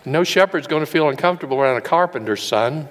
No 0.05 0.24
shepherd's 0.24 0.67
going 0.67 0.82
to 0.82 0.91
feel 0.91 1.07
uncomfortable 1.07 1.57
around 1.57 1.78
a 1.78 1.82
carpenter's 1.82 2.43
son, 2.43 2.88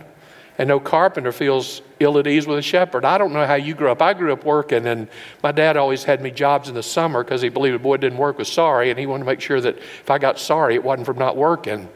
and 0.63 0.69
no 0.69 0.79
carpenter 0.79 1.33
feels 1.33 1.83
ill 1.99 2.19
at 2.19 2.27
ease 2.29 2.47
with 2.47 2.57
a 2.57 2.63
shepherd. 2.63 3.05
I 3.05 3.19
don't 3.19 3.33
know 3.33 3.45
how 3.45 3.57
you 3.57 3.75
grew 3.75 3.91
up. 3.91 4.01
I 4.01 4.15
grew 4.15 4.33
up 4.33 4.45
working, 4.45 4.87
and 4.87 5.09
my 5.43 5.51
dad 5.51 5.77
always 5.77 6.05
had 6.05 6.23
me 6.23 6.31
jobs 6.31 6.69
in 6.69 6.77
the 6.77 6.85
summer 6.85 7.25
because 7.25 7.43
he 7.43 7.49
believed 7.49 7.75
a 7.75 7.81
boy 7.81 7.97
didn't 7.97 8.19
work 8.19 8.39
was 8.39 8.47
sorry, 8.47 8.89
and 8.91 8.97
he 8.97 9.05
wanted 9.05 9.25
to 9.25 9.27
make 9.27 9.41
sure 9.41 9.61
that 9.61 9.77
if 9.77 10.09
I 10.09 10.19
got 10.19 10.39
sorry, 10.39 10.77
it 10.77 10.85
wasn't 10.85 11.07
from 11.07 11.19
not 11.19 11.37
working. 11.37 11.89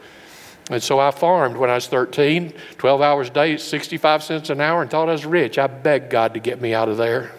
And 0.69 0.83
so 0.83 0.99
I 0.99 1.11
farmed 1.11 1.55
when 1.55 1.69
I 1.69 1.75
was 1.75 1.87
13, 1.87 2.51
12 2.77 3.01
hours 3.01 3.29
a 3.29 3.31
day, 3.31 3.55
65 3.55 4.21
cents 4.21 4.49
an 4.49 4.59
hour, 4.59 4.81
and 4.81 4.91
thought 4.91 5.07
I 5.07 5.13
was 5.13 5.25
rich. 5.25 5.57
I 5.57 5.67
begged 5.67 6.09
God 6.09 6.33
to 6.33 6.41
get 6.41 6.59
me 6.59 6.73
out 6.73 6.89
of 6.89 6.97
there. 6.97 7.31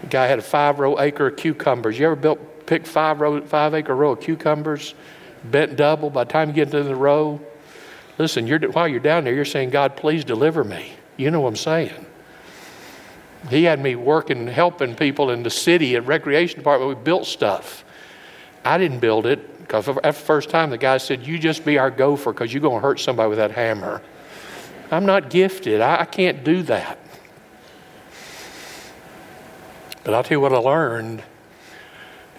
The 0.00 0.08
guy 0.08 0.26
had 0.26 0.40
a 0.40 0.42
five 0.42 0.80
row 0.80 0.98
acre 0.98 1.28
of 1.28 1.36
cucumbers. 1.36 1.96
You 2.00 2.06
ever 2.06 2.16
built, 2.16 2.66
pick 2.66 2.84
five, 2.84 3.20
row, 3.20 3.40
five 3.42 3.74
acre 3.74 3.94
row 3.94 4.10
of 4.10 4.20
cucumbers, 4.20 4.96
bent 5.44 5.76
double? 5.76 6.10
By 6.10 6.24
the 6.24 6.32
time 6.32 6.48
you 6.48 6.54
get 6.54 6.74
into 6.74 6.82
the 6.82 6.96
row, 6.96 7.40
listen, 8.18 8.46
you're, 8.46 8.60
while 8.70 8.88
you're 8.88 9.00
down 9.00 9.24
there, 9.24 9.34
you're 9.34 9.44
saying, 9.44 9.70
God, 9.70 9.96
please 9.96 10.24
deliver 10.24 10.64
me. 10.64 10.92
You 11.16 11.30
know 11.30 11.40
what 11.40 11.48
I'm 11.48 11.56
saying. 11.56 12.06
He 13.50 13.64
had 13.64 13.80
me 13.80 13.94
working, 13.94 14.46
helping 14.46 14.94
people 14.94 15.30
in 15.30 15.42
the 15.42 15.50
city 15.50 15.96
at 15.96 16.06
recreation 16.06 16.58
department. 16.58 16.96
We 16.96 17.02
built 17.02 17.26
stuff. 17.26 17.84
I 18.64 18.78
didn't 18.78 19.00
build 19.00 19.26
it 19.26 19.58
because 19.58 19.88
at 19.88 20.02
the 20.02 20.12
first 20.12 20.48
time 20.48 20.70
the 20.70 20.78
guy 20.78 20.96
said, 20.96 21.26
"You 21.26 21.38
just 21.38 21.64
be 21.64 21.76
our 21.76 21.90
gopher 21.90 22.32
because 22.32 22.52
you're 22.54 22.62
going 22.62 22.80
to 22.80 22.86
hurt 22.86 23.00
somebody 23.00 23.28
with 23.28 23.38
that 23.38 23.50
hammer." 23.50 24.00
I'm 24.90 25.04
not 25.04 25.28
gifted. 25.28 25.80
I, 25.80 26.00
I 26.00 26.04
can't 26.04 26.44
do 26.44 26.62
that. 26.62 26.98
But 30.04 30.14
I'll 30.14 30.22
tell 30.22 30.36
you 30.36 30.40
what 30.40 30.52
I 30.52 30.58
learned. 30.58 31.22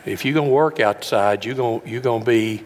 If 0.06 0.24
you're 0.24 0.36
going 0.36 0.50
to 0.50 0.54
work 0.54 0.80
outside, 0.80 1.46
you're 1.46 1.56
going, 1.56 1.82
you're 1.86 2.02
going 2.02 2.22
to 2.22 2.26
be 2.26 2.64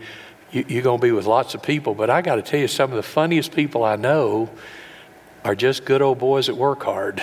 you're 0.51 0.81
going 0.81 0.99
to 0.99 1.05
be 1.05 1.11
with 1.11 1.25
lots 1.25 1.53
of 1.53 1.61
people. 1.61 1.93
But 1.93 2.09
I 2.09 2.21
got 2.21 2.35
to 2.35 2.41
tell 2.41 2.59
you, 2.59 2.67
some 2.67 2.91
of 2.91 2.95
the 2.95 3.03
funniest 3.03 3.53
people 3.53 3.83
I 3.83 3.95
know 3.95 4.49
are 5.43 5.55
just 5.55 5.85
good 5.85 6.01
old 6.01 6.19
boys 6.19 6.47
that 6.47 6.55
work 6.55 6.83
hard. 6.83 7.21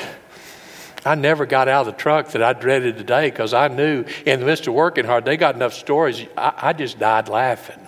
I 1.05 1.14
never 1.14 1.47
got 1.47 1.68
out 1.68 1.87
of 1.87 1.95
the 1.95 2.01
truck 2.01 2.31
that 2.31 2.43
I 2.43 2.53
dreaded 2.53 2.97
today 2.97 3.31
because 3.31 3.55
I 3.55 3.68
knew 3.68 4.05
in 4.24 4.41
the 4.41 4.47
midst 4.47 4.66
of 4.66 4.74
working 4.74 5.05
hard, 5.05 5.24
they 5.24 5.37
got 5.37 5.55
enough 5.55 5.74
stories. 5.74 6.27
I, 6.37 6.53
I 6.57 6.72
just 6.72 6.99
died 6.99 7.29
laughing. 7.29 7.81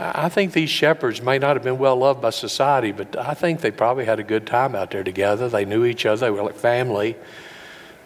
I 0.00 0.28
think 0.28 0.52
these 0.52 0.70
shepherds 0.70 1.20
may 1.20 1.40
not 1.40 1.56
have 1.56 1.64
been 1.64 1.78
well 1.78 1.96
loved 1.96 2.22
by 2.22 2.30
society, 2.30 2.92
but 2.92 3.16
I 3.16 3.34
think 3.34 3.60
they 3.60 3.72
probably 3.72 4.04
had 4.04 4.20
a 4.20 4.22
good 4.22 4.46
time 4.46 4.76
out 4.76 4.92
there 4.92 5.02
together. 5.02 5.48
They 5.48 5.64
knew 5.64 5.84
each 5.84 6.06
other, 6.06 6.26
they 6.26 6.30
were 6.30 6.42
like 6.42 6.54
family. 6.54 7.16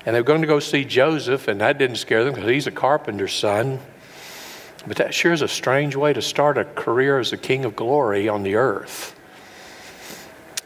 And 0.06 0.16
they 0.16 0.20
were 0.20 0.26
going 0.26 0.40
to 0.40 0.46
go 0.46 0.58
see 0.58 0.84
Joseph, 0.84 1.48
and 1.48 1.60
that 1.60 1.76
didn't 1.76 1.96
scare 1.96 2.24
them 2.24 2.34
because 2.34 2.48
he's 2.50 2.66
a 2.66 2.72
carpenter's 2.72 3.34
son. 3.34 3.78
But 4.86 4.96
that 4.96 5.14
sure 5.14 5.32
is 5.32 5.42
a 5.42 5.48
strange 5.48 5.94
way 5.94 6.12
to 6.12 6.22
start 6.22 6.58
a 6.58 6.64
career 6.64 7.18
as 7.18 7.32
a 7.32 7.36
king 7.36 7.64
of 7.64 7.76
glory 7.76 8.28
on 8.28 8.42
the 8.42 8.56
earth. 8.56 9.18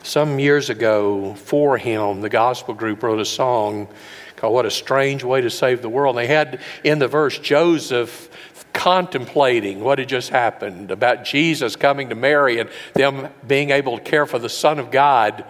Some 0.03 0.39
years 0.39 0.71
ago, 0.71 1.35
4Him, 1.37 2.23
the 2.23 2.29
gospel 2.29 2.73
group 2.73 3.03
wrote 3.03 3.19
a 3.19 3.25
song 3.25 3.89
called 4.37 4.55
What 4.55 4.65
a 4.65 4.71
Strange 4.71 5.25
Way 5.25 5.41
to 5.41 5.51
Save 5.51 5.83
the 5.83 5.89
World. 5.89 6.17
And 6.17 6.25
they 6.25 6.33
had 6.33 6.61
in 6.85 6.99
the 6.99 7.09
verse 7.09 7.39
Joseph 7.39 8.31
contemplating 8.73 9.81
what 9.81 9.99
had 9.99 10.09
just 10.09 10.31
happened 10.31 10.91
about 10.91 11.25
Jesus 11.25 11.77
coming 11.77 12.11
to 12.11 12.15
Mary 12.15 12.61
and 12.61 12.71
them 12.95 13.29
being 13.47 13.71
able 13.71 13.99
to 13.99 14.05
care 14.05 14.27
for 14.27 14.39
the 14.39 14.49
Son 14.49 14.79
of 14.79 14.91
God. 14.91 15.45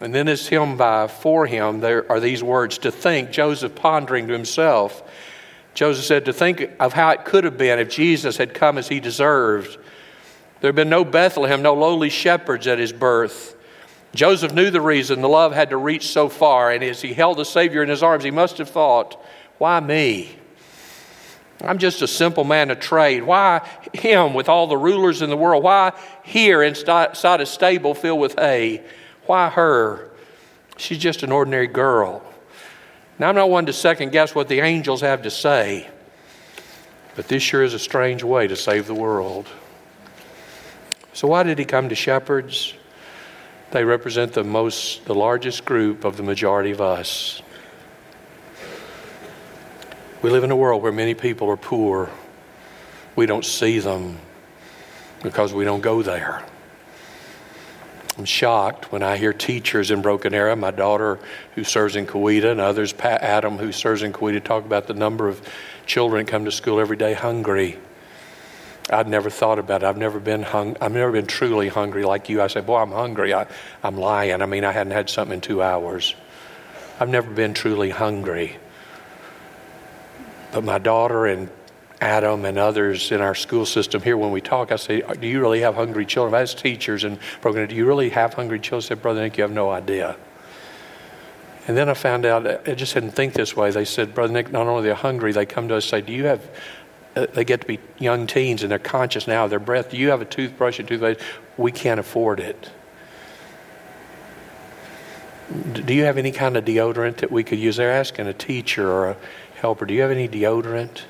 And 0.00 0.14
then 0.14 0.26
this 0.26 0.46
hymn 0.46 0.76
by 0.76 1.06
4Him, 1.06 1.80
there 1.80 2.10
are 2.10 2.20
these 2.20 2.42
words 2.42 2.78
to 2.78 2.90
think, 2.90 3.30
Joseph 3.30 3.74
pondering 3.74 4.28
to 4.28 4.32
himself. 4.32 5.02
Joseph 5.74 6.04
said, 6.04 6.24
to 6.24 6.32
think 6.32 6.70
of 6.78 6.92
how 6.92 7.10
it 7.10 7.24
could 7.24 7.44
have 7.44 7.58
been 7.58 7.78
if 7.78 7.90
Jesus 7.90 8.36
had 8.36 8.54
come 8.54 8.78
as 8.78 8.88
he 8.88 9.00
deserved. 9.00 9.76
There 10.60 10.68
had 10.68 10.76
been 10.76 10.88
no 10.88 11.04
Bethlehem, 11.04 11.62
no 11.62 11.74
lowly 11.74 12.08
shepherds 12.08 12.66
at 12.66 12.78
his 12.78 12.92
birth. 12.92 13.56
Joseph 14.14 14.54
knew 14.54 14.70
the 14.70 14.80
reason 14.80 15.20
the 15.20 15.28
love 15.28 15.52
had 15.52 15.70
to 15.70 15.76
reach 15.76 16.08
so 16.08 16.28
far, 16.28 16.70
and 16.70 16.82
as 16.84 17.02
he 17.02 17.12
held 17.12 17.38
the 17.38 17.44
Savior 17.44 17.82
in 17.82 17.88
his 17.88 18.02
arms, 18.02 18.22
he 18.22 18.30
must 18.30 18.58
have 18.58 18.70
thought, 18.70 19.20
Why 19.58 19.80
me? 19.80 20.36
I'm 21.60 21.78
just 21.78 22.02
a 22.02 22.06
simple 22.06 22.44
man 22.44 22.70
of 22.70 22.78
trade. 22.78 23.22
Why 23.22 23.66
him 23.92 24.34
with 24.34 24.48
all 24.48 24.66
the 24.66 24.76
rulers 24.76 25.22
in 25.22 25.30
the 25.30 25.36
world? 25.36 25.64
Why 25.64 25.92
here 26.22 26.62
inside 26.62 27.40
a 27.40 27.46
stable 27.46 27.94
filled 27.94 28.20
with 28.20 28.38
hay? 28.38 28.84
Why 29.26 29.48
her? 29.50 30.10
She's 30.76 30.98
just 30.98 31.22
an 31.22 31.32
ordinary 31.32 31.66
girl. 31.66 32.22
Now, 33.18 33.28
I'm 33.28 33.34
not 33.36 33.48
one 33.48 33.66
to 33.66 33.72
second 33.72 34.10
guess 34.10 34.34
what 34.34 34.48
the 34.48 34.60
angels 34.60 35.00
have 35.02 35.22
to 35.22 35.30
say, 35.30 35.88
but 37.14 37.28
this 37.28 37.42
sure 37.42 37.62
is 37.62 37.72
a 37.72 37.78
strange 37.78 38.24
way 38.24 38.48
to 38.48 38.56
save 38.56 38.86
the 38.86 38.94
world. 38.94 39.48
So, 41.12 41.28
why 41.28 41.44
did 41.44 41.58
he 41.58 41.64
come 41.64 41.88
to 41.90 41.94
shepherds? 41.94 42.74
They 43.70 43.84
represent 43.84 44.32
the 44.32 44.42
most, 44.42 45.04
the 45.04 45.14
largest 45.14 45.64
group 45.64 46.04
of 46.04 46.16
the 46.16 46.22
majority 46.24 46.72
of 46.72 46.80
us. 46.80 47.40
We 50.22 50.30
live 50.30 50.42
in 50.42 50.50
a 50.50 50.56
world 50.56 50.82
where 50.82 50.92
many 50.92 51.14
people 51.14 51.48
are 51.50 51.56
poor. 51.56 52.10
We 53.14 53.26
don't 53.26 53.44
see 53.44 53.78
them 53.78 54.18
because 55.22 55.52
we 55.52 55.64
don't 55.64 55.82
go 55.82 56.02
there. 56.02 56.44
I'm 58.16 58.24
shocked 58.24 58.92
when 58.92 59.02
I 59.02 59.16
hear 59.16 59.32
teachers 59.32 59.90
in 59.90 60.00
Broken 60.00 60.34
Arrow, 60.34 60.54
my 60.54 60.70
daughter 60.70 61.18
who 61.56 61.64
serves 61.64 61.96
in 61.96 62.06
Coweta, 62.06 62.52
and 62.52 62.60
others, 62.60 62.92
Pat 62.92 63.22
Adam 63.22 63.58
who 63.58 63.72
serves 63.72 64.02
in 64.02 64.12
Coweta, 64.12 64.42
talk 64.42 64.64
about 64.64 64.86
the 64.86 64.94
number 64.94 65.26
of 65.28 65.46
children 65.84 66.24
come 66.24 66.44
to 66.44 66.52
school 66.52 66.78
every 66.78 66.96
day 66.96 67.12
hungry. 67.12 67.76
I'd 68.88 69.08
never 69.08 69.30
thought 69.30 69.58
about 69.58 69.82
it. 69.82 69.86
I've 69.86 69.96
never 69.96 70.20
been 70.20 70.42
hung, 70.42 70.76
I've 70.80 70.92
never 70.92 71.10
been 71.10 71.26
truly 71.26 71.68
hungry 71.68 72.04
like 72.04 72.28
you. 72.28 72.40
I 72.40 72.46
say, 72.46 72.60
boy, 72.60 72.78
I'm 72.78 72.92
hungry. 72.92 73.34
I, 73.34 73.46
I'm 73.82 73.96
lying. 73.96 74.42
I 74.42 74.46
mean, 74.46 74.64
I 74.64 74.72
hadn't 74.72 74.92
had 74.92 75.10
something 75.10 75.34
in 75.34 75.40
two 75.40 75.62
hours. 75.62 76.14
I've 77.00 77.08
never 77.08 77.30
been 77.30 77.54
truly 77.54 77.90
hungry. 77.90 78.58
But 80.52 80.62
my 80.62 80.78
daughter 80.78 81.26
and 81.26 81.48
Adam 82.04 82.44
and 82.44 82.58
others 82.58 83.10
in 83.10 83.20
our 83.20 83.34
school 83.34 83.64
system 83.64 84.02
here, 84.02 84.16
when 84.16 84.30
we 84.30 84.40
talk, 84.40 84.70
I 84.70 84.76
say, 84.76 85.00
do 85.00 85.26
you 85.26 85.40
really 85.40 85.60
have 85.60 85.74
hungry 85.74 86.04
children? 86.04 86.40
As 86.40 86.54
teachers 86.54 87.02
and 87.02 87.18
programs, 87.40 87.70
do 87.70 87.76
you 87.76 87.86
really 87.86 88.10
have 88.10 88.34
hungry 88.34 88.60
children? 88.60 88.84
I 88.84 88.88
said, 88.88 89.02
Brother 89.02 89.22
Nick, 89.22 89.38
you 89.38 89.42
have 89.42 89.52
no 89.52 89.70
idea. 89.70 90.16
And 91.66 91.76
then 91.76 91.88
I 91.88 91.94
found 91.94 92.26
out, 92.26 92.68
I 92.68 92.74
just 92.74 92.92
didn't 92.92 93.12
think 93.12 93.32
this 93.32 93.56
way. 93.56 93.70
They 93.70 93.86
said, 93.86 94.14
Brother 94.14 94.34
Nick, 94.34 94.52
not 94.52 94.66
only 94.66 94.90
are 94.90 94.94
they 94.94 95.00
hungry, 95.00 95.32
they 95.32 95.46
come 95.46 95.66
to 95.68 95.76
us 95.76 95.84
and 95.84 95.90
say, 95.90 96.00
do 96.02 96.12
you 96.12 96.24
have 96.24 96.48
uh, 97.16 97.26
they 97.32 97.44
get 97.44 97.60
to 97.60 97.66
be 97.66 97.78
young 97.98 98.26
teens 98.26 98.62
and 98.62 98.70
they're 98.70 98.78
conscious 98.78 99.26
now 99.26 99.44
of 99.44 99.50
their 99.50 99.60
breath. 99.60 99.90
Do 99.90 99.96
you 99.96 100.10
have 100.10 100.20
a 100.20 100.24
toothbrush 100.24 100.78
and 100.78 100.88
toothpaste? 100.88 101.20
We 101.56 101.70
can't 101.70 102.00
afford 102.00 102.40
it. 102.40 102.70
Do 105.72 105.94
you 105.94 106.04
have 106.04 106.18
any 106.18 106.32
kind 106.32 106.56
of 106.56 106.64
deodorant 106.64 107.18
that 107.18 107.30
we 107.30 107.44
could 107.44 107.58
use? 107.58 107.76
They're 107.76 107.92
asking 107.92 108.26
a 108.26 108.32
teacher 108.32 108.90
or 108.90 109.10
a 109.10 109.16
helper, 109.56 109.86
do 109.86 109.94
you 109.94 110.02
have 110.02 110.10
any 110.10 110.28
deodorant? 110.28 111.02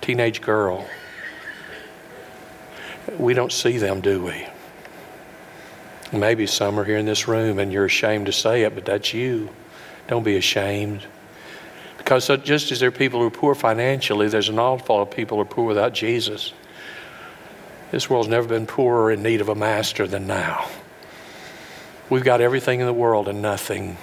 Teenage 0.00 0.40
girl. 0.40 0.86
We 3.18 3.34
don't 3.34 3.52
see 3.52 3.78
them, 3.78 4.00
do 4.00 4.24
we? 4.24 4.46
Maybe 6.12 6.46
some 6.46 6.78
are 6.78 6.84
here 6.84 6.98
in 6.98 7.06
this 7.06 7.28
room 7.28 7.58
and 7.58 7.72
you're 7.72 7.84
ashamed 7.84 8.26
to 8.26 8.32
say 8.32 8.62
it, 8.62 8.74
but 8.74 8.84
that's 8.84 9.14
you. 9.14 9.50
Don't 10.08 10.24
be 10.24 10.36
ashamed. 10.36 11.06
Because 11.98 12.26
just 12.42 12.72
as 12.72 12.80
there 12.80 12.88
are 12.88 12.92
people 12.92 13.20
who 13.20 13.26
are 13.26 13.30
poor 13.30 13.54
financially, 13.54 14.28
there's 14.28 14.48
an 14.48 14.58
awful 14.58 14.96
lot 14.96 15.02
of 15.02 15.10
people 15.10 15.36
who 15.36 15.42
are 15.42 15.46
poor 15.46 15.66
without 15.66 15.92
Jesus. 15.92 16.52
This 17.92 18.10
world's 18.10 18.28
never 18.28 18.48
been 18.48 18.66
poorer 18.66 19.12
in 19.12 19.22
need 19.22 19.40
of 19.40 19.48
a 19.48 19.54
master 19.54 20.06
than 20.08 20.26
now. 20.26 20.68
We've 22.08 22.24
got 22.24 22.40
everything 22.40 22.80
in 22.80 22.86
the 22.86 22.92
world 22.92 23.28
and 23.28 23.40
nothing. 23.40 23.96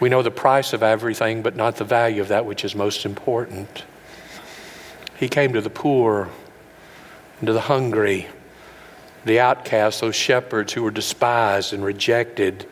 We 0.00 0.08
know 0.08 0.22
the 0.22 0.30
price 0.30 0.72
of 0.72 0.82
everything, 0.82 1.42
but 1.42 1.56
not 1.56 1.76
the 1.76 1.84
value 1.84 2.22
of 2.22 2.28
that 2.28 2.46
which 2.46 2.64
is 2.64 2.74
most 2.74 3.04
important. 3.04 3.84
He 5.16 5.28
came 5.28 5.52
to 5.52 5.60
the 5.60 5.70
poor 5.70 6.28
and 7.40 7.46
to 7.46 7.52
the 7.52 7.62
hungry, 7.62 8.26
the 9.24 9.40
outcasts, 9.40 10.00
those 10.00 10.16
shepherds 10.16 10.72
who 10.72 10.82
were 10.82 10.90
despised 10.90 11.72
and 11.72 11.84
rejected 11.84 12.66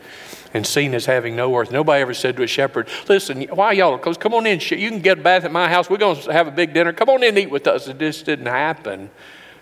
and 0.53 0.67
seen 0.67 0.93
as 0.93 1.05
having 1.05 1.35
no 1.35 1.49
worth. 1.49 1.71
Nobody 1.71 2.01
ever 2.01 2.13
said 2.13 2.37
to 2.37 2.43
a 2.43 2.47
shepherd, 2.47 2.87
Listen, 3.09 3.41
why 3.43 3.71
y'all? 3.71 3.97
Because 3.97 4.17
come 4.17 4.33
on 4.33 4.45
in, 4.45 4.59
you 4.59 4.89
can 4.89 4.99
get 4.99 5.19
a 5.19 5.21
bath 5.21 5.45
at 5.45 5.51
my 5.51 5.67
house. 5.67 5.89
We're 5.89 5.97
going 5.97 6.19
to 6.21 6.31
have 6.31 6.47
a 6.47 6.51
big 6.51 6.73
dinner. 6.73 6.93
Come 6.93 7.09
on 7.09 7.23
in 7.23 7.29
and 7.29 7.37
eat 7.39 7.49
with 7.49 7.65
us. 7.67 7.87
It 7.87 7.97
just 7.97 8.25
didn't 8.25 8.45
happen. 8.45 9.09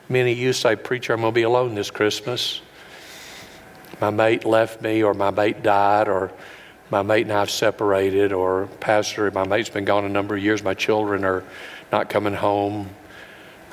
Many 0.10 0.34
of 0.34 0.38
you 0.38 0.52
say, 0.52 0.76
Preacher, 0.76 1.14
I'm 1.14 1.22
going 1.22 1.32
to 1.32 1.36
be 1.36 1.44
alone 1.44 1.76
this 1.76 1.92
Christmas. 1.92 2.62
My 4.02 4.10
mate 4.10 4.44
left 4.44 4.82
me, 4.82 5.04
or 5.04 5.14
my 5.14 5.32
mate 5.32 5.64
died, 5.64 6.10
or 6.10 6.32
my 6.90 7.02
mate 7.02 7.22
and 7.22 7.32
I 7.32 7.40
have 7.40 7.52
separated, 7.52 8.34
or 8.34 8.68
Pastor, 8.82 9.32
my 9.32 9.48
mate's 9.48 9.70
been 9.70 9.86
gone 9.86 10.04
a 10.04 10.10
number 10.10 10.36
of 10.36 10.44
years. 10.44 10.62
My 10.62 10.74
children 10.74 11.24
are 11.24 11.44
not 11.92 12.10
coming 12.10 12.34
home. 12.34 12.90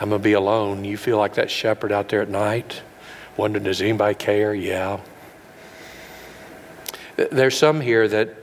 I'm 0.01 0.11
going 0.11 0.21
to 0.21 0.25
be 0.25 0.35
alone. 0.35 0.85
You 0.85 0.97
feel 0.97 1.19
like 1.19 1.35
that 1.35 1.51
shepherd 1.51 1.93
out 1.93 2.09
there 2.09 2.23
at 2.23 2.29
night, 2.29 2.83
wondering, 3.37 3.65
does 3.65 3.81
anybody 3.81 4.15
care? 4.15 4.55
Yeah. 4.55 5.01
There's 7.17 7.57
some 7.57 7.81
here 7.81 8.07
that 8.07 8.35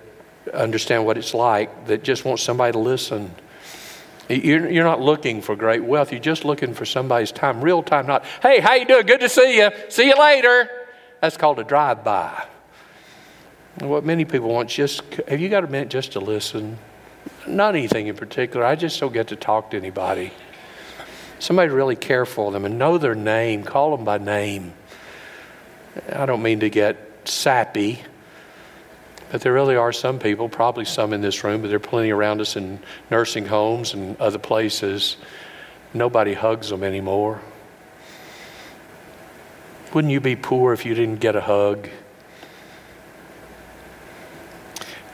understand 0.53 1.05
what 1.05 1.17
it's 1.17 1.33
like, 1.33 1.87
that 1.87 2.03
just 2.03 2.25
want 2.25 2.39
somebody 2.39 2.73
to 2.73 2.79
listen. 2.79 3.33
You're, 4.27 4.83
not 4.83 4.99
looking 5.01 5.41
for 5.41 5.55
great 5.55 5.83
wealth. 5.83 6.11
You're 6.11 6.19
just 6.19 6.45
looking 6.45 6.73
for 6.73 6.85
somebody's 6.85 7.31
time, 7.31 7.61
real 7.61 7.83
time. 7.83 8.07
Not, 8.07 8.25
hey, 8.41 8.59
how 8.59 8.73
you 8.73 8.85
doing? 8.85 9.05
Good 9.05 9.21
to 9.21 9.29
see 9.29 9.57
you. 9.57 9.69
See 9.89 10.07
you 10.07 10.15
later. 10.19 10.69
That's 11.21 11.37
called 11.37 11.59
a 11.59 11.63
drive-by. 11.63 12.47
What 13.79 14.03
many 14.03 14.25
people 14.25 14.49
want 14.49 14.69
just 14.69 15.03
have 15.27 15.39
you 15.39 15.49
got 15.49 15.63
a 15.63 15.67
minute 15.67 15.89
just 15.89 16.13
to 16.13 16.19
listen? 16.19 16.77
Not 17.47 17.75
anything 17.75 18.07
in 18.07 18.15
particular. 18.15 18.65
I 18.65 18.75
just 18.75 18.99
don't 18.99 19.13
get 19.13 19.27
to 19.27 19.35
talk 19.35 19.71
to 19.71 19.77
anybody. 19.77 20.31
Somebody 21.39 21.69
really 21.69 21.95
care 21.95 22.25
for 22.25 22.51
them 22.51 22.65
and 22.65 22.79
know 22.79 22.97
their 22.97 23.15
name. 23.15 23.63
Call 23.63 23.95
them 23.95 24.05
by 24.05 24.17
name. 24.17 24.73
I 26.11 26.25
don't 26.25 26.41
mean 26.41 26.61
to 26.61 26.69
get 26.69 26.97
sappy. 27.25 28.01
But 29.31 29.41
there 29.41 29.53
really 29.53 29.75
are 29.75 29.91
some 29.91 30.19
people, 30.19 30.49
probably 30.49 30.85
some 30.85 31.11
in 31.13 31.21
this 31.21 31.43
room, 31.43 31.61
but 31.61 31.67
there 31.67 31.77
are 31.77 31.79
plenty 31.79 32.11
around 32.11 32.41
us 32.41 32.55
in 32.55 32.79
nursing 33.11 33.45
homes 33.45 33.93
and 33.93 34.19
other 34.19 34.39
places. 34.39 35.17
Nobody 35.93 36.33
hugs 36.33 36.69
them 36.69 36.83
anymore. 36.83 37.41
Wouldn't 39.93 40.11
you 40.11 40.19
be 40.19 40.35
poor 40.35 40.73
if 40.73 40.85
you 40.85 40.93
didn't 40.93 41.19
get 41.19 41.35
a 41.35 41.41
hug? 41.41 41.89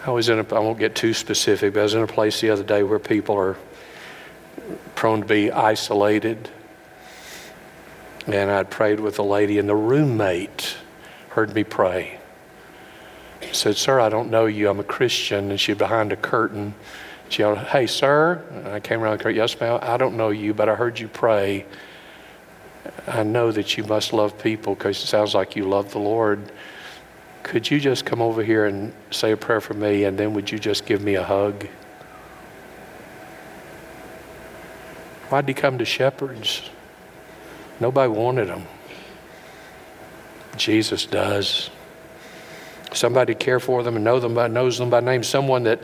I 0.05 0.11
was 0.11 0.29
in 0.29 0.39
a, 0.39 0.55
I 0.55 0.59
won't 0.59 0.79
get 0.79 0.95
too 0.95 1.13
specific, 1.13 1.73
but 1.73 1.81
I 1.81 1.83
was 1.83 1.93
in 1.93 2.01
a 2.01 2.07
place 2.07 2.41
the 2.41 2.49
other 2.49 2.63
day 2.63 2.83
where 2.83 2.99
people 2.99 3.35
are 3.37 3.57
prone 4.95 5.21
to 5.21 5.27
be 5.27 5.51
isolated. 5.51 6.49
And 8.27 8.51
I'd 8.51 8.69
prayed 8.69 8.99
with 8.99 9.19
a 9.19 9.23
lady, 9.23 9.59
and 9.59 9.67
the 9.67 9.75
roommate 9.75 10.75
heard 11.29 11.53
me 11.53 11.63
pray 11.63 12.19
said, 13.53 13.77
Sir, 13.77 13.99
I 13.99 14.09
don't 14.09 14.29
know 14.29 14.45
you. 14.45 14.69
I'm 14.69 14.79
a 14.79 14.83
Christian. 14.83 15.51
And 15.51 15.59
she 15.59 15.73
behind 15.73 16.11
a 16.11 16.15
curtain. 16.15 16.73
She 17.29 17.41
yelled, 17.41 17.59
Hey, 17.59 17.87
sir. 17.87 18.43
And 18.51 18.67
I 18.67 18.79
came 18.79 19.01
around 19.01 19.17
the 19.17 19.23
curtain. 19.23 19.37
Yes, 19.37 19.59
ma'am. 19.59 19.79
I 19.81 19.97
don't 19.97 20.17
know 20.17 20.29
you, 20.29 20.53
but 20.53 20.69
I 20.69 20.75
heard 20.75 20.99
you 20.99 21.07
pray. 21.07 21.65
I 23.07 23.23
know 23.23 23.51
that 23.51 23.77
you 23.77 23.83
must 23.83 24.13
love 24.13 24.37
people 24.41 24.75
because 24.75 25.03
it 25.03 25.07
sounds 25.07 25.33
like 25.35 25.55
you 25.55 25.67
love 25.67 25.91
the 25.91 25.99
Lord. 25.99 26.51
Could 27.43 27.69
you 27.69 27.79
just 27.79 28.05
come 28.05 28.21
over 28.21 28.43
here 28.43 28.65
and 28.65 28.93
say 29.09 29.31
a 29.31 29.37
prayer 29.37 29.61
for 29.61 29.73
me, 29.73 30.03
and 30.03 30.17
then 30.17 30.33
would 30.33 30.51
you 30.51 30.59
just 30.59 30.85
give 30.85 31.01
me 31.01 31.15
a 31.15 31.23
hug? 31.23 31.67
Why'd 35.29 35.47
he 35.47 35.53
come 35.53 35.77
to 35.77 35.85
shepherds? 35.85 36.69
Nobody 37.79 38.11
wanted 38.11 38.47
him. 38.47 38.65
Jesus 40.57 41.05
does 41.05 41.69
somebody 42.93 43.33
care 43.33 43.59
for 43.59 43.83
them 43.83 43.95
and 43.95 44.03
know 44.03 44.19
them 44.19 44.33
by, 44.33 44.47
knows 44.47 44.77
them 44.77 44.89
by 44.89 44.99
name, 44.99 45.23
someone 45.23 45.63
that 45.63 45.81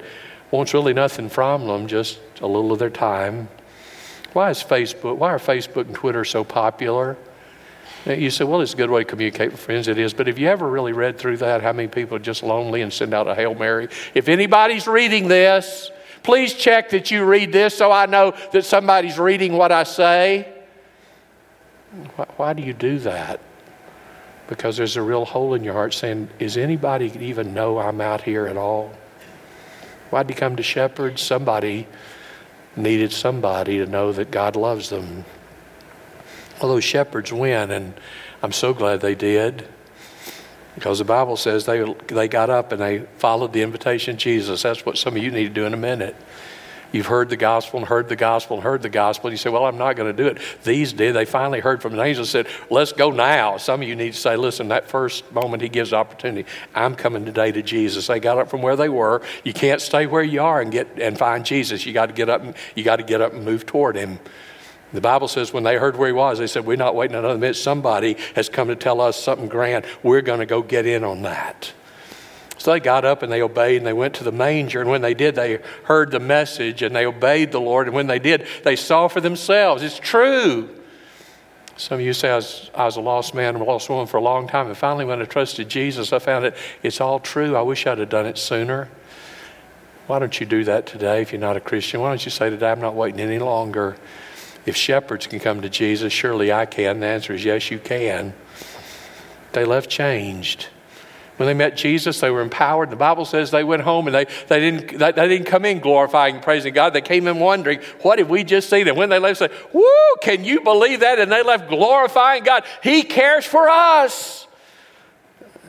wants 0.51 0.73
really 0.73 0.93
nothing 0.93 1.29
from 1.29 1.65
them, 1.67 1.87
just 1.87 2.19
a 2.41 2.47
little 2.47 2.71
of 2.71 2.79
their 2.79 2.89
time. 2.89 3.47
Why 4.33 4.49
is 4.49 4.63
Facebook, 4.63 5.17
why 5.17 5.29
are 5.31 5.39
Facebook 5.39 5.87
and 5.87 5.95
Twitter 5.95 6.23
so 6.25 6.43
popular? 6.43 7.17
Uh, 8.07 8.13
you 8.13 8.29
say, 8.29 8.45
well, 8.45 8.61
it's 8.61 8.73
a 8.73 8.77
good 8.77 8.89
way 8.89 9.03
to 9.03 9.09
communicate 9.09 9.51
with 9.51 9.59
friends. 9.59 9.87
It 9.87 9.97
is. 9.97 10.13
But 10.13 10.27
have 10.27 10.39
you 10.39 10.47
ever 10.47 10.67
really 10.67 10.93
read 10.93 11.17
through 11.17 11.37
that? 11.37 11.61
How 11.61 11.73
many 11.73 11.87
people 11.87 12.15
are 12.15 12.19
just 12.19 12.41
lonely 12.41 12.81
and 12.81 12.93
send 12.93 13.13
out 13.13 13.27
a 13.27 13.35
Hail 13.35 13.53
Mary? 13.53 13.89
If 14.13 14.29
anybody's 14.29 14.87
reading 14.87 15.27
this, 15.27 15.91
please 16.23 16.53
check 16.53 16.89
that 16.91 17.11
you 17.11 17.25
read 17.25 17.51
this 17.51 17.75
so 17.75 17.91
I 17.91 18.05
know 18.05 18.33
that 18.53 18.65
somebody's 18.65 19.19
reading 19.19 19.53
what 19.53 19.71
I 19.71 19.83
say. 19.83 20.53
Why, 22.37 22.53
do 22.53 22.61
you 22.63 22.73
do 22.73 22.99
that? 22.99 23.41
because 24.47 24.77
there's 24.77 24.95
a 24.95 25.01
real 25.01 25.25
hole 25.25 25.53
in 25.53 25.63
your 25.63 25.73
heart 25.73 25.93
saying, 25.93 26.29
Is 26.39 26.57
anybody 26.57 27.11
even 27.19 27.53
know 27.53 27.77
I'm 27.77 28.01
out 28.01 28.21
here 28.21 28.47
at 28.47 28.57
all? 28.57 28.91
Why'd 30.09 30.29
he 30.29 30.35
come 30.35 30.55
to? 30.55 31.17
Somebody 31.17 31.87
needed 32.75 33.11
somebody 33.11 33.77
to 33.79 33.85
know 33.85 34.11
that 34.13 34.31
God 34.31 34.55
loves 34.55 34.89
them. 34.89 35.25
Well, 36.59 36.69
those 36.71 36.83
shepherds 36.83 37.31
win, 37.31 37.71
and 37.71 37.93
I'm 38.41 38.51
so 38.51 38.73
glad 38.73 39.01
they 39.01 39.15
did. 39.15 39.67
Because 40.73 40.99
the 40.99 41.05
Bible 41.05 41.37
says 41.37 41.65
they, 41.65 41.83
they 42.07 42.27
got 42.27 42.49
up 42.49 42.71
and 42.71 42.79
they 42.79 42.99
followed 43.17 43.51
the 43.51 43.63
invitation 43.63 44.13
of 44.13 44.19
Jesus. 44.19 44.61
That's 44.61 44.85
what 44.85 44.97
some 44.97 45.15
of 45.15 45.23
you 45.23 45.31
need 45.31 45.47
to 45.47 45.53
do 45.53 45.65
in 45.65 45.73
a 45.73 45.77
minute. 45.77 46.15
You've 46.91 47.07
heard 47.07 47.29
the 47.29 47.37
gospel 47.37 47.79
and 47.79 47.87
heard 47.87 48.07
the 48.09 48.15
gospel 48.15 48.57
and 48.57 48.63
heard 48.63 48.81
the 48.81 48.89
gospel. 48.89 49.27
And 49.27 49.33
You 49.33 49.37
say, 49.37 49.49
Well, 49.49 49.65
I'm 49.65 49.77
not 49.77 49.95
going 49.95 50.15
to 50.15 50.23
do 50.23 50.27
it. 50.29 50.39
These 50.63 50.93
did. 50.93 51.15
They 51.15 51.25
finally 51.25 51.59
heard 51.59 51.81
from 51.81 51.93
an 51.93 51.99
angel 51.99 52.21
and 52.21 52.29
said, 52.29 52.47
Let's 52.69 52.93
go 52.93 53.11
now. 53.11 53.57
Some 53.57 53.81
of 53.81 53.87
you 53.87 53.95
need 53.95 54.13
to 54.13 54.19
say, 54.19 54.35
Listen, 54.37 54.69
that 54.69 54.87
first 54.87 55.29
moment 55.31 55.61
he 55.61 55.69
gives 55.69 55.93
opportunity, 55.93 56.47
I'm 56.73 56.95
coming 56.95 57.25
today 57.25 57.51
to 57.51 57.61
Jesus. 57.61 58.07
They 58.07 58.19
got 58.19 58.37
up 58.37 58.49
from 58.49 58.61
where 58.61 58.75
they 58.75 58.89
were. 58.89 59.21
You 59.43 59.53
can't 59.53 59.81
stay 59.81 60.05
where 60.07 60.23
you 60.23 60.41
are 60.41 60.61
and 60.61 60.71
get 60.71 60.87
and 60.99 61.17
find 61.17 61.45
Jesus. 61.45 61.85
You 61.85 61.93
got 61.93 62.05
to 62.05 62.13
get 62.13 62.29
up 62.29 62.41
and 62.41 62.55
you 62.75 62.83
got 62.83 62.97
to 62.97 63.03
get 63.03 63.19
up 63.19 63.33
and 63.33 63.43
move 63.43 63.65
toward 63.65 63.95
him. 63.95 64.19
The 64.93 65.01
Bible 65.01 65.27
says 65.27 65.51
when 65.51 65.63
they 65.63 65.75
heard 65.75 65.97
where 65.97 66.07
he 66.07 66.13
was, 66.13 66.39
they 66.39 66.47
said, 66.47 66.65
We're 66.65 66.77
not 66.77 66.95
waiting 66.95 67.15
another 67.15 67.37
minute. 67.37 67.55
Somebody 67.55 68.15
has 68.35 68.47
come 68.47 68.69
to 68.69 68.75
tell 68.75 69.01
us 69.01 69.21
something 69.21 69.47
grand. 69.47 69.85
We're 70.01 70.21
going 70.21 70.39
to 70.39 70.45
go 70.45 70.61
get 70.61 70.85
in 70.85 71.03
on 71.03 71.23
that. 71.23 71.73
So 72.57 72.71
they 72.71 72.79
got 72.79 73.05
up 73.05 73.21
and 73.21 73.31
they 73.31 73.41
obeyed 73.41 73.77
and 73.77 73.85
they 73.85 73.93
went 73.93 74.15
to 74.15 74.23
the 74.23 74.31
manger. 74.31 74.81
And 74.81 74.89
when 74.89 75.01
they 75.01 75.13
did, 75.13 75.35
they 75.35 75.59
heard 75.83 76.11
the 76.11 76.19
message 76.19 76.81
and 76.81 76.95
they 76.95 77.05
obeyed 77.05 77.51
the 77.51 77.61
Lord. 77.61 77.87
And 77.87 77.95
when 77.95 78.07
they 78.07 78.19
did, 78.19 78.47
they 78.63 78.75
saw 78.75 79.07
for 79.07 79.21
themselves. 79.21 79.83
It's 79.83 79.99
true. 79.99 80.69
Some 81.75 81.99
of 81.99 82.05
you 82.05 82.13
say, 82.13 82.31
I 82.31 82.37
was, 82.37 82.71
I 82.73 82.85
was 82.85 82.97
a 82.97 83.01
lost 83.01 83.35
man 83.35 83.53
and 83.55 83.61
a 83.61 83.63
lost 83.63 83.87
woman 83.89 84.07
for 84.07 84.17
a 84.17 84.21
long 84.21 84.47
time. 84.47 84.67
And 84.67 84.75
finally, 84.75 85.05
when 85.05 85.21
I 85.21 85.25
trusted 85.25 85.69
Jesus, 85.69 86.11
I 86.11 86.17
found 86.17 86.45
it, 86.45 86.55
it's 86.81 86.99
all 86.99 87.19
true. 87.19 87.55
I 87.55 87.61
wish 87.61 87.85
I'd 87.85 87.99
have 87.99 88.09
done 88.09 88.25
it 88.25 88.37
sooner. 88.37 88.89
Why 90.07 90.17
don't 90.17 90.39
you 90.39 90.45
do 90.45 90.63
that 90.63 90.87
today 90.87 91.21
if 91.21 91.31
you're 91.31 91.41
not 91.41 91.57
a 91.57 91.59
Christian? 91.59 92.01
Why 92.01 92.09
don't 92.09 92.25
you 92.25 92.31
say 92.31 92.49
today, 92.49 92.71
I'm 92.71 92.81
not 92.81 92.95
waiting 92.95 93.19
any 93.19 93.37
longer? 93.37 93.97
If 94.67 94.75
shepherds 94.75 95.25
can 95.25 95.39
come 95.39 95.61
to 95.61 95.69
Jesus, 95.69 96.11
surely 96.11 96.51
I 96.51 96.65
can. 96.65 96.99
The 96.99 97.07
answer 97.07 97.33
is 97.33 97.43
yes, 97.43 97.71
you 97.71 97.79
can. 97.79 98.33
They 99.53 99.63
left 99.65 99.89
changed. 99.89 100.67
When 101.37 101.47
they 101.47 101.53
met 101.53 101.77
Jesus, 101.77 102.19
they 102.19 102.29
were 102.29 102.41
empowered. 102.41 102.89
The 102.89 102.95
Bible 102.95 103.23
says 103.23 103.49
they 103.49 103.63
went 103.63 103.83
home 103.83 104.07
and 104.07 104.15
they, 104.15 104.25
they, 104.47 104.59
didn't, 104.59 104.97
they, 104.97 105.11
they 105.13 105.27
didn't 105.27 105.45
come 105.45 105.65
in 105.65 105.79
glorifying 105.79 106.35
and 106.35 106.43
praising 106.43 106.73
God. 106.73 106.93
They 106.93 107.01
came 107.01 107.27
in 107.27 107.39
wondering, 107.39 107.79
what 108.01 108.17
did 108.17 108.27
we 108.27 108.43
just 108.43 108.69
see? 108.69 108.81
And 108.81 108.97
when 108.97 109.09
they 109.09 109.19
left, 109.19 109.39
they 109.39 109.47
said, 109.47 109.57
Woo, 109.71 109.83
can 110.21 110.43
you 110.43 110.61
believe 110.61 110.99
that? 110.99 111.19
And 111.19 111.31
they 111.31 111.43
left 111.43 111.69
glorifying 111.69 112.43
God. 112.43 112.63
He 112.83 113.03
cares 113.03 113.45
for 113.45 113.69
us. 113.69 114.47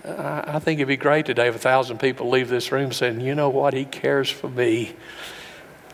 I, 0.05 0.55
I 0.55 0.59
think 0.59 0.81
it'd 0.81 0.89
be 0.89 0.97
great 0.97 1.27
today 1.27 1.49
if 1.49 1.55
a 1.55 1.59
thousand 1.59 2.01
people 2.01 2.31
leave 2.31 2.49
this 2.49 2.73
room 2.73 2.93
saying, 2.93 3.21
you 3.21 3.35
know 3.35 3.51
what? 3.51 3.75
He 3.75 3.85
cares 3.85 4.31
for 4.31 4.49
me. 4.49 4.97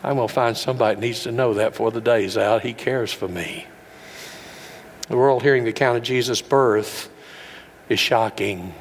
I'm 0.05 0.17
going 0.17 0.27
to 0.27 0.33
find 0.33 0.55
somebody 0.55 0.93
that 0.93 1.01
needs 1.01 1.23
to 1.23 1.31
know 1.31 1.55
that 1.55 1.71
before 1.71 1.89
the 1.89 1.99
day's 1.99 2.37
out. 2.37 2.61
He 2.61 2.73
cares 2.73 3.11
for 3.11 3.27
me. 3.27 3.65
The 5.07 5.17
world 5.17 5.41
hearing 5.41 5.63
the 5.63 5.71
account 5.71 5.97
of 5.97 6.03
Jesus' 6.03 6.43
birth 6.43 7.09
is 7.89 7.99
shocking. 7.99 8.75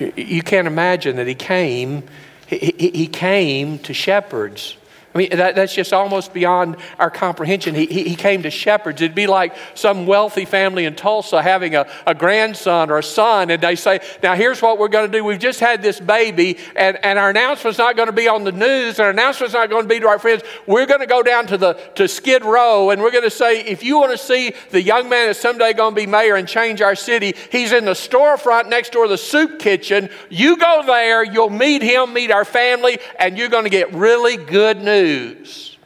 You 0.00 0.42
can't 0.42 0.66
imagine 0.66 1.14
that 1.16 1.28
he 1.28 1.36
came, 1.36 2.02
he 2.48 3.06
came 3.06 3.78
to 3.80 3.94
shepherds. 3.94 4.76
I 5.18 5.20
mean, 5.20 5.30
that, 5.30 5.56
that's 5.56 5.74
just 5.74 5.92
almost 5.92 6.32
beyond 6.32 6.76
our 6.96 7.10
comprehension. 7.10 7.74
He, 7.74 7.86
he, 7.86 8.04
he, 8.10 8.14
came 8.14 8.44
to 8.44 8.50
shepherds. 8.50 9.02
It'd 9.02 9.16
be 9.16 9.26
like 9.26 9.52
some 9.74 10.06
wealthy 10.06 10.44
family 10.44 10.84
in 10.84 10.94
Tulsa 10.94 11.42
having 11.42 11.74
a, 11.74 11.90
a 12.06 12.14
grandson 12.14 12.88
or 12.88 12.98
a 12.98 13.02
son, 13.02 13.50
and 13.50 13.60
they 13.60 13.74
say, 13.74 13.98
Now, 14.22 14.36
here's 14.36 14.62
what 14.62 14.78
we're 14.78 14.86
going 14.86 15.10
to 15.10 15.18
do. 15.18 15.24
We've 15.24 15.36
just 15.36 15.58
had 15.58 15.82
this 15.82 15.98
baby, 15.98 16.56
and, 16.76 17.04
and 17.04 17.18
our 17.18 17.30
announcement's 17.30 17.78
not 17.78 17.96
going 17.96 18.06
to 18.06 18.12
be 18.12 18.28
on 18.28 18.44
the 18.44 18.52
news, 18.52 19.00
and 19.00 19.06
our 19.06 19.10
announcement's 19.10 19.54
not 19.54 19.70
going 19.70 19.82
to 19.82 19.88
be 19.88 19.98
to 19.98 20.06
our 20.06 20.20
friends. 20.20 20.44
We're 20.68 20.86
going 20.86 21.00
to 21.00 21.06
go 21.06 21.24
down 21.24 21.48
to, 21.48 21.58
the, 21.58 21.72
to 21.96 22.06
Skid 22.06 22.44
Row, 22.44 22.90
and 22.90 23.02
we're 23.02 23.10
going 23.10 23.24
to 23.24 23.30
say, 23.30 23.64
If 23.64 23.82
you 23.82 23.98
want 23.98 24.12
to 24.12 24.18
see 24.18 24.52
the 24.70 24.80
young 24.80 25.08
man 25.08 25.26
that's 25.26 25.40
someday 25.40 25.72
going 25.72 25.96
to 25.96 26.00
be 26.00 26.06
mayor 26.06 26.36
and 26.36 26.46
change 26.46 26.80
our 26.80 26.94
city, 26.94 27.34
he's 27.50 27.72
in 27.72 27.86
the 27.86 27.90
storefront 27.90 28.68
next 28.68 28.92
door 28.92 29.06
to 29.06 29.10
the 29.10 29.18
soup 29.18 29.58
kitchen. 29.58 30.10
You 30.28 30.56
go 30.58 30.84
there, 30.86 31.24
you'll 31.24 31.50
meet 31.50 31.82
him, 31.82 32.12
meet 32.12 32.30
our 32.30 32.44
family, 32.44 33.00
and 33.18 33.36
you're 33.36 33.48
going 33.48 33.64
to 33.64 33.70
get 33.70 33.92
really 33.92 34.36
good 34.36 34.80
news 34.80 35.07
news. 35.08 35.76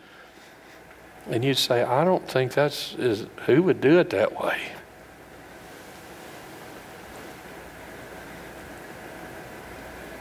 And 1.30 1.44
you'd 1.44 1.58
say, 1.58 1.82
I 1.82 2.04
don't 2.04 2.26
think 2.28 2.52
that's 2.52 2.94
is, 2.94 3.26
who 3.46 3.62
would 3.62 3.80
do 3.80 3.98
it 4.00 4.10
that 4.10 4.40
way. 4.42 4.60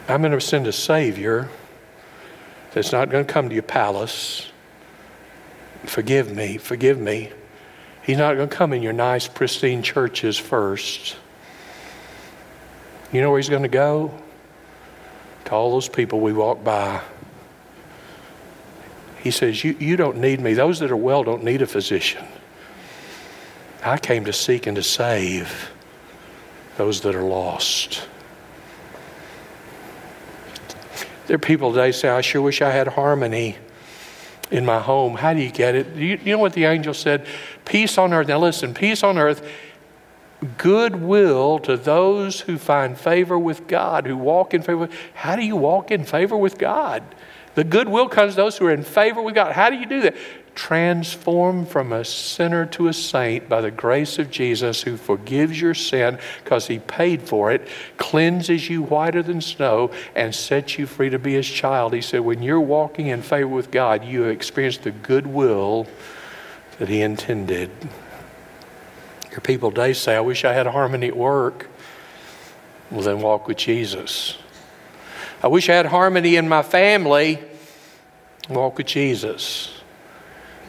I'm 0.08 0.22
going 0.22 0.34
to 0.34 0.42
send 0.42 0.68
a 0.68 0.72
Savior 0.72 1.50
that's 2.74 2.92
not 2.92 3.10
going 3.10 3.26
to 3.26 3.32
come 3.32 3.50
to 3.50 3.56
your 3.56 3.64
palace. 3.64 4.52
Forgive 5.86 6.36
me, 6.36 6.58
forgive 6.58 7.00
me. 7.00 7.32
He's 8.04 8.18
not 8.18 8.36
going 8.36 8.50
to 8.50 8.56
come 8.56 8.74
in 8.74 8.82
your 8.82 8.94
nice, 8.94 9.28
pristine 9.28 9.82
churches 9.82 10.38
first. 10.38 11.16
You 13.12 13.22
know 13.22 13.30
where 13.30 13.40
he's 13.40 13.50
going 13.50 13.64
to 13.64 13.68
go? 13.68 14.12
To 15.46 15.52
all 15.52 15.72
those 15.72 15.90
people 15.90 16.20
we 16.20 16.34
walk 16.34 16.64
by. 16.64 17.02
He 19.24 19.32
says, 19.32 19.64
you, 19.64 19.76
you 19.80 19.98
don't 19.98 20.18
need 20.18 20.40
me. 20.40 20.54
Those 20.54 20.80
that 20.80 20.92
are 20.92 20.98
well 20.98 21.24
don't 21.24 21.44
need 21.44 21.62
a 21.62 21.68
physician. 21.68 22.26
I 23.84 23.98
came 23.98 24.26
to 24.26 24.34
seek 24.34 24.68
and 24.68 24.76
to 24.76 24.84
save 24.84 25.72
those 26.78 27.02
that 27.02 27.16
are 27.16 27.24
lost. 27.24 28.08
There 31.28 31.36
are 31.36 31.40
people 31.40 31.72
today 31.72 31.92
say, 31.92 32.10
I 32.10 32.22
sure 32.22 32.42
wish 32.42 32.62
I 32.62 32.72
had 32.72 32.90
harmony 32.90 33.58
in 34.50 34.66
my 34.66 34.80
home. 34.80 35.16
How 35.16 35.34
do 35.34 35.42
you 35.42 35.52
get 35.52 35.76
it? 35.76 35.96
You, 35.96 36.20
you 36.24 36.34
know 36.34 36.40
what 36.40 36.54
the 36.54 36.66
angel 36.66 36.94
said? 36.94 37.26
Peace 37.64 37.98
on 37.98 38.14
earth. 38.14 38.28
Now 38.28 38.40
listen, 38.40 38.74
peace 38.74 39.04
on 39.04 39.18
earth, 39.18 39.48
goodwill 40.58 41.60
to 41.60 41.78
those 41.78 42.42
who 42.42 42.58
find 42.58 42.98
favor 42.98 43.40
with 43.40 43.68
God, 43.68 44.06
who 44.08 44.18
walk 44.18 44.54
in 44.54 44.62
favor. 44.62 44.90
How 45.14 45.36
do 45.36 45.46
you 45.46 45.56
walk 45.56 45.92
in 45.92 46.04
favor 46.04 46.36
with 46.36 46.58
God? 46.58 47.04
The 47.56 47.64
goodwill 47.64 48.08
comes 48.08 48.34
to 48.34 48.38
those 48.38 48.58
who 48.58 48.66
are 48.66 48.72
in 48.72 48.84
favor 48.84 49.22
with 49.22 49.36
God. 49.36 49.52
How 49.52 49.70
do 49.70 49.76
you 49.76 49.86
do 49.86 50.02
that? 50.02 50.16
transformed 50.56 51.68
from 51.68 51.94
a 51.94 52.04
sinner 52.04 52.66
to 52.66 52.88
a 52.88 52.94
saint 52.94 53.48
by 53.48 53.62
the 53.62 53.72
grace 53.72 54.20
of 54.20 54.30
Jesus, 54.30 54.82
who 54.82 54.98
forgives 54.98 55.60
your 55.62 55.74
sin 55.74 56.20
because 56.44 56.68
he 56.68 56.80
paid 56.80 57.22
for 57.22 57.52
it, 57.52 57.68
cleanses 57.98 58.70
you 58.70 58.84
whiter 58.84 59.24
than 59.24 59.42
snow, 59.42 59.92
and 60.16 60.36
sets 60.36 60.78
you 60.78 60.86
free 60.86 61.10
to 61.10 61.20
be 61.20 61.34
his 61.34 61.48
child. 61.48 61.94
He 61.94 62.02
said, 62.02 62.22
When 62.22 62.44
you're 62.44 62.60
walking 62.60 63.08
in 63.08 63.22
favor 63.22 63.48
with 63.48 63.72
God, 63.72 64.04
you 64.04 64.26
experience 64.26 64.78
the 64.78 64.92
goodwill 64.92 65.88
that 66.80 66.90
he 66.90 67.02
intended. 67.02 67.72
Your 69.32 69.42
people 69.42 69.72
today 69.72 69.94
say, 69.94 70.16
I 70.16 70.22
wish 70.22 70.44
I 70.44 70.54
had 70.54 70.68
harmony 70.68 71.08
at 71.08 71.16
work. 71.16 71.70
Well, 72.90 73.02
then 73.02 73.22
walk 73.22 73.48
with 73.48 73.58
Jesus. 73.58 74.38
I 75.44 75.48
wish 75.48 75.70
I 75.70 75.74
had 75.74 75.88
harmony 75.88 76.36
in 76.36 76.48
my 76.48 76.62
family. 76.62 77.40
Walk 78.48 78.78
with 78.78 78.88
Jesus. 78.88 79.74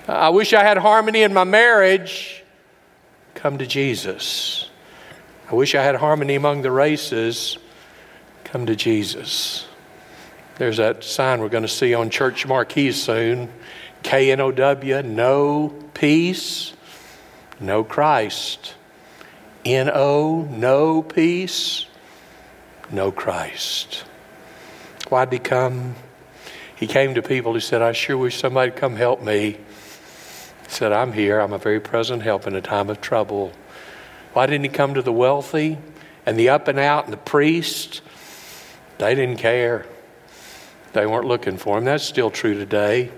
I 0.09 0.31
wish 0.31 0.55
I 0.55 0.65
had 0.65 0.79
harmony 0.79 1.23
in 1.23 1.35
my 1.35 1.45
marriage. 1.45 2.43
Come 3.35 3.59
to 3.59 3.67
Jesus. 3.67 4.71
I 5.51 5.55
wish 5.55 5.75
I 5.75 5.83
had 5.83 5.97
harmony 5.97 6.37
among 6.37 6.63
the 6.63 6.71
races. 6.71 7.59
Come 8.45 8.65
to 8.67 8.75
Jesus. 8.75 9.67
There's 10.57 10.79
that 10.79 11.05
sign 11.05 11.41
we're 11.41 11.49
going 11.51 11.65
to 11.65 11.69
see 11.69 11.93
on 11.93 12.09
church 12.09 12.47
marquees 12.47 13.03
soon 13.03 13.51
K 14.03 14.33
N 14.33 14.41
O 14.41 14.51
W, 14.51 15.03
no 15.03 15.69
peace, 15.95 16.73
no 17.61 17.85
Christ. 17.85 18.75
N 19.65 19.91
O, 19.93 20.43
no 20.51 21.03
peace, 21.03 21.87
no 22.91 23.13
Christ. 23.13 24.05
Why 25.13 25.27
did 25.27 25.35
he 25.35 25.39
come? 25.41 25.95
He 26.75 26.87
came 26.87 27.17
to 27.17 27.21
people 27.21 27.53
who 27.53 27.61
said, 27.61 27.83
I 27.83 27.93
sure 27.93 28.17
wish 28.17 28.41
somebody 28.41 28.71
would 28.71 28.81
come 28.81 28.97
help 28.97 29.23
me 29.23 29.51
He 29.51 29.59
said, 30.69 30.91
I'm 30.91 31.13
here. 31.13 31.39
I'm 31.39 31.53
a 31.53 31.59
very 31.59 31.81
present 31.81 32.23
help 32.23 32.47
in 32.47 32.55
a 32.55 32.63
time 32.63 32.89
of 32.89 33.03
trouble. 33.03 33.53
Why 34.33 34.47
didn't 34.47 34.65
he 34.65 34.71
come 34.71 34.95
to 34.95 35.03
the 35.03 35.13
wealthy 35.13 35.77
and 36.25 36.39
the 36.39 36.49
up 36.49 36.67
and 36.67 36.79
out 36.79 37.05
and 37.05 37.13
the 37.13 37.19
priest? 37.19 38.01
They 38.97 39.15
didn't 39.15 39.37
care. 39.37 39.85
They 40.95 41.05
weren't 41.05 41.27
looking 41.27 41.59
for 41.59 41.77
him. 41.77 41.85
That's 41.85 42.05
still 42.05 42.31
true 42.31 42.55
today. 42.55 43.11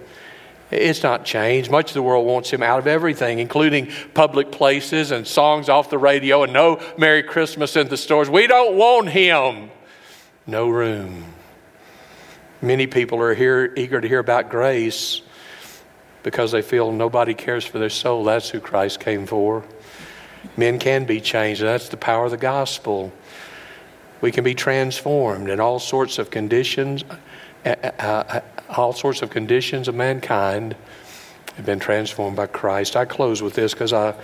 It's 0.72 1.04
not 1.04 1.24
changed. 1.24 1.70
Much 1.70 1.90
of 1.90 1.94
the 1.94 2.02
world 2.02 2.26
wants 2.26 2.50
him 2.50 2.64
out 2.64 2.80
of 2.80 2.88
everything, 2.88 3.38
including 3.38 3.92
public 4.14 4.50
places 4.50 5.12
and 5.12 5.28
songs 5.28 5.68
off 5.68 5.90
the 5.90 5.98
radio 5.98 6.42
and 6.42 6.52
no 6.52 6.82
Merry 6.98 7.22
Christmas 7.22 7.76
in 7.76 7.86
the 7.86 7.96
stores. 7.96 8.28
We 8.28 8.48
don't 8.48 8.76
want 8.76 9.10
him. 9.10 9.70
No 10.44 10.68
room. 10.68 11.33
Many 12.64 12.86
people 12.86 13.20
are 13.20 13.34
here 13.34 13.74
eager 13.76 14.00
to 14.00 14.08
hear 14.08 14.20
about 14.20 14.48
grace 14.48 15.20
because 16.22 16.50
they 16.50 16.62
feel 16.62 16.92
nobody 16.92 17.34
cares 17.34 17.62
for 17.62 17.78
their 17.78 17.90
soul. 17.90 18.24
That's 18.24 18.48
who 18.48 18.58
Christ 18.58 19.00
came 19.00 19.26
for. 19.26 19.66
Men 20.56 20.78
can 20.78 21.04
be 21.04 21.20
changed, 21.20 21.60
that's 21.60 21.90
the 21.90 21.98
power 21.98 22.24
of 22.24 22.30
the 22.30 22.38
gospel. 22.38 23.12
We 24.22 24.32
can 24.32 24.44
be 24.44 24.54
transformed 24.54 25.50
in 25.50 25.60
all 25.60 25.78
sorts 25.78 26.18
of 26.18 26.30
conditions, 26.30 27.04
uh, 27.66 27.76
uh, 27.82 27.90
uh, 27.98 28.40
all 28.70 28.94
sorts 28.94 29.20
of 29.20 29.28
conditions 29.28 29.86
of 29.86 29.94
mankind 29.94 30.74
have 31.56 31.66
been 31.66 31.80
transformed 31.80 32.36
by 32.36 32.46
Christ. 32.46 32.96
I 32.96 33.04
close 33.04 33.42
with 33.42 33.52
this 33.52 33.74
because 33.74 33.92
I, 33.92 34.14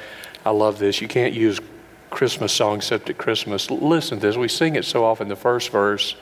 I 0.47 0.51
love 0.51 0.79
this. 0.79 1.03
You 1.03 1.09
can't 1.09 1.35
use 1.35 1.61
Christmas 2.09 2.55
songs 2.55 2.85
except 2.85 3.11
at 3.11 3.19
Christmas. 3.19 3.71
Listen 3.71 4.19
to 4.19 4.27
this. 4.27 4.39
We 4.39 4.49
sing 4.49 4.77
it 4.77 4.87
so 4.87 5.05
often, 5.05 5.29
the 5.29 5.37
first 5.37 5.69
verse. 5.69 6.17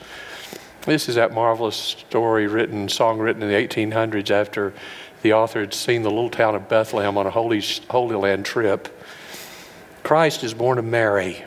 This 0.85 1.09
is 1.09 1.15
that 1.15 1.33
marvelous 1.33 1.75
story 1.75 2.47
written, 2.47 2.87
song 2.87 3.19
written 3.19 3.43
in 3.43 3.49
the 3.49 3.55
1800s 3.55 4.31
after 4.31 4.73
the 5.21 5.33
author 5.33 5.59
had 5.59 5.73
seen 5.73 6.03
the 6.03 6.09
little 6.09 6.29
town 6.29 6.55
of 6.55 6.69
Bethlehem 6.69 7.17
on 7.17 7.27
a 7.27 7.29
Holy, 7.29 7.61
Holy 7.89 8.15
Land 8.15 8.45
trip. 8.45 8.87
Christ 10.03 10.43
is 10.43 10.53
born 10.53 10.77
of 10.77 10.85
Mary. 10.85 11.43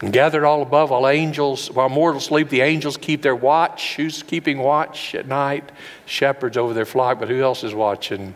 And 0.00 0.12
gathered 0.12 0.44
all 0.44 0.62
above, 0.62 0.90
while 0.90 1.08
angels, 1.08 1.70
while 1.70 1.88
mortals 1.88 2.26
sleep, 2.26 2.48
the 2.48 2.60
angels 2.62 2.96
keep 2.96 3.22
their 3.22 3.36
watch. 3.36 3.96
Who's 3.96 4.22
keeping 4.22 4.58
watch 4.58 5.14
at 5.14 5.26
night? 5.26 5.70
Shepherds 6.04 6.56
over 6.56 6.74
their 6.74 6.84
flock, 6.84 7.18
but 7.18 7.28
who 7.28 7.42
else 7.42 7.64
is 7.64 7.74
watching? 7.74 8.34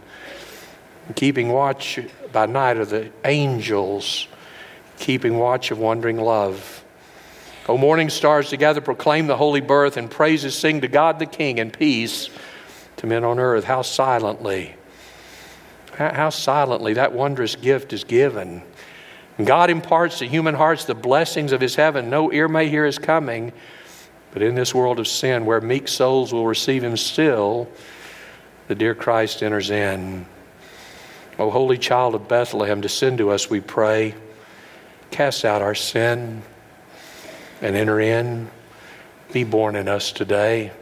Keeping 1.16 1.48
watch 1.48 1.98
by 2.32 2.46
night 2.46 2.76
are 2.76 2.84
the 2.84 3.10
angels, 3.24 4.28
keeping 4.98 5.38
watch 5.38 5.70
of 5.70 5.78
wondering 5.78 6.18
love. 6.18 6.79
O 7.68 7.76
morning 7.76 8.08
stars 8.08 8.48
together 8.48 8.80
proclaim 8.80 9.26
the 9.26 9.36
holy 9.36 9.60
birth 9.60 9.96
and 9.96 10.10
praises 10.10 10.56
sing 10.56 10.80
to 10.80 10.88
God 10.88 11.18
the 11.18 11.26
King 11.26 11.60
and 11.60 11.72
peace 11.72 12.30
to 12.96 13.06
men 13.06 13.22
on 13.22 13.38
earth, 13.38 13.64
how 13.64 13.82
silently, 13.82 14.74
how 15.94 16.30
silently 16.30 16.94
that 16.94 17.12
wondrous 17.12 17.56
gift 17.56 17.92
is 17.92 18.04
given. 18.04 18.62
God 19.42 19.70
imparts 19.70 20.18
to 20.18 20.26
human 20.26 20.54
hearts 20.54 20.84
the 20.84 20.94
blessings 20.94 21.52
of 21.52 21.60
his 21.60 21.74
heaven. 21.74 22.10
No 22.10 22.32
ear 22.32 22.48
may 22.48 22.68
hear 22.68 22.84
his 22.84 22.98
coming, 22.98 23.52
but 24.32 24.42
in 24.42 24.54
this 24.54 24.74
world 24.74 24.98
of 24.98 25.08
sin, 25.08 25.46
where 25.46 25.60
meek 25.60 25.88
souls 25.88 26.32
will 26.32 26.46
receive 26.46 26.82
him 26.82 26.96
still, 26.96 27.68
the 28.68 28.74
dear 28.74 28.94
Christ 28.94 29.42
enters 29.42 29.70
in. 29.70 30.26
O 31.38 31.50
holy 31.50 31.78
child 31.78 32.14
of 32.14 32.28
Bethlehem, 32.28 32.80
descend 32.80 33.18
to 33.18 33.30
us, 33.30 33.48
we 33.48 33.60
pray. 33.60 34.14
Cast 35.10 35.44
out 35.44 35.62
our 35.62 35.74
sin 35.74 36.42
and 37.60 37.76
enter 37.76 38.00
in. 38.00 38.50
Be 39.32 39.44
born 39.44 39.76
in 39.76 39.88
us 39.88 40.12
today. 40.12 40.72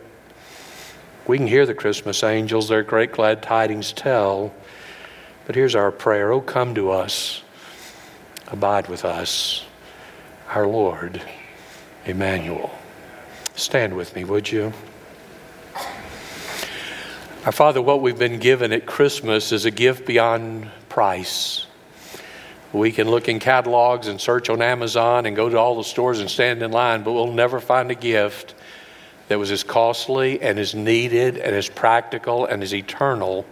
We 1.26 1.36
can 1.36 1.46
hear 1.46 1.66
the 1.66 1.74
Christmas 1.74 2.24
angels, 2.24 2.68
their 2.68 2.82
great 2.82 3.12
glad 3.12 3.42
tidings 3.42 3.92
tell. 3.92 4.54
But 5.46 5.54
here's 5.54 5.74
our 5.74 5.90
prayer 5.90 6.32
Oh, 6.32 6.40
come 6.40 6.74
to 6.74 6.90
us, 6.90 7.42
abide 8.48 8.88
with 8.88 9.04
us, 9.04 9.64
our 10.48 10.66
Lord, 10.66 11.22
Emmanuel. 12.06 12.70
Stand 13.54 13.96
with 13.96 14.16
me, 14.16 14.24
would 14.24 14.50
you? 14.50 14.72
Our 17.44 17.52
Father, 17.52 17.80
what 17.80 18.02
we've 18.02 18.18
been 18.18 18.40
given 18.40 18.72
at 18.72 18.84
Christmas 18.84 19.52
is 19.52 19.64
a 19.64 19.70
gift 19.70 20.06
beyond 20.06 20.70
price. 20.88 21.67
We 22.72 22.92
can 22.92 23.08
look 23.08 23.28
in 23.28 23.38
catalogs 23.38 24.08
and 24.08 24.20
search 24.20 24.50
on 24.50 24.60
Amazon 24.60 25.24
and 25.26 25.34
go 25.34 25.48
to 25.48 25.58
all 25.58 25.76
the 25.76 25.84
stores 25.84 26.20
and 26.20 26.30
stand 26.30 26.62
in 26.62 26.70
line, 26.70 27.02
but 27.02 27.12
we'll 27.12 27.32
never 27.32 27.60
find 27.60 27.90
a 27.90 27.94
gift 27.94 28.54
that 29.28 29.38
was 29.38 29.50
as 29.50 29.64
costly 29.64 30.40
and 30.42 30.58
as 30.58 30.74
needed 30.74 31.38
and 31.38 31.54
as 31.54 31.68
practical 31.68 32.44
and 32.44 32.62
as 32.62 32.74
eternal 32.74 33.46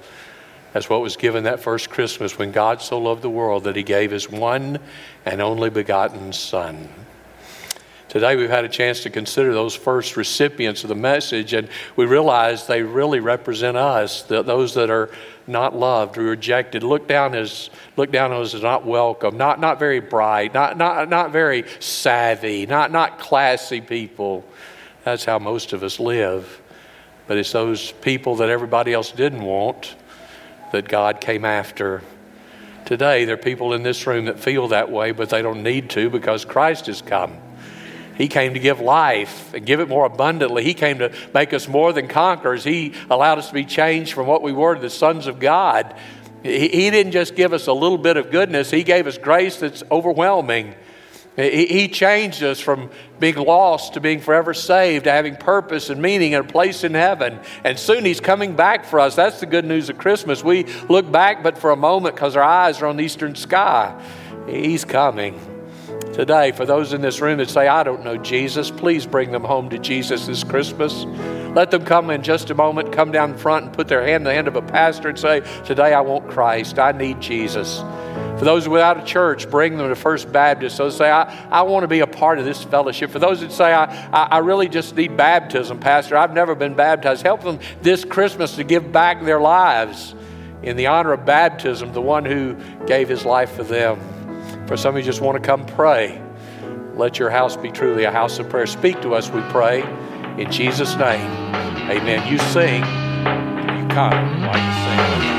as 0.74 0.90
what 0.90 1.00
was 1.00 1.16
given 1.16 1.44
that 1.44 1.60
first 1.60 1.88
Christmas 1.88 2.36
when 2.36 2.52
God 2.52 2.82
so 2.82 2.98
loved 2.98 3.22
the 3.22 3.30
world 3.30 3.64
that 3.64 3.76
he 3.76 3.82
gave 3.82 4.10
his 4.10 4.28
one 4.28 4.78
and 5.24 5.40
only 5.40 5.70
begotten 5.70 6.34
Son. 6.34 6.88
Today 8.16 8.34
we've 8.34 8.48
had 8.48 8.64
a 8.64 8.68
chance 8.70 9.02
to 9.02 9.10
consider 9.10 9.52
those 9.52 9.74
first 9.74 10.16
recipients 10.16 10.82
of 10.84 10.88
the 10.88 10.94
message, 10.94 11.52
and 11.52 11.68
we 11.96 12.06
realize 12.06 12.66
they 12.66 12.82
really 12.82 13.20
represent 13.20 13.76
us, 13.76 14.22
those 14.22 14.72
that 14.72 14.88
are 14.88 15.10
not 15.46 15.76
loved, 15.76 16.16
rejected, 16.16 16.82
looked 16.82 17.08
down 17.08 17.34
as 17.34 17.68
looked 17.98 18.14
down 18.14 18.32
as 18.32 18.54
not 18.54 18.86
welcome, 18.86 19.36
not, 19.36 19.60
not 19.60 19.78
very 19.78 20.00
bright, 20.00 20.54
not, 20.54 20.78
not, 20.78 21.10
not 21.10 21.30
very 21.30 21.66
savvy, 21.78 22.64
not, 22.64 22.90
not 22.90 23.18
classy 23.18 23.82
people. 23.82 24.46
That's 25.04 25.26
how 25.26 25.38
most 25.38 25.74
of 25.74 25.82
us 25.82 26.00
live. 26.00 26.62
But 27.26 27.36
it's 27.36 27.52
those 27.52 27.92
people 27.92 28.36
that 28.36 28.48
everybody 28.48 28.94
else 28.94 29.12
didn't 29.12 29.42
want 29.42 29.94
that 30.72 30.88
God 30.88 31.20
came 31.20 31.44
after. 31.44 32.02
Today, 32.86 33.26
there 33.26 33.34
are 33.34 33.36
people 33.36 33.74
in 33.74 33.82
this 33.82 34.06
room 34.06 34.24
that 34.24 34.40
feel 34.40 34.68
that 34.68 34.90
way, 34.90 35.12
but 35.12 35.28
they 35.28 35.42
don't 35.42 35.62
need 35.62 35.90
to 35.90 36.08
because 36.08 36.46
Christ 36.46 36.86
has 36.86 37.02
come. 37.02 37.42
He 38.16 38.28
came 38.28 38.54
to 38.54 38.60
give 38.60 38.80
life 38.80 39.52
and 39.52 39.66
give 39.66 39.80
it 39.80 39.88
more 39.88 40.06
abundantly. 40.06 40.64
He 40.64 40.74
came 40.74 40.98
to 40.98 41.12
make 41.34 41.52
us 41.52 41.68
more 41.68 41.92
than 41.92 42.08
conquerors. 42.08 42.64
He 42.64 42.94
allowed 43.10 43.38
us 43.38 43.48
to 43.48 43.54
be 43.54 43.64
changed 43.64 44.14
from 44.14 44.26
what 44.26 44.42
we 44.42 44.52
were 44.52 44.74
to 44.74 44.80
the 44.80 44.90
sons 44.90 45.26
of 45.26 45.38
God. 45.38 45.94
He, 46.42 46.68
he 46.68 46.90
didn't 46.90 47.12
just 47.12 47.36
give 47.36 47.52
us 47.52 47.66
a 47.66 47.72
little 47.72 47.98
bit 47.98 48.16
of 48.16 48.30
goodness, 48.30 48.70
He 48.70 48.82
gave 48.82 49.06
us 49.06 49.18
grace 49.18 49.58
that's 49.58 49.82
overwhelming. 49.90 50.74
He, 51.36 51.66
he 51.66 51.88
changed 51.88 52.42
us 52.42 52.60
from 52.60 52.88
being 53.20 53.34
lost 53.34 53.92
to 53.92 54.00
being 54.00 54.20
forever 54.20 54.54
saved, 54.54 55.04
to 55.04 55.12
having 55.12 55.36
purpose 55.36 55.90
and 55.90 56.00
meaning 56.00 56.34
and 56.34 56.48
a 56.48 56.50
place 56.50 56.82
in 56.82 56.94
heaven. 56.94 57.38
And 57.62 57.78
soon 57.78 58.06
He's 58.06 58.20
coming 58.20 58.56
back 58.56 58.86
for 58.86 58.98
us. 58.98 59.14
That's 59.14 59.40
the 59.40 59.46
good 59.46 59.66
news 59.66 59.90
of 59.90 59.98
Christmas. 59.98 60.42
We 60.42 60.64
look 60.88 61.12
back, 61.12 61.42
but 61.42 61.58
for 61.58 61.72
a 61.72 61.76
moment, 61.76 62.14
because 62.14 62.36
our 62.36 62.42
eyes 62.42 62.80
are 62.80 62.86
on 62.86 62.96
the 62.96 63.04
eastern 63.04 63.34
sky. 63.34 64.02
He's 64.48 64.86
coming 64.86 65.38
today. 66.16 66.50
For 66.50 66.64
those 66.64 66.94
in 66.94 67.02
this 67.02 67.20
room 67.20 67.36
that 67.38 67.50
say, 67.50 67.68
I 67.68 67.82
don't 67.82 68.02
know 68.02 68.16
Jesus, 68.16 68.70
please 68.70 69.04
bring 69.04 69.32
them 69.32 69.44
home 69.44 69.68
to 69.68 69.78
Jesus 69.78 70.26
this 70.26 70.44
Christmas. 70.44 71.04
Let 71.54 71.70
them 71.70 71.84
come 71.84 72.08
in 72.08 72.22
just 72.22 72.48
a 72.48 72.54
moment, 72.54 72.90
come 72.90 73.12
down 73.12 73.36
front 73.36 73.66
and 73.66 73.74
put 73.74 73.86
their 73.86 74.02
hand 74.02 74.22
in 74.22 74.24
the 74.24 74.32
hand 74.32 74.48
of 74.48 74.56
a 74.56 74.62
pastor 74.62 75.10
and 75.10 75.18
say, 75.18 75.42
Today 75.64 75.92
I 75.92 76.00
want 76.00 76.28
Christ. 76.28 76.78
I 76.78 76.92
need 76.92 77.20
Jesus. 77.20 77.80
For 78.38 78.46
those 78.46 78.66
without 78.66 78.98
a 78.98 79.04
church, 79.04 79.50
bring 79.50 79.76
them 79.76 79.90
to 79.90 79.94
First 79.94 80.32
Baptist. 80.32 80.76
So 80.76 80.88
say, 80.88 81.10
I, 81.10 81.48
I 81.50 81.62
want 81.62 81.84
to 81.84 81.88
be 81.88 82.00
a 82.00 82.06
part 82.06 82.38
of 82.38 82.46
this 82.46 82.64
fellowship. 82.64 83.10
For 83.10 83.18
those 83.18 83.42
that 83.42 83.52
say, 83.52 83.74
I, 83.74 83.84
I, 83.84 84.22
I 84.24 84.38
really 84.38 84.68
just 84.68 84.96
need 84.96 85.18
baptism, 85.18 85.80
Pastor, 85.80 86.16
I've 86.16 86.32
never 86.32 86.54
been 86.54 86.74
baptized, 86.74 87.22
help 87.22 87.42
them 87.42 87.58
this 87.82 88.06
Christmas 88.06 88.56
to 88.56 88.64
give 88.64 88.90
back 88.90 89.22
their 89.22 89.40
lives 89.40 90.14
in 90.62 90.76
the 90.76 90.86
honor 90.86 91.12
of 91.12 91.26
baptism, 91.26 91.92
the 91.92 92.00
one 92.00 92.24
who 92.24 92.56
gave 92.86 93.08
his 93.10 93.26
life 93.26 93.52
for 93.52 93.64
them. 93.64 94.00
For 94.66 94.76
some 94.76 94.96
of 94.96 94.98
you 94.98 95.04
just 95.04 95.20
want 95.20 95.40
to 95.40 95.46
come 95.46 95.64
pray, 95.64 96.20
let 96.94 97.18
your 97.18 97.30
house 97.30 97.56
be 97.56 97.70
truly 97.70 98.04
a 98.04 98.10
house 98.10 98.38
of 98.38 98.48
prayer. 98.48 98.66
Speak 98.66 99.00
to 99.02 99.14
us, 99.14 99.30
we 99.30 99.40
pray. 99.42 99.82
In 100.38 100.50
Jesus' 100.50 100.96
name, 100.96 101.30
amen. 101.88 102.30
You 102.30 102.38
sing, 102.38 102.82
you 102.82 103.88
come 103.88 104.12
sing. 105.22 105.35